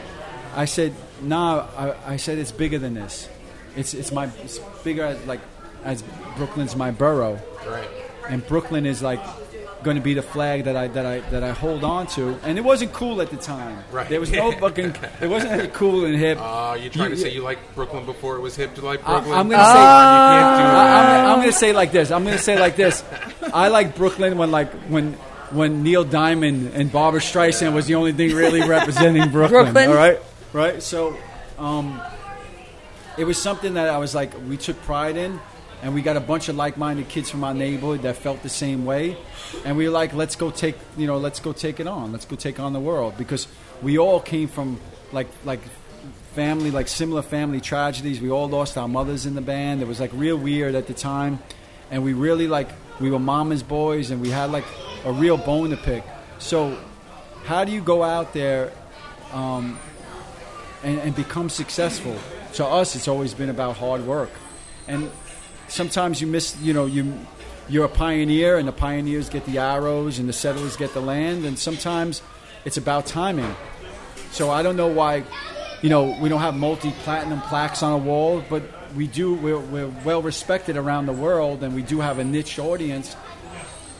I 0.56 0.66
said, 0.66 0.94
nah. 1.22 1.68
I, 1.78 2.14
I 2.14 2.18
said 2.18 2.40
it's 2.40 2.52
bigger 2.52 2.80
than 2.80 2.96
this. 2.96 3.30
It's 3.76 3.94
it's 3.94 4.12
my 4.12 4.30
it's 4.44 4.58
bigger 4.84 5.04
as, 5.04 5.24
like 5.28 5.42
as 5.84 6.04
Brooklyn's 6.38 6.76
my 6.76 6.90
borough 6.92 7.40
Right. 7.68 7.88
and 8.30 8.46
Brooklyn 8.48 8.86
is 8.86 9.02
like 9.04 9.20
going 9.84 9.98
to 9.98 10.02
be 10.04 10.14
the 10.14 10.22
flag 10.22 10.64
that 10.66 10.76
I 10.76 10.88
that 10.90 11.06
I 11.06 11.20
that 11.32 11.44
I 11.44 11.52
hold 11.52 11.84
on 11.84 12.08
to. 12.16 12.40
And 12.44 12.58
it 12.58 12.64
wasn't 12.64 12.94
cool 12.94 13.22
at 13.22 13.30
the 13.30 13.38
time. 13.38 13.84
Right. 13.92 14.08
There 14.10 14.20
was 14.20 14.32
no 14.32 14.52
fucking. 14.64 14.96
It 15.22 15.30
wasn't 15.30 15.74
cool 15.74 16.06
and 16.06 16.16
hip. 16.16 16.38
Uh, 16.42 16.78
you're 16.80 16.90
trying 16.92 17.10
You- 17.12 17.16
to 17.16 17.22
say 17.22 17.32
you 17.34 17.42
like 17.42 17.60
Brooklyn 17.76 18.06
before 18.06 18.36
it 18.38 18.42
was 18.42 18.56
hip 18.56 18.74
to 18.76 18.82
like 18.86 19.02
I- 19.08 19.12
Brooklyn? 19.14 19.34
I'm 19.38 19.50
gonna 19.50 19.64
Come 19.64 19.74
say- 19.76 19.80
on, 19.80 20.34
you 20.36 20.42
can't 20.42 20.58
do 20.58 20.64
I- 20.64 20.74
that. 20.74 21.26
I'm, 21.26 21.32
I'm 21.32 21.40
going 21.40 21.52
to 21.52 21.58
say 21.58 21.74
like 21.74 21.92
this. 21.92 22.12
I'm 22.12 22.24
going 22.24 22.38
to 22.38 22.44
say 22.44 22.60
like 22.60 22.76
this. 22.76 23.04
I 23.54 23.68
like 23.68 23.96
Brooklyn 23.96 24.38
when 24.38 24.52
like 24.52 24.72
when 24.90 25.14
when 25.52 25.84
Neil 25.84 26.04
Diamond 26.04 26.72
and 26.74 26.92
Barbra 26.92 27.20
Streisand 27.22 27.74
was 27.74 27.86
the 27.86 27.96
only 27.96 28.12
thing 28.14 28.34
really 28.36 28.68
representing 28.68 29.30
Brooklyn. 29.32 29.64
Brooklyn? 29.74 29.90
All 29.90 29.96
right, 29.96 30.20
right. 30.52 30.82
So, 30.82 31.16
um, 31.60 32.02
it 33.20 33.26
was 33.26 33.38
something 33.40 33.76
that 33.76 33.88
I 33.90 34.00
was 34.00 34.16
like 34.16 34.34
we 34.50 34.58
took 34.58 34.82
pride 34.84 35.16
in, 35.18 35.40
and 35.84 35.94
we 35.94 36.02
got 36.02 36.16
a 36.16 36.22
bunch 36.22 36.48
of 36.48 36.56
like-minded 36.56 37.10
kids 37.10 37.30
from 37.30 37.44
our 37.44 37.54
neighborhood 37.54 38.04
that 38.04 38.16
felt 38.16 38.42
the 38.42 38.50
same 38.50 38.86
way, 38.86 39.18
and 39.66 39.76
we 39.76 39.86
were 39.86 39.92
like, 39.92 40.14
let's 40.14 40.38
go 40.38 40.50
take 40.50 40.78
you 40.98 41.06
know 41.06 41.18
let's 41.18 41.42
go 41.42 41.52
take 41.52 41.82
it 41.82 41.88
on. 41.88 42.14
Let's 42.14 42.26
go 42.26 42.38
take 42.38 42.60
on 42.60 42.72
the 42.72 42.80
world 42.80 43.18
because 43.18 43.48
we 43.82 43.98
all 43.98 44.22
came 44.22 44.48
from 44.48 44.80
like 45.12 45.28
like 45.44 45.60
family 46.36 46.72
like 46.72 46.88
similar 46.88 47.22
family 47.22 47.60
tragedies. 47.60 48.22
We 48.22 48.32
all 48.32 48.48
lost 48.48 48.78
our 48.78 48.88
mothers 48.88 49.26
in 49.26 49.36
the 49.36 49.42
band. 49.42 49.82
It 49.82 49.88
was 49.88 50.00
like 50.00 50.12
real 50.14 50.38
weird 50.38 50.74
at 50.74 50.88
the 50.88 50.94
time, 50.94 51.40
and 51.92 52.02
we 52.02 52.14
really 52.14 52.48
like 52.48 52.70
we 53.02 53.12
were 53.12 53.20
mama's 53.20 53.62
boys, 53.62 54.10
and 54.10 54.22
we 54.22 54.30
had 54.30 54.52
like 54.52 54.66
a 55.04 55.12
real 55.12 55.38
bone 55.38 55.72
to 55.72 55.78
pick. 55.78 56.06
So, 56.40 56.80
how 57.44 57.66
do 57.66 57.74
you 57.74 57.82
go 57.82 58.04
out 58.04 58.32
there 58.34 58.72
um, 59.34 59.78
and, 60.82 61.00
and 61.00 61.16
become 61.16 61.50
successful? 61.50 62.16
To 62.54 62.66
us, 62.66 62.96
it's 62.96 63.08
always 63.10 63.34
been 63.34 63.50
about 63.50 63.76
hard 63.78 64.06
work, 64.06 64.30
and 64.88 65.12
sometimes 65.74 66.22
you 66.22 66.28
miss. 66.28 66.56
You 66.62 66.74
know, 66.74 66.86
you 66.86 67.14
you're 67.68 67.86
a 67.86 67.90
pioneer, 67.90 68.58
and 68.58 68.68
the 68.68 68.74
pioneers 68.74 69.30
get 69.30 69.46
the 69.46 69.58
arrows, 69.58 70.20
and 70.20 70.30
the 70.30 70.34
settlers 70.34 70.76
get 70.78 70.94
the 70.94 71.02
land, 71.02 71.46
and 71.46 71.58
sometimes 71.58 72.22
it's 72.66 72.78
about 72.78 73.06
timing. 73.06 73.56
So 74.32 74.50
I 74.50 74.64
don't 74.64 74.76
know 74.76 74.88
why, 74.88 75.24
you 75.82 75.90
know, 75.90 76.18
we 76.20 76.28
don't 76.28 76.42
have 76.42 76.56
multi-platinum 76.56 77.42
plaques 77.42 77.84
on 77.84 77.94
a 77.94 77.98
wall, 77.98 78.44
but 78.50 78.64
we 78.96 79.08
do. 79.08 79.34
We're, 79.36 79.60
we're 79.60 79.92
well 80.06 80.22
respected 80.22 80.78
around 80.78 81.08
the 81.08 81.14
world, 81.14 81.64
and 81.64 81.74
we 81.74 81.82
do 81.82 82.00
have 82.00 82.20
a 82.20 82.24
niche 82.24 82.60
audience. 82.60 83.16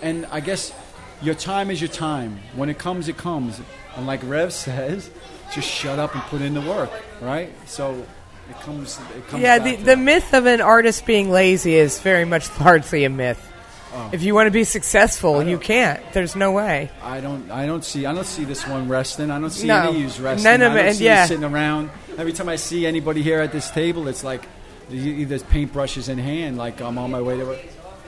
And 0.02 0.26
I 0.28 0.40
guess 0.40 0.74
your 1.22 1.36
time 1.36 1.72
is 1.72 1.82
your 1.82 1.90
time. 1.90 2.40
When 2.56 2.70
it 2.70 2.78
comes, 2.78 3.08
it 3.08 3.18
comes. 3.18 3.62
And 3.96 4.06
like 4.06 4.22
Rev 4.24 4.54
says, 4.66 5.10
just 5.54 5.70
shut 5.70 6.00
up 6.00 6.14
and 6.14 6.24
put 6.24 6.42
in 6.42 6.54
the 6.54 6.62
work, 6.62 6.92
right? 7.22 7.52
So 7.68 8.06
it 8.50 8.56
comes. 8.62 9.00
It 9.16 9.28
comes. 9.28 9.44
Yeah, 9.44 9.60
the, 9.60 9.76
the 9.76 9.98
myth 9.98 10.34
of 10.34 10.46
an 10.46 10.62
artist 10.62 11.06
being 11.06 11.30
lazy 11.32 11.76
is 11.76 12.00
very 12.00 12.26
much 12.26 12.50
largely 12.60 13.04
a 13.04 13.10
myth. 13.10 13.50
Oh. 13.96 14.10
If 14.12 14.24
you 14.24 14.34
want 14.34 14.48
to 14.48 14.52
be 14.52 14.64
successful, 14.64 15.44
you 15.44 15.60
can't. 15.60 16.02
There's 16.14 16.36
no 16.36 16.52
way. 16.52 16.90
I 17.04 17.22
don't. 17.22 17.52
I 17.52 17.66
don't 17.68 17.86
see. 17.86 18.06
I 18.06 18.14
don't 18.14 18.26
see 18.26 18.44
this 18.44 18.68
one 18.68 18.90
resting. 18.90 19.30
I 19.30 19.40
don't 19.40 19.52
see 19.52 19.68
No. 19.68 19.82
any 19.82 19.90
of 19.90 20.02
yous 20.02 20.20
resting. 20.20 20.44
None 20.44 20.62
of 20.64 20.76
it, 20.76 20.96
see 20.96 21.06
yeah. 21.06 21.26
sitting 21.28 21.44
around. 21.44 21.92
Every 22.18 22.34
time 22.34 22.50
I 22.50 22.56
see 22.56 22.88
anybody 22.88 23.22
here 23.22 23.40
at 23.42 23.52
this 23.52 23.70
table, 23.70 24.08
it's 24.08 24.24
like 24.24 24.46
either 24.92 25.38
paintbrushes 25.38 26.10
in 26.10 26.18
hand, 26.18 26.58
like 26.58 26.82
I'm 26.82 26.98
on 26.98 27.12
my 27.12 27.22
way 27.22 27.38
to. 27.38 27.60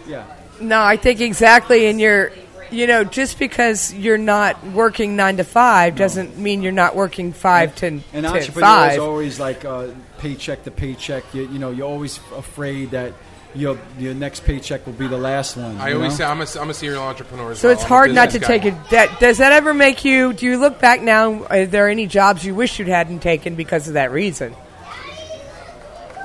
Yeah. 0.07 0.25
No, 0.59 0.81
I 0.81 0.97
think 0.97 1.21
exactly. 1.21 1.87
And 1.87 1.99
you're, 1.99 2.31
you 2.71 2.87
know, 2.87 3.03
just 3.03 3.39
because 3.39 3.93
you're 3.93 4.17
not 4.17 4.63
working 4.67 5.15
nine 5.15 5.37
to 5.37 5.43
five 5.43 5.95
doesn't 5.95 6.37
mean 6.37 6.61
you're 6.61 6.71
not 6.71 6.95
working 6.95 7.33
five 7.33 7.75
to, 7.75 7.87
An 7.87 8.03
to 8.13 8.25
entrepreneur 8.25 8.61
five. 8.61 8.91
is 8.93 8.97
always 8.99 9.39
like 9.39 9.65
uh, 9.65 9.87
paycheck 10.17 10.63
to 10.63 10.71
paycheck. 10.71 11.23
You, 11.33 11.43
you 11.49 11.59
know, 11.59 11.71
you're 11.71 11.87
always 11.87 12.19
afraid 12.35 12.91
that 12.91 13.13
your 13.53 13.77
your 13.97 14.13
next 14.13 14.43
paycheck 14.43 14.85
will 14.85 14.93
be 14.93 15.07
the 15.07 15.17
last 15.17 15.55
one. 15.55 15.77
I 15.77 15.93
always 15.93 16.11
know? 16.11 16.17
say 16.17 16.23
I'm 16.25 16.41
a, 16.41 16.47
I'm 16.59 16.69
a 16.69 16.73
serial 16.73 17.03
entrepreneur. 17.03 17.51
As 17.51 17.59
so 17.59 17.69
well. 17.69 17.73
it's 17.73 17.83
I'm 17.83 17.89
hard 17.89 18.13
not 18.13 18.31
to 18.31 18.39
guy. 18.39 18.47
take 18.47 18.65
it. 18.65 18.73
That 18.91 19.19
does 19.19 19.37
that 19.37 19.51
ever 19.53 19.73
make 19.73 20.03
you? 20.03 20.33
Do 20.33 20.45
you 20.45 20.57
look 20.57 20.79
back 20.79 21.01
now? 21.01 21.45
Are 21.45 21.65
there 21.65 21.87
any 21.87 22.07
jobs 22.07 22.43
you 22.43 22.53
wish 22.53 22.79
you 22.79 22.85
hadn't 22.85 23.19
taken 23.19 23.55
because 23.55 23.87
of 23.87 23.93
that 23.93 24.11
reason? 24.11 24.53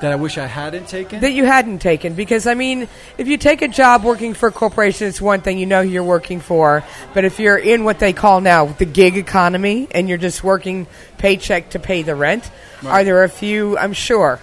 That 0.00 0.12
I 0.12 0.16
wish 0.16 0.38
I 0.38 0.46
hadn't 0.46 0.88
taken. 0.88 1.20
that 1.20 1.32
you 1.32 1.44
hadn't 1.44 1.80
taken 1.80 2.14
because 2.14 2.46
I 2.46 2.54
mean, 2.54 2.88
if 3.18 3.28
you 3.28 3.36
take 3.36 3.62
a 3.62 3.68
job 3.68 4.02
working 4.04 4.34
for 4.34 4.48
a 4.48 4.52
corporation, 4.52 5.06
it's 5.08 5.20
one 5.20 5.40
thing 5.42 5.58
you 5.58 5.66
know 5.66 5.82
who 5.82 5.88
you're 5.88 6.02
working 6.04 6.40
for. 6.40 6.82
But 7.14 7.24
if 7.24 7.38
you're 7.38 7.58
in 7.58 7.84
what 7.84 7.98
they 7.98 8.12
call 8.12 8.40
now 8.40 8.66
the 8.66 8.86
gig 8.86 9.16
economy 9.16 9.88
and 9.90 10.08
you're 10.08 10.18
just 10.18 10.42
working 10.42 10.86
paycheck 11.18 11.70
to 11.70 11.78
pay 11.78 12.02
the 12.02 12.14
rent, 12.14 12.50
Right. 12.82 12.92
are 12.92 13.04
there 13.04 13.24
a 13.24 13.28
few? 13.28 13.76
I'm 13.76 13.92
sure 13.92 14.40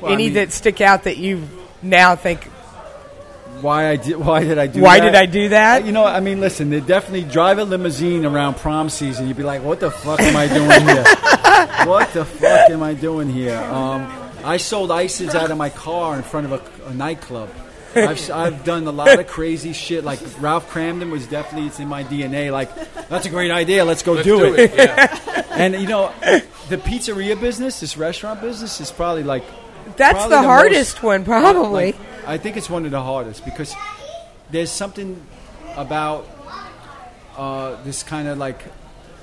Well, 0.00 0.10
I 0.10 0.14
any 0.14 0.24
mean- 0.24 0.34
that 0.34 0.52
stick 0.52 0.80
out 0.80 1.04
that 1.04 1.16
you 1.18 1.44
now 1.82 2.16
think, 2.16 2.44
why 3.60 3.88
I 3.88 3.96
did? 3.96 4.16
Why 4.16 4.44
did 4.44 4.58
I 4.58 4.66
do? 4.66 4.82
why 4.82 4.98
that? 4.98 5.04
did 5.06 5.14
I 5.14 5.24
do 5.26 5.48
that? 5.50 5.86
You 5.86 5.92
know, 5.92 6.04
I 6.04 6.20
mean, 6.20 6.40
listen, 6.40 6.68
they 6.68 6.80
definitely 6.80 7.22
drive 7.24 7.58
a 7.58 7.64
limousine 7.64 8.26
around 8.26 8.56
prom 8.58 8.90
season. 8.90 9.28
You'd 9.28 9.36
be 9.38 9.44
like, 9.44 9.62
what 9.62 9.80
the 9.80 9.90
fuck 9.90 10.20
am 10.20 10.36
I 10.36 10.46
doing 10.46 10.80
here? 10.86 11.04
what 11.88 12.12
the 12.12 12.24
fuck 12.26 12.68
am 12.70 12.82
I 12.82 12.92
doing 12.92 13.30
here? 13.30 13.56
Um, 13.56 14.12
I 14.46 14.56
sold 14.58 14.90
ices 14.90 15.34
out 15.34 15.50
of 15.50 15.58
my 15.58 15.70
car 15.70 16.16
in 16.16 16.22
front 16.22 16.46
of 16.46 16.52
a, 16.52 16.88
a 16.88 16.94
nightclub. 16.94 17.50
I've, 17.94 18.30
I've 18.30 18.64
done 18.64 18.86
a 18.86 18.90
lot 18.92 19.18
of 19.18 19.26
crazy 19.26 19.72
shit. 19.72 20.04
Like 20.04 20.20
Ralph 20.38 20.70
Kramden 20.70 21.10
was 21.10 21.26
definitely 21.26 21.68
it's 21.68 21.80
in 21.80 21.88
my 21.88 22.04
DNA. 22.04 22.52
Like 22.52 22.70
that's 23.08 23.26
a 23.26 23.30
great 23.30 23.50
idea. 23.50 23.84
Let's 23.84 24.02
go 24.02 24.12
Let's 24.12 24.26
do, 24.26 24.54
it. 24.54 24.74
Yeah. 24.74 25.42
And 25.56 25.74
you 25.74 25.86
know, 25.88 26.12
the 26.68 26.76
pizzeria 26.76 27.40
business, 27.40 27.80
this 27.80 27.96
restaurant 27.96 28.42
business, 28.42 28.78
is 28.78 28.90
probably 28.90 29.22
like 29.22 29.42
That's 29.96 30.12
probably 30.12 30.36
the, 30.36 30.42
the 30.42 30.46
hardest 30.46 30.96
most- 30.96 31.02
one, 31.02 31.24
probably. 31.24 31.92
like, 31.92 31.96
I 32.26 32.36
think 32.36 32.58
it's 32.58 32.68
one 32.68 32.84
of 32.84 32.90
the 32.90 33.00
hardest 33.02 33.42
because 33.46 33.74
there's 34.50 34.70
something 34.70 35.18
about 35.74 36.28
uh, 37.38 37.82
this 37.84 38.02
kind 38.02 38.28
of 38.28 38.36
like 38.36 38.60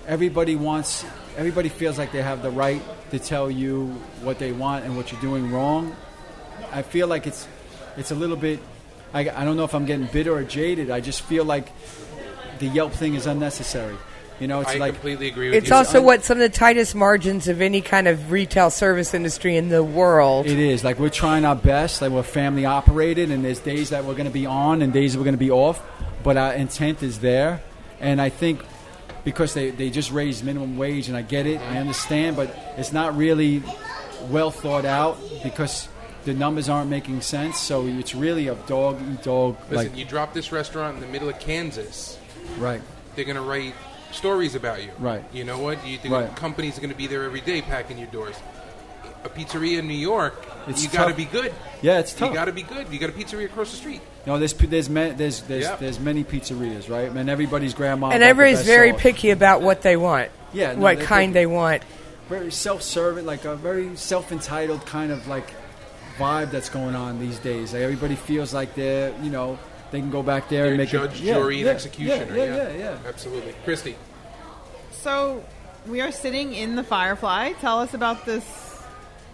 everybody 0.08 0.56
wants, 0.56 1.06
everybody 1.38 1.70
feels 1.70 1.98
like 1.98 2.12
they 2.12 2.22
have 2.22 2.42
the 2.42 2.52
right 2.52 2.82
to 3.12 3.20
tell 3.20 3.50
you 3.50 3.88
what 4.22 4.40
they 4.40 4.52
want 4.52 4.86
and 4.86 4.96
what 4.96 5.12
you're 5.12 5.22
doing 5.22 5.52
wrong. 5.52 5.96
I 6.72 6.82
feel 6.82 7.08
like 7.08 7.28
it's, 7.28 7.48
it's 7.98 8.12
a 8.12 8.16
little 8.16 8.36
bit. 8.36 8.60
I, 9.14 9.22
I 9.30 9.46
don't 9.46 9.58
know 9.58 9.64
if 9.64 9.76
I'm 9.76 9.86
getting 9.86 10.08
bitter 10.08 10.34
or 10.34 10.44
jaded. 10.44 10.90
I 10.90 11.00
just 11.00 11.22
feel 11.22 11.46
like 11.46 11.72
the 12.60 12.68
Yelp 12.68 12.94
thing 12.94 13.16
is 13.16 13.28
unnecessary. 13.28 13.96
You 14.40 14.48
know, 14.48 14.62
it's 14.62 14.72
I 14.72 14.78
like 14.78 14.94
completely 14.94 15.28
agree 15.28 15.48
with 15.48 15.54
you. 15.54 15.58
It's 15.60 15.70
you. 15.70 15.76
also 15.76 16.02
what 16.02 16.24
some 16.24 16.38
of 16.38 16.42
the 16.42 16.50
tightest 16.50 16.96
margins 16.96 17.48
of 17.48 17.62
any 17.62 17.82
kind 17.82 18.08
of 18.08 18.32
retail 18.32 18.72
service 18.72 19.14
industry 19.14 19.56
in 19.56 19.70
the 19.70 19.84
world. 19.84 20.48
It 20.48 20.58
is 20.58 20.84
like 20.84 20.98
we're 20.98 21.10
trying 21.10 21.46
our 21.46 21.56
best. 21.56 22.02
Like 22.02 22.12
we're 22.12 22.24
family 22.24 22.66
operated, 22.66 23.30
and 23.30 23.46
there's 23.46 23.60
days 23.60 23.92
that 23.92 24.06
we're 24.06 24.16
going 24.16 24.26
to 24.26 24.32
be 24.32 24.48
on 24.48 24.82
and 24.82 24.92
days 24.92 25.14
that 25.14 25.20
we're 25.20 25.26
going 25.26 25.36
to 25.36 25.40
be 25.40 25.52
off. 25.52 25.82
But 26.24 26.38
our 26.38 26.54
intent 26.54 27.04
is 27.04 27.20
there, 27.20 27.62
and 28.00 28.20
I 28.20 28.30
think 28.30 28.64
because 29.24 29.54
they, 29.54 29.70
they 29.72 29.90
just 29.90 30.12
raised 30.12 30.44
minimum 30.44 30.78
wage, 30.78 31.08
and 31.08 31.16
I 31.18 31.22
get 31.22 31.46
it, 31.46 31.60
I 31.62 31.78
understand, 31.78 32.36
but 32.36 32.56
it's 32.78 32.92
not 32.94 33.16
really 33.16 33.64
well 34.30 34.52
thought 34.52 34.86
out 34.86 35.18
because 35.44 35.88
the 36.26 36.34
numbers 36.34 36.70
aren't 36.70 36.90
making 36.90 37.22
sense. 37.22 37.58
So 37.60 37.86
it's 37.86 38.16
really 38.16 38.48
a 38.48 38.56
dog 38.56 39.02
eat 39.12 39.24
dog. 39.24 39.58
Listen, 39.70 39.76
like 39.90 39.98
you 39.98 40.06
drop 40.06 40.34
this 40.34 40.52
restaurant 40.52 40.96
in 40.96 41.02
the 41.02 41.08
middle 41.08 41.30
of 41.30 41.40
Kansas, 41.40 42.18
right, 42.58 42.82
they're 43.16 43.26
going 43.26 43.36
to 43.36 43.42
write 43.42 43.74
stories 44.12 44.56
about 44.56 44.84
you. 44.84 44.92
Right. 45.00 45.24
You 45.34 45.44
know 45.44 45.58
what? 45.60 45.86
You 45.88 45.98
think 45.98 46.14
Right. 46.14 46.36
companies 46.36 46.78
are 46.78 46.82
going 46.82 46.92
to 46.92 46.98
be 46.98 47.08
there 47.08 47.24
every 47.24 47.42
day 47.42 47.62
packing 47.62 47.98
your 47.98 48.08
doors. 48.08 48.36
A 49.24 49.30
pizzeria 49.30 49.80
in 49.80 49.88
New 49.88 49.94
York, 49.96 50.46
It's 50.68 50.84
you 50.84 50.90
got 50.90 51.08
to 51.08 51.14
be 51.14 51.26
good. 51.26 51.54
yeah, 51.82 52.00
it's 52.00 52.14
tough. 52.14 52.30
You 52.30 52.36
got 52.36 52.46
to 52.46 52.52
be 52.52 52.62
good. 52.64 52.88
You 52.92 53.00
got 53.00 53.10
a 53.10 53.14
pizzeria 53.14 53.46
across 53.46 53.72
the 53.72 53.78
street. 53.78 54.02
No, 54.26 54.38
there's 54.40 54.54
there's 54.54 54.90
ma- 54.90 55.10
there's 55.10 55.42
there's, 55.42 55.64
Yeah. 55.66 55.76
there's 55.78 56.00
many 56.00 56.24
pizzerias, 56.24 56.90
right? 56.90 57.10
And 57.12 57.30
everybody's 57.30 57.74
grandma 57.74 58.10
and 58.10 58.24
everybody's 58.24 58.66
very 58.66 58.92
sauce. 58.92 59.02
picky 59.02 59.30
about 59.32 59.62
what 59.62 59.82
they 59.82 59.98
want. 59.98 60.30
Yeah, 60.54 60.74
no, 60.74 60.80
what 60.80 60.98
they're 60.98 61.06
kind 61.06 61.34
picky. 61.34 61.42
they 61.42 61.46
want. 61.46 61.84
very 62.30 62.52
self-serving, 62.52 63.26
like 63.26 63.44
a 63.46 63.56
very 63.56 63.96
self-entitled 63.96 64.86
kind 64.86 65.12
of 65.12 65.28
like 65.28 65.54
vibe 66.18 66.52
that's 66.52 66.70
going 66.70 66.96
on 66.96 67.20
these 67.20 67.38
days. 67.40 67.74
Like 67.74 67.82
everybody 67.82 68.16
feels 68.16 68.54
like 68.54 68.76
they're, 68.76 69.14
you 69.22 69.30
know, 69.30 69.60
they 69.92 70.00
can 70.00 70.10
go 70.10 70.24
back 70.24 70.48
there 70.48 70.64
They're 70.64 70.70
and 70.74 70.78
make 70.78 70.90
judge, 70.90 71.20
a, 71.22 71.24
yeah, 71.24 71.34
jury, 71.34 71.58
and 71.58 71.66
yeah, 71.66 71.72
executioner. 71.72 72.36
Yeah, 72.38 72.44
yeah, 72.46 72.56
yeah. 72.56 72.78
yeah. 72.78 72.98
Absolutely. 73.08 73.54
Christy. 73.66 73.96
So 74.92 75.44
we 75.88 76.02
are 76.02 76.12
sitting 76.12 76.54
in 76.54 76.76
the 76.76 76.84
Firefly. 76.84 77.54
Tell 77.60 77.80
us 77.80 77.94
about 77.94 78.26
this 78.26 78.73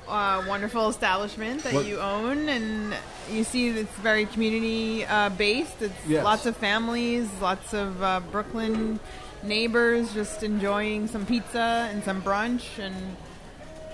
uh, 0.10 0.43
wonderful 0.47 0.89
establishment 0.89 1.64
that 1.64 1.74
What- 1.74 1.86
you 1.86 1.99
own, 1.99 2.49
and 2.49 2.93
you 3.32 3.43
see 3.43 3.70
it's 3.70 3.91
very 3.95 4.26
community 4.26 5.05
uh, 5.05 5.30
based. 5.30 5.82
It's 5.82 5.93
Yes. 6.07 6.24
lots 6.24 6.45
of 6.45 6.57
families, 6.57 7.28
lots 7.41 7.74
of 7.74 8.01
uh, 8.03 8.20
Brooklyn 8.32 8.99
neighbors 9.43 10.14
just 10.14 10.43
enjoying 10.43 11.07
some 11.07 11.26
pizza 11.26 11.88
and 11.91 12.03
some 12.03 12.22
brunch 12.22 12.78
and. 12.80 12.95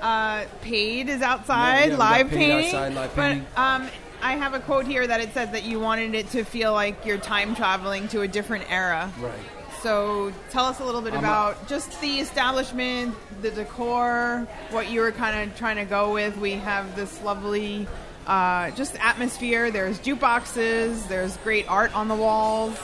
Uh, 0.01 0.43
paid 0.61 1.07
is 1.07 1.21
outside, 1.21 1.55
Yeah, 1.55 1.79
yeah, 1.79 1.85
we 1.85 1.89
got 1.91 1.99
live 1.99 2.29
Paid 2.29 2.37
painting. 2.37 2.65
outside, 2.67 2.93
live 2.93 3.15
but 3.15 3.59
um, 3.59 3.87
I 4.21 4.33
have 4.33 4.53
a 4.53 4.59
quote 4.59 4.85
here 4.85 5.07
that 5.07 5.21
it 5.21 5.33
says 5.33 5.49
that 5.51 5.63
you 5.63 5.79
wanted 5.79 6.13
it 6.13 6.29
to 6.31 6.43
feel 6.43 6.73
like 6.73 7.05
you're 7.05 7.17
time 7.17 7.55
traveling 7.55 8.07
to 8.09 8.21
a 8.21 8.27
different 8.27 8.69
era. 8.69 9.09
Right. 9.19 9.33
So 9.81 10.33
tell 10.49 10.65
us 10.65 10.79
a 10.79 10.85
little 10.85 11.01
bit 11.01 11.13
about 11.13 11.67
just 11.67 12.01
the 12.01 12.19
establishment, 12.19 13.15
the 13.41 13.51
decor, 13.51 14.47
what 14.71 14.89
you 14.89 15.01
were 15.01 15.11
kind 15.11 15.49
of 15.49 15.57
trying 15.57 15.75
to 15.77 15.85
go 15.85 16.13
with. 16.13 16.37
We 16.37 16.53
have 16.53 16.95
this 16.95 17.21
lovely, 17.21 17.87
uh, 18.25 18.71
just 18.71 18.95
atmosphere. 18.99 19.71
There's 19.71 19.99
jukeboxes. 19.99 21.07
There's 21.07 21.37
great 21.37 21.69
art 21.69 21.95
on 21.95 22.07
the 22.07 22.15
walls. 22.15 22.79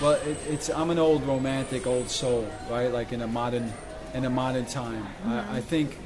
Well, 0.00 0.12
it, 0.12 0.38
it's 0.48 0.70
I'm 0.70 0.90
an 0.90 0.98
old 0.98 1.22
romantic, 1.24 1.86
old 1.86 2.08
soul, 2.08 2.48
right? 2.70 2.88
Like 2.88 3.12
in 3.12 3.20
a 3.20 3.26
modern, 3.26 3.70
in 4.14 4.24
a 4.24 4.30
modern 4.30 4.64
time. 4.64 5.06
I, 5.26 5.58
I 5.58 5.60
think 5.60 5.98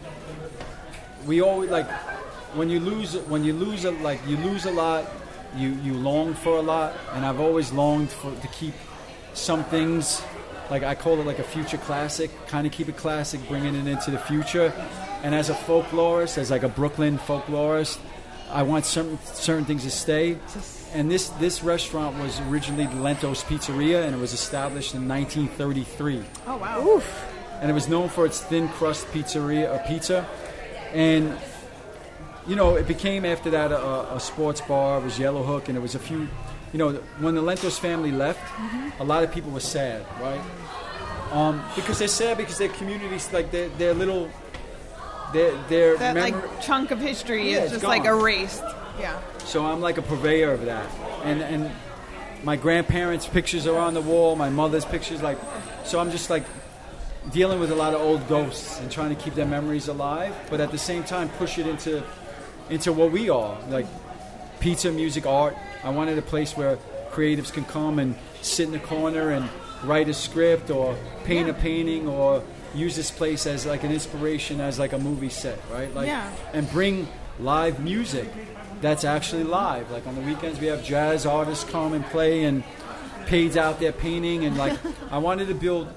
we 1.27 1.41
always 1.41 1.71
like 1.71 1.89
when 2.55 2.71
you 2.71 2.81
lose 2.81 3.17
when 3.29 3.45
you 3.45 3.53
lose 3.53 3.85
a 3.85 3.93
like 3.93 4.21
you 4.27 4.37
lose 4.39 4.65
a 4.65 4.73
lot, 4.73 5.09
you 5.57 5.71
you 5.85 5.95
long 5.95 6.35
for 6.35 6.57
a 6.57 6.63
lot, 6.63 6.95
and 7.13 7.25
I've 7.25 7.41
always 7.41 7.73
longed 7.73 8.11
for 8.11 8.35
to 8.35 8.49
keep 8.49 8.75
some 9.35 9.65
things 9.65 10.23
like 10.71 10.83
I 10.83 10.95
call 10.95 11.21
it 11.21 11.27
like 11.27 11.39
a 11.39 11.45
future 11.45 11.77
classic, 11.77 12.31
kind 12.47 12.67
of 12.67 12.73
keep 12.73 12.89
it 12.89 12.97
classic, 12.97 13.47
bringing 13.49 13.75
it 13.75 13.87
into 13.87 14.11
the 14.11 14.19
future. 14.19 14.73
And 15.23 15.35
as 15.35 15.51
a 15.51 15.55
folklorist, 15.55 16.39
as 16.39 16.51
like 16.51 16.63
a 16.63 16.69
Brooklyn 16.69 17.19
folklorist, 17.19 17.99
I 18.51 18.63
want 18.63 18.85
certain 18.87 19.19
certain 19.25 19.65
things 19.65 19.83
to 19.85 19.91
stay. 19.91 20.39
And 20.93 21.11
this 21.11 21.29
this 21.41 21.63
restaurant 21.63 22.19
was 22.19 22.41
originally 22.43 22.87
Lentos 22.87 23.43
Pizzeria, 23.45 24.05
and 24.05 24.15
it 24.15 24.19
was 24.19 24.33
established 24.33 24.95
in 24.95 25.09
1933 25.09 26.25
Oh 26.47 26.57
wow! 26.57 27.03
and 27.61 27.71
it 27.71 27.75
was 27.75 27.89
known 27.89 28.09
for 28.09 28.27
its 28.27 28.41
thin 28.41 28.69
crust 28.69 29.07
pizzeria 29.09 29.75
or 29.75 29.87
pizza. 29.87 30.27
And 30.93 31.37
you 32.47 32.57
know, 32.57 32.77
it 32.77 32.87
became 32.87 33.25
after 33.25 33.51
that 33.51 33.73
a, 33.73 34.15
a 34.15 34.21
sports 34.21 34.61
bar. 34.61 34.99
It 34.99 35.05
was 35.05 35.19
Yellow 35.19 35.43
Hook, 35.43 35.69
and 35.69 35.79
it 35.79 35.81
was 35.81 35.95
a 35.95 35.99
few. 35.99 36.29
You 36.75 36.79
know, 36.79 36.93
when 37.21 37.37
the 37.37 37.41
Lentos 37.41 37.79
family 37.79 38.11
left, 38.11 38.41
a 38.99 39.05
lot 39.05 39.23
of 39.23 39.31
people 39.31 39.53
were 39.53 39.61
sad, 39.61 40.05
right? 40.21 40.41
Um, 41.31 41.63
because 41.77 42.01
they're 42.01 42.09
sad 42.09 42.37
because 42.37 42.59
their 42.59 42.69
communities, 42.69 43.33
like 43.33 43.53
their 43.53 43.69
their 43.79 43.95
little, 43.95 44.29
their 45.33 45.53
their 45.69 45.97
That 45.97 46.15
memor- 46.15 46.41
like 46.41 46.61
chunk 46.61 46.91
of 46.91 46.99
history 46.99 47.53
Yeah, 47.53 47.63
is 47.63 47.71
just 47.71 47.85
like 47.85 48.07
erased. 48.07 48.65
Yeah. 48.99 49.21
So 49.45 49.65
I'm 49.65 49.81
like 49.81 49.99
a 49.99 50.03
purveyor 50.03 50.51
of 50.51 50.65
that, 50.65 50.91
and 51.23 51.43
and 51.43 51.71
my 52.43 52.57
grandparents' 52.57 53.29
pictures 53.29 53.69
are 53.69 53.79
on 53.79 53.95
the 53.95 54.03
wall. 54.03 54.35
My 54.35 54.51
mother's 54.51 54.85
pictures, 54.85 55.23
like, 55.23 55.39
so 55.85 56.01
I'm 56.01 56.11
just 56.11 56.29
like 56.29 56.43
dealing 57.31 57.61
with 57.61 57.71
a 57.71 57.77
lot 57.77 57.95
of 57.95 58.01
old 58.01 58.27
ghosts 58.29 58.81
and 58.81 58.91
trying 58.91 59.15
to 59.15 59.23
keep 59.23 59.37
their 59.37 59.47
memories 59.47 59.87
alive, 59.87 60.35
but 60.51 60.61
at 60.61 60.73
the 60.73 60.79
same 60.79 61.05
time 61.05 61.29
push 61.39 61.57
it 61.57 61.69
into 61.69 62.03
into 62.69 62.93
what 62.93 63.13
we 63.13 63.31
are, 63.31 63.57
like 63.69 63.87
pizza, 64.65 64.91
music, 64.91 65.27
art. 65.27 65.55
I 65.83 65.91
wanted 65.91 66.17
a 66.17 66.23
place 66.23 66.57
where 66.57 66.79
creatives 67.11 67.53
can 67.53 67.67
come 67.67 67.99
and 67.99 68.15
sit 68.41 68.65
in 68.65 68.73
the 68.73 68.79
corner 68.79 69.33
and 69.33 69.47
write 69.85 70.09
a 70.09 70.15
script 70.15 70.71
or 70.71 70.97
paint 71.25 71.51
a 71.51 71.53
painting 71.53 72.09
or 72.09 72.43
use 72.75 72.97
this 72.97 73.11
place 73.11 73.47
as 73.47 73.67
like 73.67 73.85
an 73.85 73.93
inspiration 73.93 74.63
as 74.63 74.79
like 74.79 74.95
a 74.95 74.99
movie 74.99 75.29
set, 75.29 75.59
right? 75.71 75.95
Like 75.95 76.07
Yeah. 76.07 76.33
and 76.55 76.69
bring 76.71 77.07
live 77.39 77.79
music 77.81 78.27
that's 78.81 79.05
actually 79.05 79.45
live. 79.45 79.91
Like 79.91 80.07
on 80.07 80.15
the 80.15 80.23
weekends 80.23 80.59
we 80.59 80.69
have 80.69 80.83
jazz 80.83 81.27
artists 81.27 81.65
come 81.71 81.93
and 81.93 82.03
play 82.07 82.45
and 82.45 82.65
Paid's 83.27 83.59
out 83.59 83.81
there 83.81 83.93
painting 83.93 84.47
and 84.47 84.57
like 84.57 84.79
I 85.11 85.19
wanted 85.19 85.49
to 85.49 85.55
build 85.55 85.89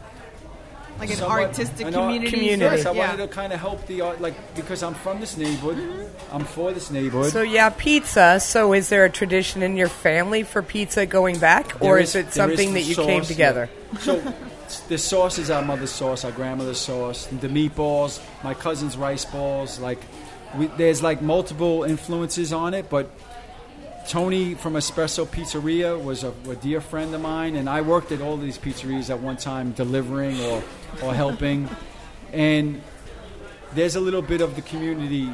Like 1.00 1.10
an 1.12 1.18
somewhat- 1.18 1.41
artistic 1.41 1.88
an 1.88 1.95
art- 1.95 2.06
community. 2.06 2.32
Community. 2.32 2.76
Yes, 2.78 2.86
I 2.86 2.91
yeah. 2.91 3.08
wanted 3.08 3.18
to 3.18 3.28
kind 3.28 3.54
of 3.54 3.60
help 3.60 3.86
the 3.88 4.02
art, 4.02 4.22
like 4.22 4.56
because 4.56 4.82
I'm 4.84 4.93
from 4.95 5.20
this 5.20 5.38
neighborhood, 5.38 5.78
mm-hmm. 5.78 6.36
I'm 6.36 6.45
for 6.45 6.72
this 6.72 6.89
neighborhood. 6.89 7.32
So 7.32 7.41
yeah, 7.41 7.70
pizza. 7.70 8.39
So 8.39 8.74
is 8.74 8.89
there 8.89 9.06
a 9.06 9.10
tradition 9.10 9.62
in 9.62 9.78
your 9.78 9.89
family 9.89 10.43
for 10.43 10.62
pizza 10.62 11.06
going 11.06 11.39
back, 11.39 11.82
or 11.82 12.00
is 12.00 12.16
it 12.16 12.34
something 12.34 12.70
is 12.70 12.74
that 12.74 12.82
you 12.82 12.95
sauce, 12.95 13.06
came 13.06 13.22
yeah. 13.22 13.28
together? 13.28 13.70
So 14.00 14.34
the 14.88 14.98
sauce 14.98 15.38
is 15.38 15.50
our 15.50 15.62
mother's 15.62 15.91
sauce, 15.91 16.26
our 16.26 16.32
grandmother's 16.32 16.80
sauce. 16.80 17.28
The 17.28 17.48
meatballs, 17.48 18.20
my 18.43 18.54
cousin's 18.54 18.98
rice 18.98 19.26
balls. 19.26 19.80
Like 19.80 20.00
we, 20.56 20.68
there's 20.68 21.04
like 21.04 21.22
multiple 21.22 21.84
influences 21.84 22.54
on 22.54 22.74
it, 22.74 22.89
but 22.89 23.12
Tony 24.08 24.53
from 24.53 24.74
Espresso 24.74 25.26
Pizzeria 25.26 26.01
was 26.01 26.24
a, 26.24 26.34
a 26.49 26.55
dear 26.55 26.80
friend 26.80 27.14
of 27.14 27.22
mine, 27.22 27.55
and 27.55 27.70
I 27.70 27.82
worked 27.82 28.14
at 28.14 28.22
all 28.22 28.38
these 28.38 28.58
pizzerias 28.58 29.10
at 29.10 29.20
one 29.20 29.36
time, 29.36 29.74
delivering 29.74 30.39
or 30.41 30.64
or 31.03 31.14
helping. 31.14 31.70
and 32.32 32.82
there's 33.74 33.95
a 33.95 33.99
little 33.99 34.22
bit 34.22 34.39
of 34.39 34.55
the 34.55 34.62
community 34.62 35.30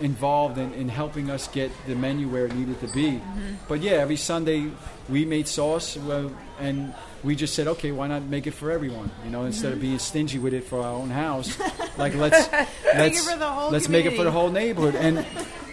involved 0.00 0.58
in, 0.58 0.74
in 0.74 0.88
helping 0.88 1.30
us 1.30 1.46
get 1.48 1.70
the 1.86 1.94
menu 1.94 2.28
where 2.28 2.46
it 2.46 2.54
needed 2.54 2.80
to 2.80 2.88
be. 2.88 3.12
Mm-hmm. 3.12 3.54
But 3.68 3.80
yeah, 3.80 3.92
every 3.92 4.16
Sunday 4.16 4.70
we 5.08 5.24
made 5.24 5.46
sauce, 5.46 5.96
well, 5.96 6.32
and 6.58 6.92
we 7.22 7.36
just 7.36 7.54
said, 7.54 7.68
okay, 7.68 7.92
why 7.92 8.08
not 8.08 8.24
make 8.24 8.48
it 8.48 8.50
for 8.50 8.72
everyone? 8.72 9.10
You 9.24 9.30
know, 9.30 9.44
instead 9.44 9.72
of 9.72 9.78
mm-hmm. 9.78 9.86
being 9.86 9.98
stingy 10.00 10.40
with 10.40 10.54
it 10.54 10.64
for 10.64 10.80
our 10.80 10.92
own 10.92 11.10
house, 11.10 11.56
like 11.96 12.16
let's 12.16 12.50
let's 12.94 13.30
for 13.30 13.38
the 13.38 13.48
whole 13.48 13.70
let's 13.70 13.88
make 13.88 14.06
it 14.06 14.16
for 14.16 14.24
the 14.24 14.32
whole 14.32 14.50
neighborhood, 14.50 14.96
and 14.96 15.24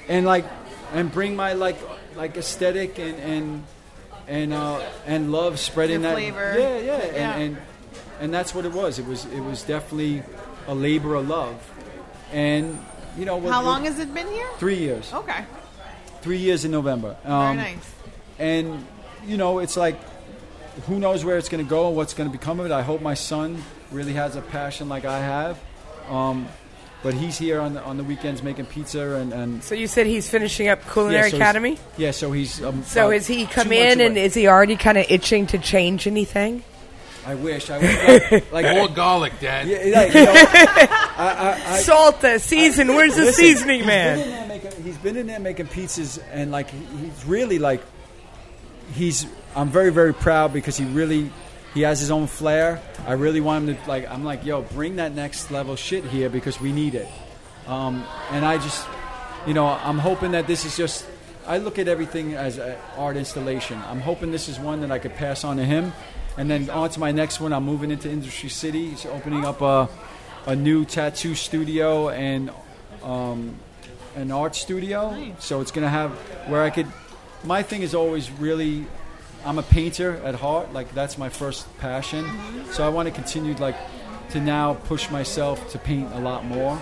and 0.07 0.27
like 0.27 0.45
and 0.91 1.11
bring 1.11 1.35
my 1.35 1.53
like 1.53 1.77
like 2.15 2.37
aesthetic 2.37 2.99
and 2.99 3.15
and 3.19 3.63
and 4.27 4.53
uh, 4.53 4.81
and 5.05 5.31
love 5.31 5.59
spreading 5.59 6.01
that 6.03 6.13
flavor. 6.13 6.55
Yeah, 6.57 6.77
yeah, 6.77 6.93
and, 6.97 7.15
Yeah. 7.15 7.35
and 7.37 7.57
and 8.19 8.33
that's 8.33 8.53
what 8.53 8.65
it 8.65 8.71
was. 8.73 8.99
It 8.99 9.05
was 9.05 9.25
it 9.25 9.39
was 9.41 9.63
definitely 9.63 10.23
a 10.67 10.75
labor 10.75 11.15
of 11.15 11.27
love, 11.27 11.57
and 12.31 12.77
you 13.17 13.25
know 13.25 13.39
How 13.49 13.63
long 13.63 13.85
has 13.85 13.99
it 13.99 14.13
been 14.13 14.27
here? 14.27 14.47
Three 14.57 14.77
years. 14.77 15.11
Okay. 15.13 15.43
Three 16.21 16.37
years 16.37 16.65
in 16.65 16.71
November. 16.71 17.15
Very 17.23 17.33
Um, 17.35 17.57
nice. 17.57 17.93
And 18.37 18.85
you 19.25 19.37
know, 19.37 19.59
it's 19.59 19.75
like 19.75 19.99
who 20.87 20.99
knows 20.99 21.25
where 21.25 21.37
it's 21.37 21.49
going 21.49 21.63
to 21.63 21.69
go 21.69 21.87
and 21.87 21.95
what's 21.97 22.13
going 22.13 22.29
to 22.31 22.37
become 22.37 22.59
of 22.59 22.65
it. 22.67 22.71
I 22.71 22.81
hope 22.83 23.01
my 23.01 23.13
son 23.15 23.61
really 23.91 24.13
has 24.13 24.35
a 24.35 24.41
passion 24.41 24.87
like 24.87 25.03
I 25.03 25.19
have. 25.19 25.59
Um, 26.09 26.47
but 27.03 27.13
he's 27.13 27.37
here 27.37 27.59
on 27.59 27.73
the, 27.73 27.83
on 27.83 27.97
the 27.97 28.03
weekends 28.03 28.43
making 28.43 28.65
pizza 28.67 29.15
and, 29.15 29.33
and 29.33 29.63
So 29.63 29.73
you 29.75 29.87
said 29.87 30.05
he's 30.07 30.29
finishing 30.29 30.67
up 30.69 30.79
Culinary 30.91 31.25
Yeah, 31.25 31.29
so 31.31 31.37
Academy. 31.37 31.77
yeah. 31.97 32.11
So 32.11 32.31
he's 32.31 32.63
um, 32.63 32.83
So 32.83 33.01
about 33.07 33.13
has 33.13 33.27
he 33.27 33.45
come 33.45 33.71
in 33.71 33.99
and 34.01 34.13
away. 34.17 34.25
is 34.25 34.33
he 34.33 34.47
already 34.47 34.75
kind 34.75 34.97
of 34.97 35.05
itching 35.09 35.47
to 35.47 35.57
change 35.57 36.05
anything? 36.07 36.63
I 37.25 37.35
wish. 37.35 37.69
I 37.69 37.77
wish. 37.77 38.31
Like, 38.31 38.51
like 38.65 38.75
More 38.75 38.87
garlic, 38.87 39.33
Dad. 39.39 39.67
yeah, 39.67 39.77
like, 39.99 40.13
you 40.13 40.25
know, 40.25 40.33
I, 40.35 41.57
I, 41.67 41.73
I, 41.75 41.79
Salt 41.81 42.21
the 42.21 42.39
season. 42.39 42.87
Where's 42.89 43.15
the 43.15 43.25
Listen, 43.25 43.43
seasoning, 43.45 43.77
he's 43.79 43.87
man? 43.87 44.17
Been 44.17 44.25
in 44.27 44.31
there 44.33 44.47
making, 44.47 44.83
he's 44.83 44.97
been 44.97 45.17
in 45.17 45.27
there 45.27 45.39
making 45.39 45.67
pizzas, 45.67 46.19
and 46.31 46.51
like 46.51 46.69
he's 46.71 47.25
really 47.25 47.59
like 47.59 47.81
he's. 48.93 49.27
I'm 49.55 49.69
very 49.69 49.91
very 49.91 50.13
proud 50.15 50.51
because 50.53 50.77
he 50.77 50.85
really 50.85 51.31
he 51.73 51.81
has 51.81 51.99
his 51.99 52.11
own 52.11 52.27
flair. 52.27 52.81
I 53.07 53.13
really 53.13 53.41
want 53.41 53.67
him 53.67 53.75
to 53.75 53.89
like. 53.89 54.09
I'm 54.09 54.23
like, 54.23 54.45
yo, 54.45 54.61
bring 54.61 54.97
that 54.97 55.13
next 55.13 55.51
level 55.51 55.75
shit 55.75 56.03
here 56.03 56.29
because 56.29 56.59
we 56.59 56.71
need 56.71 56.95
it. 56.95 57.07
Um, 57.67 58.03
and 58.31 58.45
I 58.45 58.57
just, 58.57 58.85
you 59.47 59.53
know, 59.53 59.67
I'm 59.67 59.97
hoping 59.97 60.31
that 60.31 60.47
this 60.47 60.65
is 60.65 60.75
just. 60.75 61.05
I 61.47 61.57
look 61.57 61.79
at 61.79 61.87
everything 61.87 62.35
as 62.35 62.57
an 62.57 62.75
art 62.97 63.17
installation. 63.17 63.81
I'm 63.87 63.99
hoping 63.99 64.31
this 64.31 64.47
is 64.47 64.59
one 64.59 64.81
that 64.81 64.91
I 64.91 64.99
could 64.99 65.15
pass 65.15 65.43
on 65.43 65.57
to 65.57 65.65
him, 65.65 65.93
and 66.37 66.49
then 66.49 66.69
on 66.69 66.89
to 66.89 66.99
my 66.99 67.11
next 67.11 67.39
one. 67.39 67.53
I'm 67.53 67.63
moving 67.63 67.89
into 67.89 68.09
Industry 68.09 68.49
City. 68.49 68.89
He's 68.89 69.05
opening 69.05 69.45
up 69.45 69.61
a 69.61 69.89
a 70.47 70.55
new 70.55 70.85
tattoo 70.85 71.35
studio 71.35 72.09
and 72.09 72.51
um, 73.03 73.55
an 74.15 74.31
art 74.31 74.55
studio. 74.55 75.33
So 75.39 75.61
it's 75.61 75.71
going 75.71 75.83
to 75.83 75.89
have 75.89 76.11
where 76.49 76.63
I 76.63 76.69
could. 76.69 76.87
My 77.43 77.63
thing 77.63 77.81
is 77.81 77.95
always 77.95 78.29
really. 78.29 78.87
I'm 79.45 79.57
a 79.57 79.63
painter 79.63 80.17
at 80.23 80.35
heart. 80.35 80.73
Like 80.73 80.93
that's 80.93 81.17
my 81.17 81.29
first 81.29 81.65
passion. 81.79 82.25
Mm-hmm. 82.25 82.71
So 82.71 82.85
I 82.85 82.89
want 82.89 83.07
to 83.07 83.13
continue 83.13 83.53
like 83.55 83.75
to 84.31 84.39
now 84.39 84.75
push 84.75 85.09
myself 85.09 85.71
to 85.71 85.79
paint 85.79 86.11
a 86.13 86.19
lot 86.19 86.45
more 86.45 86.79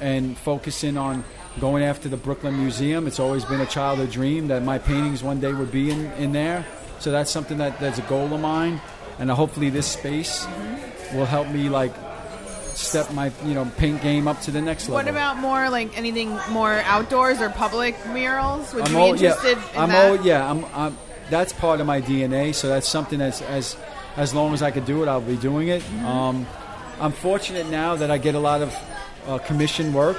and 0.00 0.36
focus 0.36 0.84
in 0.84 0.96
on 0.96 1.24
going 1.60 1.84
after 1.84 2.08
the 2.08 2.16
Brooklyn 2.16 2.58
Museum. 2.58 3.06
It's 3.06 3.20
always 3.20 3.44
been 3.44 3.60
a 3.60 3.66
childhood 3.66 4.10
dream 4.10 4.48
that 4.48 4.62
my 4.62 4.78
paintings 4.78 5.22
one 5.22 5.40
day 5.40 5.52
would 5.52 5.70
be 5.70 5.90
in, 5.90 6.06
in 6.12 6.32
there. 6.32 6.64
So 6.98 7.10
that's 7.10 7.30
something 7.30 7.58
that 7.58 7.80
that's 7.80 7.98
a 7.98 8.02
goal 8.02 8.32
of 8.32 8.40
mine, 8.40 8.80
and 9.18 9.30
hopefully 9.30 9.70
this 9.70 9.86
space 9.86 10.44
mm-hmm. 10.44 11.16
will 11.16 11.26
help 11.26 11.48
me 11.48 11.68
like 11.68 11.92
step 12.76 13.12
my 13.12 13.30
you 13.44 13.54
know 13.54 13.70
paint 13.76 14.02
game 14.02 14.26
up 14.28 14.40
to 14.42 14.50
the 14.50 14.60
next 14.60 14.88
level. 14.88 14.96
What 14.96 15.08
about 15.08 15.38
more 15.38 15.70
like 15.70 15.96
anything 15.96 16.38
more 16.50 16.74
outdoors 16.84 17.40
or 17.40 17.50
public 17.50 17.94
murals? 18.06 18.72
Would 18.74 18.88
you 18.88 18.94
be 18.94 19.00
all- 19.00 19.12
interested 19.12 19.58
yeah, 19.58 19.74
in 19.74 19.80
I'm 19.80 19.88
that? 19.90 20.10
all 20.10 20.26
yeah. 20.26 20.50
I'm, 20.50 20.64
I'm 20.74 20.98
that's 21.30 21.52
part 21.52 21.80
of 21.80 21.86
my 21.86 22.00
DNA. 22.00 22.54
So 22.54 22.68
that's 22.68 22.88
something 22.88 23.18
that's 23.18 23.42
as 23.42 23.76
as 24.16 24.32
long 24.32 24.54
as 24.54 24.62
I 24.62 24.70
could 24.70 24.84
do 24.84 25.02
it, 25.02 25.08
I'll 25.08 25.20
be 25.20 25.36
doing 25.36 25.68
it. 25.68 25.82
Mm-hmm. 25.82 26.06
Um, 26.06 26.46
I'm 27.00 27.12
fortunate 27.12 27.68
now 27.68 27.96
that 27.96 28.10
I 28.10 28.18
get 28.18 28.34
a 28.34 28.38
lot 28.38 28.62
of 28.62 28.74
uh, 29.26 29.38
commission 29.38 29.92
work, 29.92 30.16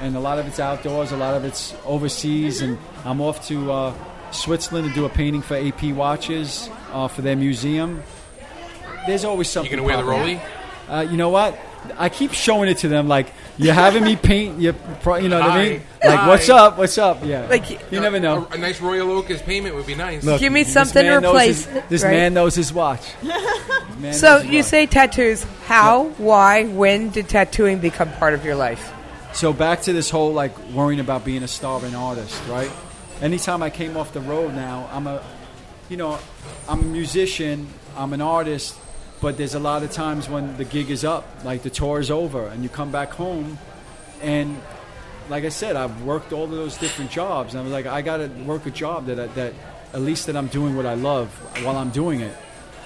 and 0.00 0.16
a 0.16 0.20
lot 0.20 0.38
of 0.38 0.46
it's 0.46 0.58
outdoors, 0.58 1.12
a 1.12 1.16
lot 1.16 1.34
of 1.34 1.44
it's 1.44 1.74
overseas, 1.84 2.62
and 2.62 2.78
I'm 3.04 3.20
off 3.20 3.46
to 3.48 3.70
uh, 3.70 3.94
Switzerland 4.32 4.88
to 4.88 4.94
do 4.94 5.04
a 5.04 5.08
painting 5.08 5.42
for 5.42 5.56
AP 5.56 5.94
Watches 5.94 6.68
uh, 6.92 7.08
for 7.08 7.22
their 7.22 7.36
museum. 7.36 8.02
There's 9.06 9.24
always 9.24 9.48
something. 9.48 9.70
You 9.70 9.78
something. 9.78 9.96
gonna 9.96 10.04
wear 10.04 10.18
the 10.18 10.26
popping. 10.28 10.38
rolly? 10.88 11.06
Uh, 11.06 11.10
you 11.10 11.16
know 11.16 11.28
what? 11.28 11.58
I 11.96 12.08
keep 12.08 12.32
showing 12.32 12.68
it 12.68 12.78
to 12.78 12.88
them 12.88 13.08
like 13.08 13.32
you're 13.56 13.74
having 13.74 14.04
me 14.04 14.16
paint. 14.16 14.60
You, 14.60 14.72
pro- 15.02 15.16
you 15.16 15.28
know 15.28 15.40
what 15.40 15.50
I 15.50 15.64
mean? 15.68 15.82
Hi. 16.02 16.08
Like, 16.14 16.28
what's 16.28 16.48
up? 16.48 16.78
What's 16.78 16.98
up? 16.98 17.24
Yeah. 17.24 17.46
Like, 17.48 17.70
you 17.92 18.00
never 18.00 18.20
know. 18.20 18.46
A, 18.50 18.54
a 18.54 18.58
nice 18.58 18.80
Royal 18.80 19.10
Oak 19.10 19.30
as 19.30 19.42
payment 19.42 19.74
would 19.74 19.86
be 19.86 19.94
nice. 19.94 20.22
Look, 20.24 20.40
Give 20.40 20.52
me 20.52 20.64
something 20.64 21.02
to 21.04 21.16
replace 21.18 21.64
his- 21.64 21.82
This 21.88 22.02
right? 22.04 22.10
man 22.12 22.34
knows 22.34 22.54
his 22.54 22.72
watch. 22.72 23.02
So 24.12 24.38
his 24.38 24.46
you 24.50 24.58
watch. 24.58 24.64
say 24.66 24.86
tattoos. 24.86 25.42
How, 25.66 26.04
why, 26.18 26.64
when 26.66 27.10
did 27.10 27.28
tattooing 27.28 27.78
become 27.80 28.12
part 28.12 28.32
of 28.34 28.44
your 28.44 28.54
life? 28.54 28.92
So 29.32 29.52
back 29.52 29.82
to 29.82 29.92
this 29.92 30.08
whole 30.08 30.32
like 30.32 30.56
worrying 30.70 31.00
about 31.00 31.24
being 31.24 31.42
a 31.42 31.48
starving 31.48 31.96
artist, 31.96 32.40
right? 32.48 32.70
Anytime 33.20 33.60
I 33.62 33.70
came 33.70 33.96
off 33.96 34.12
the 34.12 34.20
road 34.20 34.54
now, 34.54 34.88
I'm 34.92 35.08
a, 35.08 35.20
you 35.88 35.96
know, 35.96 36.16
I'm 36.68 36.80
a 36.80 36.84
musician, 36.84 37.66
I'm 37.96 38.12
an 38.12 38.20
artist, 38.20 38.76
but 39.20 39.36
there's 39.36 39.54
a 39.54 39.58
lot 39.60 39.82
of 39.82 39.90
times 39.92 40.28
when 40.28 40.56
the 40.56 40.64
gig 40.64 40.90
is 40.90 41.04
up, 41.04 41.26
like 41.44 41.62
the 41.62 41.70
tour 41.70 41.98
is 42.00 42.10
over, 42.10 42.46
and 42.46 42.62
you 42.62 42.68
come 42.68 42.90
back 42.92 43.10
home, 43.12 43.58
and 44.22 44.60
like 45.28 45.44
I 45.44 45.48
said, 45.50 45.76
I've 45.76 46.02
worked 46.02 46.32
all 46.32 46.44
of 46.44 46.50
those 46.50 46.76
different 46.76 47.10
jobs, 47.10 47.52
and 47.54 47.60
I 47.60 47.62
was 47.64 47.72
like, 47.72 47.86
I 47.86 48.00
got 48.02 48.18
to 48.18 48.28
work 48.44 48.64
a 48.66 48.70
job 48.70 49.06
that 49.06 49.18
I, 49.20 49.26
that 49.28 49.52
at 49.92 50.00
least 50.00 50.26
that 50.26 50.36
I'm 50.36 50.46
doing 50.48 50.76
what 50.76 50.86
I 50.86 50.94
love 50.94 51.28
while 51.64 51.76
I'm 51.76 51.90
doing 51.90 52.20
it. 52.20 52.36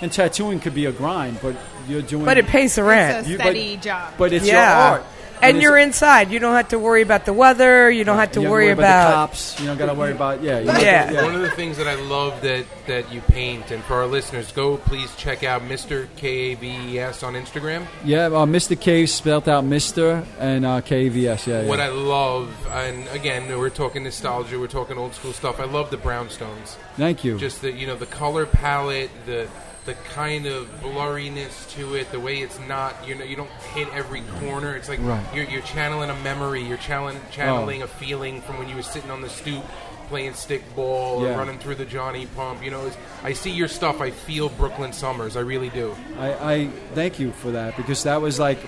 And 0.01 0.11
tattooing 0.11 0.59
could 0.59 0.75
be 0.75 0.87
a 0.87 0.93
grind, 0.93 1.39
but 1.41 1.55
you're 1.87 2.03
doing. 2.03 2.25
But 2.25 2.37
it 2.39 2.47
pays 2.47 2.75
the 2.75 2.83
rent. 2.83 3.19
It's 3.19 3.29
a 3.29 3.31
You- 3.31 3.37
but- 3.39 3.45
steady 3.45 3.77
job. 3.77 4.15
But 4.19 4.33
it's 4.33 4.45
yeah. 4.47 4.53
your 4.55 4.99
art, 4.99 5.07
And 5.43 5.57
it's- 5.57 5.63
you're 5.63 5.77
inside. 5.77 6.31
You 6.31 6.39
don't 6.39 6.55
have 6.55 6.69
to 6.69 6.79
worry 6.79 7.03
about 7.03 7.25
the 7.27 7.33
weather. 7.33 7.91
You 7.91 8.05
don't 8.05 8.17
have 8.19 8.33
to 8.33 8.41
you 8.41 8.45
don't 8.45 8.53
worry 8.53 8.67
the 8.69 8.73
about. 8.75 9.13
cops. 9.31 9.59
You 9.61 9.67
don't 9.67 9.77
got 9.77 9.87
to 9.87 9.95
worry 9.95 10.13
about 10.13 10.43
yeah. 10.43 10.61
you 10.61 10.67
don't- 10.67 10.81
Yeah. 10.81 11.23
One 11.25 11.35
of 11.35 11.43
the 11.43 11.51
things 11.51 11.77
that 11.79 11.89
I 11.89 11.95
love 11.97 12.41
that, 12.43 12.65
that 12.87 13.13
you 13.13 13.21
paint, 13.23 13.71
and 13.71 13.83
for 13.85 13.95
our 13.97 14.07
listeners, 14.07 14.53
go 14.53 14.77
please 14.77 15.15
check 15.17 15.43
out 15.45 15.63
Mr. 15.63 16.07
K 16.17 16.29
A 16.53 16.55
V 16.55 16.67
E 16.95 16.99
S 16.99 17.23
on 17.23 17.35
Instagram. 17.35 17.87
Yeah, 18.05 18.27
uh, 18.27 18.47
Mr. 18.47 18.79
K 18.81 19.07
spelled 19.07 19.49
out 19.49 19.65
Mr. 19.65 20.25
and 20.39 20.65
uh, 20.65 20.81
KVS. 20.81 21.47
Yeah, 21.47 21.63
yeah. 21.63 21.69
What 21.69 21.81
I 21.81 21.89
love, 21.89 22.49
and 22.71 23.09
again, 23.09 23.49
we're 23.59 23.69
talking 23.71 24.05
nostalgia, 24.05 24.59
we're 24.59 24.67
talking 24.69 24.97
old 24.97 25.15
school 25.15 25.33
stuff. 25.33 25.61
I 25.61 25.65
love 25.65 25.91
the 25.91 25.97
brownstones. 25.99 26.77
Thank 26.97 27.25
you. 27.25 27.39
Just 27.39 27.63
the 27.63 27.73
you 27.73 27.87
know 27.87 27.97
the 27.97 28.07
color 28.07 28.47
palette, 28.47 29.11
the 29.27 29.49
the 29.85 29.95
kind 30.15 30.47
of 30.47 30.69
blurriness 30.81 31.69
to 31.77 31.95
it, 31.97 32.11
the 32.13 32.21
way 32.21 32.39
it's 32.39 32.59
not 32.69 32.95
you 33.07 33.15
know 33.15 33.25
you 33.25 33.37
don't 33.37 33.51
hit 33.75 33.89
every 33.95 34.23
corner. 34.41 34.75
It's 34.77 34.89
like 34.89 35.01
Right. 35.03 35.25
you're 35.35 35.45
you're 35.47 35.63
channeling 35.63 36.11
a 36.11 36.17
memory, 36.23 36.63
you're 36.63 36.77
channeling 36.79 37.17
Oh. 37.19 37.31
channeling 37.33 37.83
a 37.83 37.87
feeling 37.89 38.41
from 38.43 38.59
when 38.59 38.69
you 38.69 38.77
were 38.77 38.83
sitting 38.83 39.11
on 39.11 39.21
the 39.23 39.29
stoop 39.29 39.65
playing 40.09 40.35
stick 40.35 40.63
ball 40.77 41.25
or 41.25 41.31
running 41.39 41.59
through 41.59 41.75
the 41.77 41.87
Johnny 41.87 42.27
Pump. 42.27 42.63
You 42.63 42.71
know, 42.71 42.85
it's, 42.87 42.97
I 43.25 43.33
see 43.33 43.51
your 43.51 43.69
stuff. 43.69 44.01
I 44.03 44.11
feel 44.11 44.51
Brooklyn 44.51 44.93
summers. 44.93 45.37
I 45.37 45.41
really 45.41 45.71
do. 45.71 45.95
I, 46.19 46.55
I 46.55 46.67
thank 46.95 47.19
you 47.19 47.33
for 47.33 47.53
that 47.53 47.77
because 47.79 48.03
that 48.03 48.21
was 48.21 48.39
like 48.39 48.59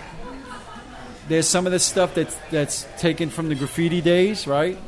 there's 1.29 1.49
some 1.49 1.67
of 1.67 1.73
the 1.73 1.79
stuff 1.79 2.15
that's 2.15 2.37
that's 2.51 2.87
taken 2.99 3.31
from 3.31 3.49
the 3.49 3.55
graffiti 3.55 4.01
days, 4.01 4.47
right? 4.47 4.79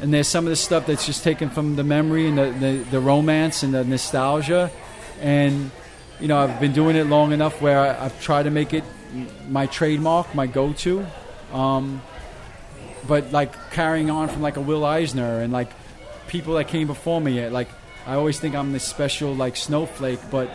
And 0.00 0.12
there's 0.12 0.28
some 0.28 0.46
of 0.46 0.50
the 0.50 0.56
stuff 0.56 0.86
that's 0.86 1.06
just 1.06 1.22
taken 1.22 1.48
from 1.48 1.76
the 1.76 1.84
memory 1.84 2.26
and 2.26 2.36
the, 2.36 2.50
the, 2.58 2.72
the 2.90 2.98
romance 3.00 3.62
and 3.62 3.72
the 3.72 3.84
nostalgia. 3.84 4.70
And 5.22 5.70
you 6.20 6.28
know, 6.28 6.38
I've 6.38 6.60
been 6.60 6.72
doing 6.72 6.96
it 6.96 7.06
long 7.06 7.32
enough 7.32 7.60
where 7.62 7.78
I, 7.78 8.04
I've 8.04 8.20
tried 8.20 8.42
to 8.44 8.50
make 8.50 8.74
it 8.74 8.84
my 9.48 9.66
trademark, 9.66 10.34
my 10.34 10.46
go-to. 10.46 11.06
Um, 11.52 12.02
but 13.06 13.32
like 13.32 13.70
carrying 13.70 14.10
on 14.10 14.28
from 14.28 14.42
like 14.42 14.56
a 14.56 14.60
Will 14.60 14.84
Eisner 14.84 15.40
and 15.40 15.52
like 15.52 15.70
people 16.28 16.54
that 16.54 16.68
came 16.68 16.86
before 16.86 17.20
me, 17.20 17.48
like 17.48 17.68
I 18.06 18.14
always 18.14 18.38
think 18.38 18.54
I'm 18.54 18.72
this 18.72 18.84
special 18.84 19.34
like 19.34 19.56
snowflake, 19.56 20.20
but 20.30 20.50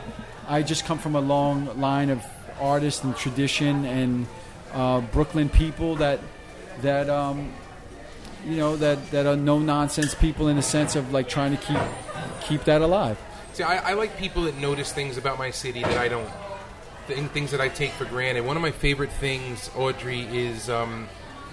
I 0.48 0.64
just 0.64 0.86
come 0.86 0.98
from 1.00 1.16
a 1.16 1.22
long 1.22 1.80
line 1.80 2.10
of 2.10 2.24
artists 2.60 3.04
and 3.04 3.16
tradition 3.16 3.86
and 3.86 4.28
uh, 4.74 5.02
Brooklyn 5.02 5.50
people 5.50 5.96
that 5.96 6.20
that 6.82 7.10
um, 7.10 7.52
you 8.46 8.58
know 8.58 8.76
that 8.78 9.12
that 9.12 9.26
are 9.26 9.36
no 9.36 9.60
nonsense 9.60 10.16
people 10.16 10.48
in 10.48 10.56
the 10.56 10.62
sense 10.62 10.96
of 10.96 11.12
like 11.12 11.28
trying 11.28 11.56
to 11.56 11.58
keep 11.58 11.80
keep 12.42 12.64
that 12.64 12.82
alive. 12.82 13.18
See, 13.58 13.64
I, 13.64 13.90
I 13.90 13.94
like 13.94 14.16
people 14.18 14.44
that 14.44 14.56
notice 14.60 14.94
things 14.94 15.18
about 15.18 15.40
my 15.40 15.50
city 15.50 15.82
that 15.82 15.98
I 15.98 16.08
don't. 16.08 16.30
Th- 17.08 17.20
things 17.32 17.50
that 17.50 17.60
I 17.60 17.70
take 17.70 17.90
for 17.94 18.06
granted. 18.06 18.46
One 18.46 18.56
of 18.56 18.62
my 18.62 18.70
favorite 18.70 19.12
things, 19.14 19.72
Audrey, 19.76 20.22
is 20.26 20.70
um, 20.70 21.10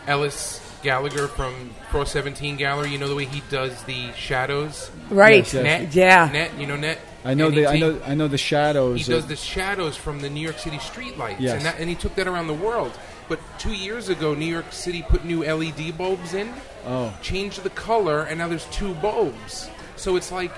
Ellis 0.07 0.61
Gallagher 0.83 1.29
from 1.29 1.71
Pro 1.89 2.05
17 2.05 2.57
Gallery. 2.57 2.91
You 2.91 2.99
know 2.99 3.09
the 3.09 3.15
way 3.15 3.25
he 3.25 3.43
does 3.49 3.83
the 3.85 4.13
shadows? 4.13 4.91
Right. 5.09 5.51
Yes, 5.51 5.55
yes. 5.55 5.63
Net? 5.65 5.95
Yeah. 5.95 6.29
Net, 6.31 6.59
you 6.59 6.67
know 6.67 6.77
Net? 6.77 6.99
I 7.25 7.33
know 7.33 7.51
the 7.51 7.67
I 7.69 7.79
know 7.79 7.99
I 8.05 8.15
know 8.15 8.29
the 8.29 8.37
shadows. 8.37 9.07
He 9.07 9.11
does 9.11 9.27
the 9.27 9.35
shadows 9.37 9.97
from 9.97 10.21
the 10.21 10.29
New 10.29 10.43
York 10.43 10.59
City 10.59 10.77
streetlights, 10.77 11.41
Yes. 11.41 11.55
and 11.57 11.65
that, 11.65 11.79
and 11.79 11.89
he 11.89 11.95
took 11.95 12.15
that 12.17 12.27
around 12.27 12.49
the 12.49 12.53
world. 12.53 12.93
But 13.31 13.41
two 13.59 13.73
years 13.73 14.11
ago, 14.11 14.35
New 14.35 14.45
York 14.45 14.73
City 14.73 15.01
put 15.09 15.25
new 15.25 15.43
LED 15.43 15.97
bulbs 15.97 16.35
in, 16.35 16.53
oh, 16.85 17.17
changed 17.23 17.63
the 17.63 17.71
color, 17.71 18.25
and 18.25 18.37
now 18.37 18.49
there's 18.49 18.67
two 18.67 18.93
bulbs. 18.97 19.71
So 19.97 20.17
it's 20.17 20.31
like 20.31 20.53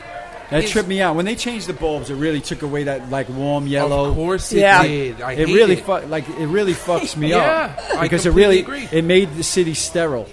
that 0.51 0.63
his- 0.63 0.71
tripped 0.71 0.89
me 0.89 1.01
out 1.01 1.17
when 1.17 1.25
they 1.25 1.35
changed 1.35 1.67
the 1.67 1.73
bulbs. 1.73 2.11
It 2.11 2.15
really 2.15 2.41
took 2.41 2.63
away 2.63 2.85
that 2.85 3.11
like 3.11 3.29
warm 3.29 3.67
yellow. 3.67 4.07
Of 4.11 4.15
course 4.15 4.53
it 4.53 4.59
Yeah. 4.61 4.83
did. 4.83 5.21
I 5.21 5.33
it 5.33 5.49
hate 5.49 5.55
really 5.55 5.75
it. 5.79 5.85
fu- 5.85 6.07
like 6.07 6.29
it 6.29 6.47
really 6.47 6.75
fucks 6.87 7.17
me 7.17 7.31
Yeah, 7.31 7.75
up 7.91 7.99
I 7.99 8.03
because 8.03 8.27
it 8.27 8.31
really 8.31 8.61
agree. 8.61 8.89
it 8.93 9.05
made 9.05 9.35
the 9.37 9.43
city 9.43 9.75
sterile 9.75 10.29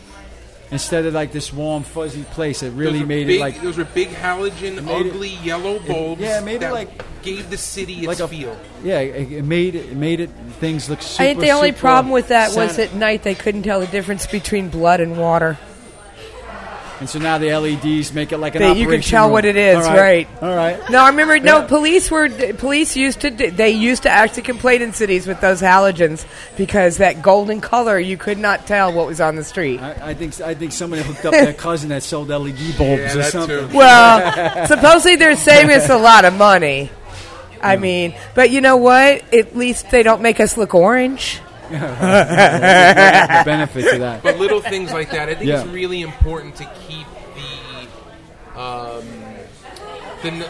instead 0.72 1.06
of 1.06 1.14
like 1.14 1.32
this 1.32 1.54
warm 1.54 1.84
fuzzy 1.84 2.24
place. 2.24 2.64
It 2.64 2.72
really 2.72 3.04
made 3.04 3.28
big, 3.28 3.38
it 3.38 3.42
like 3.42 3.62
those 3.62 3.78
were 3.78 3.86
big 3.86 4.10
halogen, 4.10 4.84
made 4.84 5.06
it- 5.06 5.14
ugly 5.14 5.30
yellow 5.44 5.80
bulbs. 5.80 6.22
yeah, 6.22 6.40
it 6.40 6.46
made 6.46 6.64
it 6.64 6.72
like- 6.72 7.04
gave 7.22 7.50
the 7.50 7.58
city 7.58 8.00
its 8.00 8.08
like 8.08 8.20
a 8.20 8.28
feel. 8.28 8.58
Yeah, 8.84 9.00
it, 9.00 9.32
it 9.32 9.44
made 9.46 9.76
it, 9.76 9.86
it 9.92 9.96
made 9.96 10.20
it 10.20 10.30
things 10.60 10.90
look. 10.90 11.02
Super, 11.02 11.24
I 11.24 11.28
think 11.28 11.40
the 11.40 11.52
only 11.52 11.72
problem 11.72 12.12
with 12.12 12.28
that 12.30 12.54
was 12.56 12.78
at 12.80 12.94
night 12.96 13.24
they 13.24 13.36
couldn't 13.36 13.64
tell 13.64 13.80
the 13.80 13.88
difference 13.88 14.28
between 14.28 14.68
blood 14.70 15.00
and 15.00 15.18
water. 15.18 15.58
And 17.04 17.10
so 17.10 17.20
now 17.20 17.38
the 17.38 17.54
LEDs 17.54 18.14
make 18.14 18.32
it 18.32 18.38
like 18.38 18.56
an. 18.56 18.62
That 18.62 18.78
you 18.78 18.88
can 18.88 19.02
tell 19.02 19.26
room. 19.26 19.34
what 19.34 19.44
it 19.44 19.58
is, 19.58 19.76
All 19.86 19.94
right. 19.94 20.26
All 20.42 20.56
right. 20.56 20.80
No, 20.90 21.00
I 21.04 21.10
remember. 21.10 21.38
No, 21.38 21.60
Yeah. 21.60 21.68
police 21.68 22.10
were 22.10 22.30
police 22.54 22.96
used 22.96 23.20
to 23.22 23.30
they 23.30 23.72
used 23.72 24.04
to 24.04 24.10
actually 24.10 24.44
complain 24.44 24.82
in 24.82 24.94
cities 24.94 25.28
with 25.28 25.42
those 25.42 25.62
halogens 25.62 26.26
because 26.56 26.98
that 26.98 27.22
golden 27.22 27.60
color 27.60 28.00
you 28.00 28.16
could 28.16 28.38
not 28.38 28.66
tell 28.66 28.94
what 28.94 29.06
was 29.06 29.20
on 29.20 29.36
the 29.36 29.44
street. 29.44 29.82
I, 29.82 30.12
I 30.12 30.14
think 30.14 30.40
I 30.40 30.54
think 30.54 30.72
somebody 30.72 31.02
hooked 31.04 31.26
up 31.26 31.34
their 31.34 31.54
cousin 31.68 31.90
that 31.90 32.04
sold 32.04 32.30
LED 32.30 32.78
bulbs 32.78 33.02
Yeah, 33.02 33.18
or 33.18 33.24
something. 33.24 33.70
too. 33.70 33.76
Well, 33.78 34.66
supposedly 34.68 35.18
they're 35.18 35.36
saving 35.36 35.76
us 35.76 35.90
a 35.90 35.98
lot 35.98 36.24
of 36.24 36.34
money. 36.38 36.90
I 37.62 37.76
mean, 37.78 38.14
but 38.36 38.50
you 38.50 38.62
know 38.62 38.78
what? 38.78 39.34
At 39.34 39.56
least 39.58 39.90
they 39.92 40.04
don't 40.04 40.22
make 40.22 40.40
us 40.40 40.58
look 40.58 40.74
orange. 40.74 41.40
the 43.38 43.44
benefits 43.46 43.92
of 43.94 44.00
that. 44.00 44.24
But 44.24 44.38
little 44.40 44.62
things 44.62 44.92
like 44.92 45.12
that, 45.12 45.30
I 45.30 45.36
think 45.36 45.50
Yeah. 45.50 45.62
it's 45.62 45.70
really 45.70 46.02
important 46.02 46.56
to 46.58 46.66
keep 46.88 47.08
the, 47.36 48.60
um, 48.60 49.06
the 50.22 50.48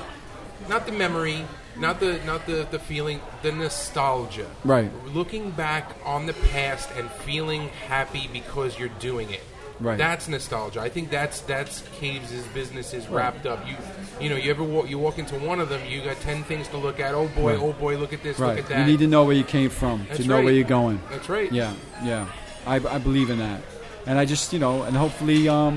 not 0.70 0.86
the 0.86 0.92
memory, 0.92 1.46
not 1.78 2.00
the 2.00 2.20
not 2.26 2.46
the, 2.46 2.68
the 2.70 2.80
feeling, 2.80 3.20
the 3.42 3.52
nostalgia. 3.52 4.50
Right. 4.64 4.92
Looking 5.08 5.52
back 5.52 5.96
on 6.06 6.26
the 6.26 6.34
past 6.34 6.90
and 6.98 7.10
feeling 7.10 7.70
happy 7.88 8.30
because 8.32 8.78
you're 8.80 8.90
doing 9.00 9.32
it. 9.32 9.44
Right. 9.84 9.98
That's 9.98 10.28
nostalgia. 10.28 10.80
I 10.80 10.90
think 10.90 11.10
that's 11.12 11.42
that's 11.42 11.82
Kaves' 12.00 12.46
business 12.54 12.94
is 12.94 13.08
Right. 13.08 13.16
wrapped 13.18 13.46
up. 13.46 13.68
You 13.68 13.76
you 14.22 14.30
know 14.30 14.36
you 14.38 14.50
ever 14.50 14.64
walk 14.64 14.90
you 14.90 14.98
walk 14.98 15.20
into 15.20 15.36
one 15.40 15.60
of 15.60 15.68
them, 15.70 15.82
you 15.90 16.02
got 16.02 16.20
ten 16.22 16.44
things 16.44 16.68
to 16.70 16.78
look 16.78 17.00
at. 17.00 17.14
Oh 17.14 17.28
boy, 17.36 17.52
Right. 17.54 17.62
oh 17.62 17.74
boy, 17.74 17.98
look 17.98 18.14
at 18.14 18.24
this, 18.24 18.40
look 18.40 18.58
at 18.58 18.68
that. 18.70 18.80
You 18.80 18.86
need 18.86 19.00
to 19.00 19.08
know 19.08 19.24
where 19.26 19.36
you 19.36 19.44
came 19.44 19.70
from 19.70 20.06
That's 20.08 20.22
to 20.22 20.28
know 20.28 20.36
right. 20.38 20.46
where 20.46 20.54
you're 20.54 20.64
going. 20.64 21.02
That's 21.10 21.28
right. 21.30 21.52
Yeah, 21.52 21.74
yeah. 22.04 22.28
I, 22.66 22.76
I 22.76 22.98
believe 22.98 23.30
in 23.30 23.40
that, 23.40 23.62
and 24.06 24.18
I 24.18 24.24
just 24.26 24.54
you 24.54 24.60
know, 24.60 24.84
and 24.84 24.96
hopefully, 24.96 25.50
um, 25.50 25.76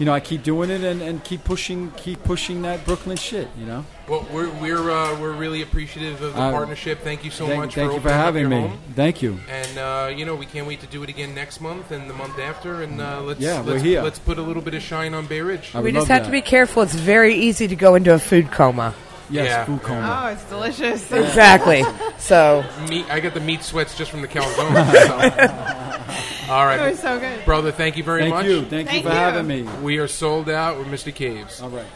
you 0.00 0.04
know, 0.06 0.12
I 0.12 0.18
keep 0.20 0.42
doing 0.42 0.70
it 0.70 0.82
and, 0.82 1.00
and 1.00 1.22
keep 1.22 1.44
pushing, 1.44 1.92
keep 1.92 2.22
pushing 2.24 2.62
that 2.62 2.84
Brooklyn 2.84 3.16
shit. 3.16 3.48
You 3.58 3.66
know. 3.66 3.84
Well, 4.08 4.24
we're 4.32 4.48
we're 4.60 4.88
uh, 4.90 5.18
we're 5.20 5.32
really 5.32 5.62
appreciative 5.62 6.22
of 6.22 6.34
the 6.34 6.40
Uh, 6.40 6.52
partnership. 6.52 7.00
Thank 7.02 7.24
you 7.24 7.30
so 7.32 7.46
thank 7.46 7.58
much 7.60 7.74
thank 7.74 7.90
for 7.90 7.96
you 7.96 8.00
for 8.00 8.12
having 8.12 8.48
me. 8.48 8.60
home. 8.60 8.78
Thank 8.94 9.20
you. 9.20 9.38
And 9.50 9.78
uh, 9.78 10.12
you 10.16 10.24
know, 10.24 10.36
we 10.36 10.46
can't 10.46 10.66
wait 10.66 10.80
to 10.80 10.86
do 10.86 11.02
it 11.02 11.08
again 11.08 11.34
next 11.34 11.60
month 11.60 11.90
and 11.90 12.08
the 12.08 12.14
month 12.14 12.38
after. 12.38 12.82
And 12.82 13.00
uh, 13.00 13.20
let's 13.22 13.40
Yeah, 13.40 13.62
we're 13.62 13.78
here. 13.80 14.02
let's 14.02 14.20
put 14.20 14.38
a 14.38 14.42
little 14.42 14.62
bit 14.62 14.74
of 14.74 14.82
shine 14.82 15.12
on 15.12 15.26
Bay 15.26 15.40
Ridge. 15.40 15.72
I 15.74 15.80
We 15.80 15.90
just 15.90 16.08
love 16.08 16.18
have 16.18 16.26
to 16.26 16.32
be 16.32 16.40
careful. 16.40 16.82
It's 16.84 16.94
very 16.94 17.34
easy 17.34 17.66
to 17.66 17.74
go 17.76 17.96
into 17.96 18.14
a 18.14 18.18
food 18.20 18.52
coma. 18.52 18.94
Yes, 19.28 19.46
Yeah. 19.48 19.64
food 19.64 19.82
coma. 19.82 20.22
Oh, 20.22 20.28
it's 20.28 20.44
delicious. 20.44 21.10
Exactly. 21.26 21.82
So 22.18 22.64
Meat, 22.88 23.06
I 23.10 23.18
got 23.18 23.34
the 23.34 23.40
meat 23.40 23.64
sweats 23.64 23.98
just 23.98 24.12
from 24.12 24.22
the 24.22 24.28
calzone. 24.28 24.72
so. 26.46 26.52
All 26.52 26.68
It 26.70 26.90
was 26.90 27.00
so 27.00 27.18
good. 27.18 27.44
brother. 27.44 27.72
Thank 27.72 27.96
you 27.96 28.04
very 28.04 28.20
Thank 28.22 28.34
much. 28.34 28.46
you. 28.46 28.60
Thank, 28.66 28.88
Thank 28.88 29.02
you 29.04 29.10
for 29.10 29.14
you. 29.16 29.20
having 29.20 29.46
me. 29.48 29.62
We 29.82 29.98
are 29.98 30.06
sold 30.06 30.48
out 30.48 30.78
with 30.78 30.86
Mr. 30.86 31.12
Kaves. 31.12 31.60
All 31.60 31.70
right. 31.70 31.86